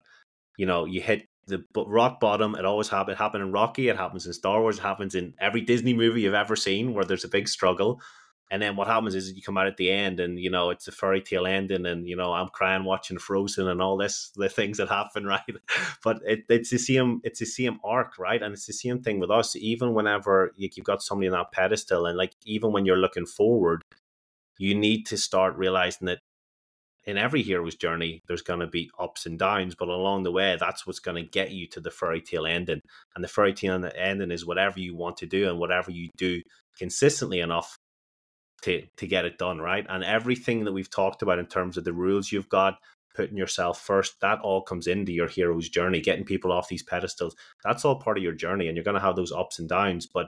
you 0.56 0.66
know, 0.66 0.84
you 0.84 1.00
hit 1.00 1.26
the 1.48 1.64
rock 1.86 2.20
bottom. 2.20 2.54
It 2.54 2.64
always 2.64 2.88
happened. 2.88 3.14
It 3.14 3.18
happened 3.18 3.42
in 3.42 3.52
Rocky. 3.52 3.88
It 3.88 3.96
happens 3.96 4.26
in 4.26 4.32
Star 4.32 4.60
Wars. 4.60 4.78
It 4.78 4.82
happens 4.82 5.14
in 5.14 5.34
every 5.40 5.62
Disney 5.62 5.94
movie 5.94 6.22
you've 6.22 6.34
ever 6.34 6.56
seen 6.56 6.94
where 6.94 7.04
there's 7.04 7.24
a 7.24 7.28
big 7.28 7.48
struggle. 7.48 8.00
And 8.50 8.62
then 8.62 8.76
what 8.76 8.86
happens 8.86 9.14
is 9.14 9.32
you 9.32 9.42
come 9.42 9.58
out 9.58 9.66
at 9.66 9.76
the 9.76 9.90
end, 9.90 10.20
and 10.20 10.38
you 10.38 10.50
know 10.50 10.70
it's 10.70 10.88
a 10.88 10.92
fairy 10.92 11.20
tale 11.20 11.46
ending, 11.46 11.84
and 11.84 12.08
you 12.08 12.16
know 12.16 12.32
I'm 12.32 12.48
crying 12.48 12.84
watching 12.84 13.18
Frozen 13.18 13.68
and 13.68 13.82
all 13.82 13.98
this 13.98 14.30
the 14.36 14.48
things 14.48 14.78
that 14.78 14.88
happen, 14.88 15.26
right? 15.26 15.42
But 16.02 16.20
it, 16.24 16.44
it's 16.48 16.70
the 16.70 16.78
same, 16.78 17.20
it's 17.24 17.40
the 17.40 17.46
same 17.46 17.78
arc, 17.84 18.18
right? 18.18 18.42
And 18.42 18.54
it's 18.54 18.66
the 18.66 18.72
same 18.72 19.02
thing 19.02 19.20
with 19.20 19.30
us. 19.30 19.54
Even 19.56 19.92
whenever 19.92 20.52
you, 20.56 20.70
you've 20.74 20.86
got 20.86 21.02
somebody 21.02 21.28
on 21.28 21.32
that 21.32 21.52
pedestal, 21.52 22.06
and 22.06 22.16
like 22.16 22.32
even 22.44 22.72
when 22.72 22.86
you're 22.86 22.96
looking 22.96 23.26
forward, 23.26 23.82
you 24.58 24.74
need 24.74 25.04
to 25.06 25.18
start 25.18 25.56
realizing 25.56 26.06
that 26.06 26.20
in 27.08 27.16
every 27.16 27.42
hero's 27.42 27.74
journey, 27.74 28.22
there's 28.28 28.42
going 28.42 28.60
to 28.60 28.66
be 28.66 28.90
ups 28.98 29.24
and 29.24 29.38
downs, 29.38 29.74
but 29.74 29.88
along 29.88 30.24
the 30.24 30.30
way, 30.30 30.58
that's 30.60 30.86
what's 30.86 30.98
going 30.98 31.14
to 31.14 31.30
get 31.30 31.50
you 31.50 31.66
to 31.66 31.80
the 31.80 31.90
fairy 31.90 32.20
tale 32.20 32.44
ending. 32.44 32.82
And 33.14 33.24
the 33.24 33.28
fairy 33.28 33.54
tale 33.54 33.82
ending 33.96 34.30
is 34.30 34.44
whatever 34.44 34.78
you 34.78 34.94
want 34.94 35.16
to 35.16 35.26
do 35.26 35.48
and 35.48 35.58
whatever 35.58 35.90
you 35.90 36.10
do 36.18 36.42
consistently 36.76 37.40
enough 37.40 37.78
to 38.60 38.82
to 38.98 39.06
get 39.06 39.24
it 39.24 39.38
done, 39.38 39.58
right? 39.58 39.86
And 39.88 40.04
everything 40.04 40.64
that 40.64 40.72
we've 40.72 40.90
talked 40.90 41.22
about 41.22 41.38
in 41.38 41.46
terms 41.46 41.78
of 41.78 41.84
the 41.84 41.94
rules 41.94 42.30
you've 42.30 42.50
got, 42.50 42.78
putting 43.14 43.38
yourself 43.38 43.80
first, 43.80 44.20
that 44.20 44.40
all 44.40 44.60
comes 44.60 44.86
into 44.86 45.10
your 45.10 45.28
hero's 45.28 45.70
journey, 45.70 46.02
getting 46.02 46.26
people 46.26 46.52
off 46.52 46.68
these 46.68 46.82
pedestals. 46.82 47.34
That's 47.64 47.86
all 47.86 47.96
part 47.96 48.18
of 48.18 48.22
your 48.22 48.34
journey, 48.34 48.68
and 48.68 48.76
you're 48.76 48.84
going 48.84 48.96
to 48.96 49.00
have 49.00 49.16
those 49.16 49.32
ups 49.32 49.58
and 49.58 49.68
downs, 49.68 50.06
but 50.06 50.26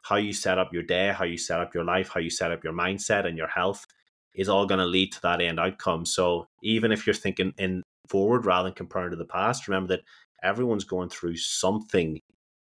how 0.00 0.16
you 0.16 0.32
set 0.32 0.58
up 0.58 0.72
your 0.72 0.82
day, 0.82 1.12
how 1.14 1.26
you 1.26 1.36
set 1.36 1.60
up 1.60 1.74
your 1.74 1.84
life, 1.84 2.08
how 2.08 2.20
you 2.20 2.30
set 2.30 2.52
up 2.52 2.64
your 2.64 2.72
mindset 2.72 3.26
and 3.26 3.36
your 3.36 3.48
health 3.48 3.86
is 4.34 4.48
all 4.48 4.66
going 4.66 4.80
to 4.80 4.86
lead 4.86 5.12
to 5.12 5.22
that 5.22 5.40
end 5.40 5.60
outcome. 5.60 6.06
So 6.06 6.46
even 6.62 6.92
if 6.92 7.06
you're 7.06 7.14
thinking 7.14 7.52
in 7.58 7.82
forward 8.08 8.46
rather 8.46 8.68
than 8.68 8.74
comparing 8.74 9.10
to 9.10 9.16
the 9.16 9.24
past, 9.24 9.68
remember 9.68 9.96
that 9.96 10.04
everyone's 10.42 10.84
going 10.84 11.08
through 11.08 11.36
something 11.36 12.18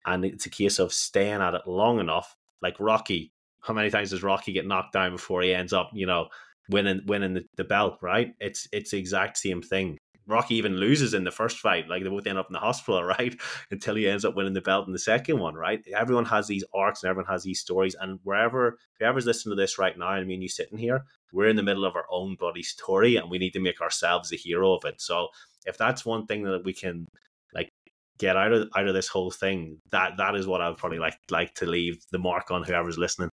and 0.07 0.25
it's 0.25 0.47
a 0.47 0.51
case 0.51 0.79
of 0.79 0.93
staying 0.93 1.41
at 1.41 1.55
it 1.55 1.63
long 1.67 2.01
enough. 2.01 2.35
Like 2.61 2.77
Rocky, 2.81 3.33
how 3.61 3.75
many 3.75 3.91
times 3.91 4.11
does 4.11 4.23
Rocky 4.23 4.53
get 4.53 4.67
knocked 4.67 4.93
down 4.93 5.13
before 5.13 5.43
he 5.43 5.55
ends 5.55 5.73
up, 5.73 5.91
you 5.93 6.07
know, 6.07 6.29
winning 6.71 7.03
winning 7.07 7.35
the, 7.35 7.45
the 7.57 7.65
belt, 7.65 7.99
right? 8.03 8.35
It's 8.41 8.69
it's 8.73 8.91
the 8.91 8.99
exact 8.99 9.39
same 9.39 9.63
thing. 9.63 9.99
Rocky 10.27 10.55
even 10.57 10.77
loses 10.77 11.15
in 11.15 11.25
the 11.25 11.31
first 11.31 11.59
fight, 11.59 11.89
like 11.89 12.03
they 12.03 12.09
both 12.09 12.27
end 12.27 12.39
up 12.39 12.49
in 12.49 12.53
the 12.53 12.59
hospital, 12.59 13.03
right? 13.19 13.35
Until 13.71 13.95
he 13.95 14.09
ends 14.09 14.25
up 14.25 14.35
winning 14.35 14.53
the 14.53 14.61
belt 14.61 14.87
in 14.87 14.93
the 14.93 14.99
second 14.99 15.39
one, 15.39 15.55
right? 15.55 15.83
Everyone 15.95 16.25
has 16.27 16.47
these 16.47 16.65
arcs 16.75 17.03
and 17.03 17.11
everyone 17.11 17.31
has 17.31 17.43
these 17.43 17.61
stories. 17.61 17.97
And 18.01 18.19
wherever, 18.23 18.79
whoever's 18.99 19.27
listening 19.27 19.57
to 19.57 19.61
this 19.61 19.79
right 19.79 19.97
now, 19.99 20.09
I 20.09 20.25
mean, 20.25 20.43
you 20.43 20.49
sitting 20.49 20.79
here, 20.79 21.05
we're 21.33 21.49
in 21.49 21.57
the 21.57 21.63
middle 21.63 21.85
of 21.85 21.97
our 21.97 22.07
own 22.11 22.37
bloody 22.39 22.63
story 22.63 23.17
and 23.17 23.31
we 23.31 23.39
need 23.39 23.53
to 23.53 23.61
make 23.61 23.81
ourselves 23.81 24.31
the 24.31 24.37
hero 24.37 24.75
of 24.75 24.85
it. 24.85 25.01
So 25.01 25.29
if 25.67 25.79
that's 25.79 26.05
one 26.05 26.27
thing 26.27 26.45
that 26.45 26.65
we 26.65 26.73
can 26.73 27.07
like 27.55 27.71
get 28.19 28.37
out 28.37 28.53
of 28.53 28.69
out 28.77 28.89
of 28.89 28.95
this 28.95 29.09
whole 29.09 29.31
thing, 29.31 29.79
that 29.91 30.13
that 30.19 30.35
is 30.35 30.47
what 30.47 30.61
I 30.61 30.69
would 30.69 30.79
probably 30.79 30.99
like 30.99 31.19
like 31.31 31.55
to 31.55 31.67
leave 31.67 32.05
the 32.11 32.19
mark 32.19 32.51
on 32.51 32.63
whoever's 32.63 32.99
listening. 32.99 33.31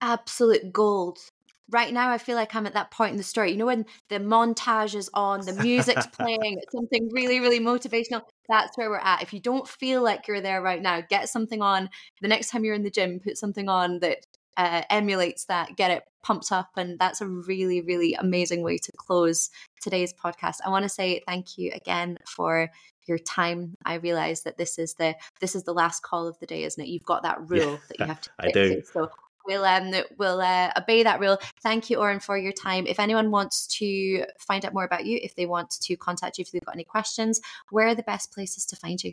Absolute 0.00 0.72
gold 0.72 1.18
right 1.70 1.92
now 1.92 2.10
I 2.10 2.18
feel 2.18 2.36
like 2.36 2.54
I'm 2.54 2.66
at 2.66 2.74
that 2.74 2.90
point 2.90 3.12
in 3.12 3.16
the 3.16 3.22
story. 3.22 3.52
You 3.52 3.56
know, 3.56 3.66
when 3.66 3.86
the 4.08 4.18
montage 4.18 4.94
is 4.94 5.10
on, 5.14 5.44
the 5.44 5.52
music's 5.54 6.06
playing, 6.12 6.58
it's 6.62 6.72
something 6.72 7.08
really, 7.12 7.40
really 7.40 7.60
motivational. 7.60 8.22
That's 8.48 8.76
where 8.76 8.90
we're 8.90 8.98
at. 8.98 9.22
If 9.22 9.32
you 9.32 9.40
don't 9.40 9.66
feel 9.66 10.02
like 10.02 10.28
you're 10.28 10.40
there 10.40 10.62
right 10.62 10.80
now, 10.80 11.00
get 11.00 11.28
something 11.28 11.62
on. 11.62 11.90
The 12.20 12.28
next 12.28 12.50
time 12.50 12.64
you're 12.64 12.74
in 12.74 12.84
the 12.84 12.90
gym, 12.90 13.20
put 13.20 13.36
something 13.36 13.68
on 13.68 14.00
that 14.00 14.18
uh, 14.56 14.82
emulates 14.90 15.44
that, 15.46 15.76
get 15.76 15.90
it 15.90 16.04
pumped 16.22 16.50
up. 16.50 16.70
And 16.76 16.98
that's 16.98 17.20
a 17.20 17.26
really, 17.26 17.80
really 17.82 18.14
amazing 18.14 18.62
way 18.62 18.78
to 18.78 18.92
close 18.96 19.50
today's 19.80 20.12
podcast. 20.12 20.56
I 20.64 20.70
want 20.70 20.84
to 20.84 20.88
say 20.88 21.22
thank 21.26 21.58
you 21.58 21.72
again 21.74 22.18
for 22.26 22.70
your 23.06 23.18
time. 23.18 23.74
I 23.84 23.94
realize 23.94 24.42
that 24.42 24.56
this 24.56 24.78
is 24.78 24.94
the 24.94 25.14
this 25.40 25.54
is 25.54 25.64
the 25.64 25.74
last 25.74 26.02
call 26.02 26.26
of 26.26 26.38
the 26.40 26.46
day, 26.46 26.64
isn't 26.64 26.82
it? 26.82 26.88
You've 26.88 27.04
got 27.04 27.22
that 27.22 27.38
rule 27.48 27.72
yeah, 27.72 27.78
that 27.88 28.00
you 28.00 28.06
have 28.06 28.20
to. 28.20 28.30
I 28.40 28.50
do. 28.50 28.74
To. 28.76 28.86
So 28.86 29.10
we'll 29.46 29.64
um 29.64 29.92
we'll 30.18 30.40
uh, 30.40 30.70
obey 30.76 31.02
that 31.02 31.20
rule. 31.20 31.38
Thank 31.62 31.90
you, 31.90 31.98
Odhran, 31.98 32.22
for 32.22 32.36
your 32.36 32.52
time. 32.52 32.86
If 32.86 33.00
anyone 33.00 33.30
wants 33.30 33.66
to 33.78 34.24
find 34.38 34.64
out 34.64 34.74
more 34.74 34.84
about 34.84 35.06
you, 35.06 35.18
if 35.22 35.34
they 35.34 35.46
want 35.46 35.70
to 35.70 35.96
contact 35.96 36.38
you, 36.38 36.42
if 36.42 36.52
they've 36.52 36.64
got 36.64 36.74
any 36.74 36.84
questions, 36.84 37.40
where 37.70 37.88
are 37.88 37.94
the 37.94 38.02
best 38.02 38.32
places 38.32 38.66
to 38.66 38.76
find 38.76 39.02
you? 39.02 39.12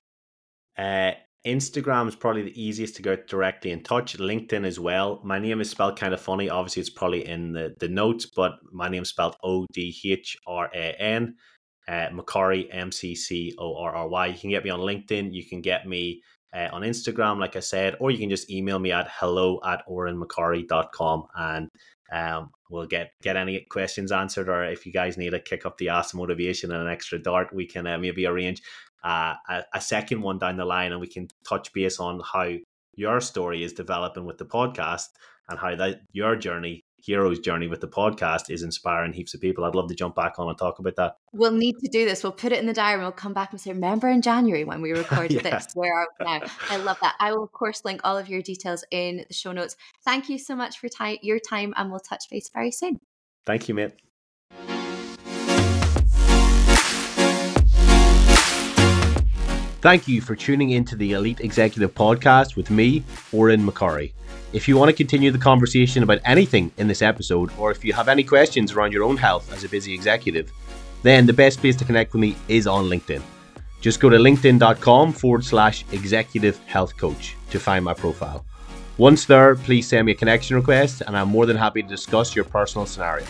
Uh, 0.78 1.12
Instagram 1.46 2.08
is 2.08 2.16
probably 2.16 2.44
the 2.44 2.62
easiest 2.62 2.96
to 2.96 3.02
go 3.02 3.16
directly 3.16 3.72
in 3.72 3.84
touch. 3.84 4.18
LinkedIn 4.18 4.66
as 4.66 4.80
well. 4.80 5.20
My 5.24 5.40
name 5.40 5.60
is 5.60 5.70
spelled 5.70 6.00
kind 6.00 6.14
of 6.14 6.22
funny. 6.22 6.50
Obviously, 6.50 6.82
it's 6.82 6.90
probably 6.90 7.28
in 7.28 7.52
the, 7.52 7.76
the 7.80 7.90
notes, 7.90 8.26
but 8.26 8.54
my 8.72 8.88
name 8.88 9.04
is 9.04 9.10
spelled 9.10 9.36
O 9.44 9.66
D 9.74 9.96
H 10.06 10.38
R 10.48 10.70
A 10.74 10.96
N. 11.00 11.36
Uh, 11.86 12.08
M 12.72 12.92
C 12.94 13.14
C 13.14 13.54
O 13.58 13.76
R 13.76 13.94
R 13.94 14.08
Y. 14.08 14.28
You 14.28 14.40
can 14.40 14.50
get 14.50 14.64
me 14.64 14.70
on 14.70 14.80
LinkedIn. 14.80 15.34
You 15.34 15.46
can 15.46 15.62
get 15.62 15.86
me 15.86 16.24
uh, 16.54 16.70
on 16.72 16.82
Instagram, 16.84 17.40
like 17.40 17.56
I 17.56 17.62
said, 17.62 17.96
or 18.00 18.12
you 18.12 18.18
can 18.18 18.30
just 18.30 18.50
email 18.50 18.80
me 18.80 18.92
at 18.92 19.08
hello 19.10 19.60
at 19.66 19.86
odhranmccorry.com 19.88 21.28
and 21.36 21.70
um, 22.12 22.52
we'll 22.70 22.86
get 22.86 23.12
get 23.22 23.36
any 23.36 23.66
questions 23.70 24.12
answered. 24.12 24.50
Or 24.50 24.64
if 24.66 24.86
you 24.86 24.92
guys 24.92 25.18
need 25.18 25.34
a 25.34 25.40
kick 25.40 25.66
up 25.66 25.78
the 25.78 25.90
ass 25.90 26.14
motivation 26.14 26.72
and 26.72 26.82
an 26.82 26.94
extra 26.94 27.18
dart, 27.18 27.54
we 27.54 27.66
can 27.66 27.88
uh, 27.88 27.98
maybe 27.98 28.26
arrange 28.26 28.62
uh, 29.04 29.36
a, 29.50 29.64
a 29.74 29.82
second 29.82 30.22
one 30.22 30.38
down 30.38 30.58
the 30.58 30.66
line 30.66 30.92
and 30.92 31.02
we 31.02 31.08
can 31.08 31.28
touch 31.48 31.74
base 31.74 32.00
on 32.00 32.22
how 32.32 32.52
your 32.96 33.20
story 33.20 33.64
is 33.64 33.74
developing 33.74 34.26
with 34.26 34.38
the 34.38 34.46
podcast 34.46 35.08
and 35.50 35.60
how 35.60 35.76
that 35.76 36.02
your 36.12 36.36
journey 36.36 36.83
hero's 37.04 37.40
journey 37.40 37.68
with 37.68 37.82
the 37.82 37.88
podcast 37.88 38.50
is 38.50 38.64
inspiring 38.64 39.12
heaps 39.12 39.34
of 39.34 39.42
people. 39.42 39.66
I'd 39.66 39.76
love 39.76 39.90
to 39.90 39.96
jump 39.96 40.16
back 40.16 40.40
on 40.40 40.48
and 40.48 40.58
talk 40.58 40.80
about 40.80 40.96
that. 40.96 41.18
We'll 41.34 41.52
need 41.52 41.76
to 41.80 41.90
do 41.90 42.06
this. 42.06 42.24
We'll 42.24 42.32
put 42.32 42.54
it 42.54 42.60
in 42.60 42.66
the 42.66 42.74
diary 42.74 42.96
and 42.96 43.04
we'll 43.04 43.12
come 43.12 43.34
back 43.34 43.52
and 43.52 43.60
say, 43.60 43.72
remember 43.72 44.08
in 44.08 44.22
January 44.22 44.64
when 44.64 44.82
we 44.82 44.92
recorded 44.98 45.44
yeah. 45.44 45.52
this? 45.52 45.68
Where 45.74 45.94
are 45.94 46.08
we 46.20 46.26
now? 46.26 46.42
I 46.70 46.78
love 46.78 46.98
that. 47.02 47.16
I 47.20 47.34
will, 47.34 47.44
of 47.44 47.52
course, 47.52 47.84
link 47.84 48.02
all 48.04 48.18
of 48.18 48.30
your 48.30 48.42
details 48.42 48.86
in 48.90 49.26
the 49.28 49.34
show 49.34 49.52
notes. 49.52 49.76
Thank 50.06 50.30
you 50.30 50.38
so 50.38 50.56
much 50.56 50.80
for 50.80 50.88
ti- 50.88 51.20
your 51.22 51.40
time 51.40 51.74
and 51.76 51.92
we'll 51.92 52.00
touch 52.00 52.30
base 52.30 52.50
very 52.54 52.72
soon. 52.72 53.00
Thank 53.46 53.68
you, 53.68 53.76
mate. 53.76 53.92
Thank 59.84 60.08
you 60.08 60.22
for 60.22 60.34
tuning 60.34 60.70
into 60.70 60.96
the 60.96 61.12
Elite 61.12 61.42
Executive 61.42 61.94
Podcast 61.94 62.56
with 62.56 62.72
me, 62.72 63.02
Odhran 63.34 63.70
McCorry. 63.70 64.14
If 64.54 64.66
you 64.66 64.78
want 64.78 64.88
to 64.88 64.96
continue 64.96 65.30
the 65.30 65.38
conversation 65.38 66.04
about 66.04 66.22
anything 66.24 66.72
in 66.78 66.88
this 66.88 67.02
episode, 67.02 67.52
or 67.58 67.70
if 67.70 67.84
you 67.84 67.92
have 67.92 68.08
any 68.08 68.24
questions 68.24 68.72
around 68.72 68.94
your 68.94 69.04
own 69.04 69.18
health 69.18 69.52
as 69.52 69.66
a 69.66 69.68
busy 69.68 69.94
executive, 69.94 70.54
then 71.02 71.26
the 71.26 71.34
best 71.34 71.60
place 71.60 71.76
to 71.76 71.84
connect 71.84 72.14
with 72.14 72.22
me 72.22 72.38
is 72.48 72.66
on 72.66 72.86
LinkedIn. 72.86 73.22
Just 73.82 74.00
go 74.00 74.08
to 74.08 74.16
linkedin.com 74.16 75.12
forward 75.12 75.44
slash 75.44 75.84
executive 75.92 76.58
health 76.60 76.96
coach 76.96 77.36
to 77.50 77.60
find 77.60 77.84
my 77.84 77.94
profile. 77.94 78.46
Once 78.98 79.26
there, 79.26 79.54
please 79.54 79.86
send 79.86 80.06
me 80.06 80.14
a 80.14 80.16
connection 80.16 80.56
request, 80.56 81.02
and 81.06 81.18
I'm 81.18 81.28
more 81.28 81.46
than 81.46 81.58
happy 81.58 81.84
to 81.84 81.90
discuss 81.90 82.38
your 82.38 82.46
personal 82.46 82.86
scenario. 82.86 83.28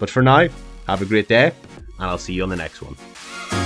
But 0.00 0.10
for 0.10 0.24
now, 0.24 0.48
have 0.88 1.02
a 1.02 1.06
great 1.06 1.28
day, 1.28 1.52
and 1.76 2.10
I'll 2.10 2.18
see 2.18 2.32
you 2.32 2.42
on 2.42 2.48
the 2.48 2.56
next 2.56 2.82
one. 2.82 3.63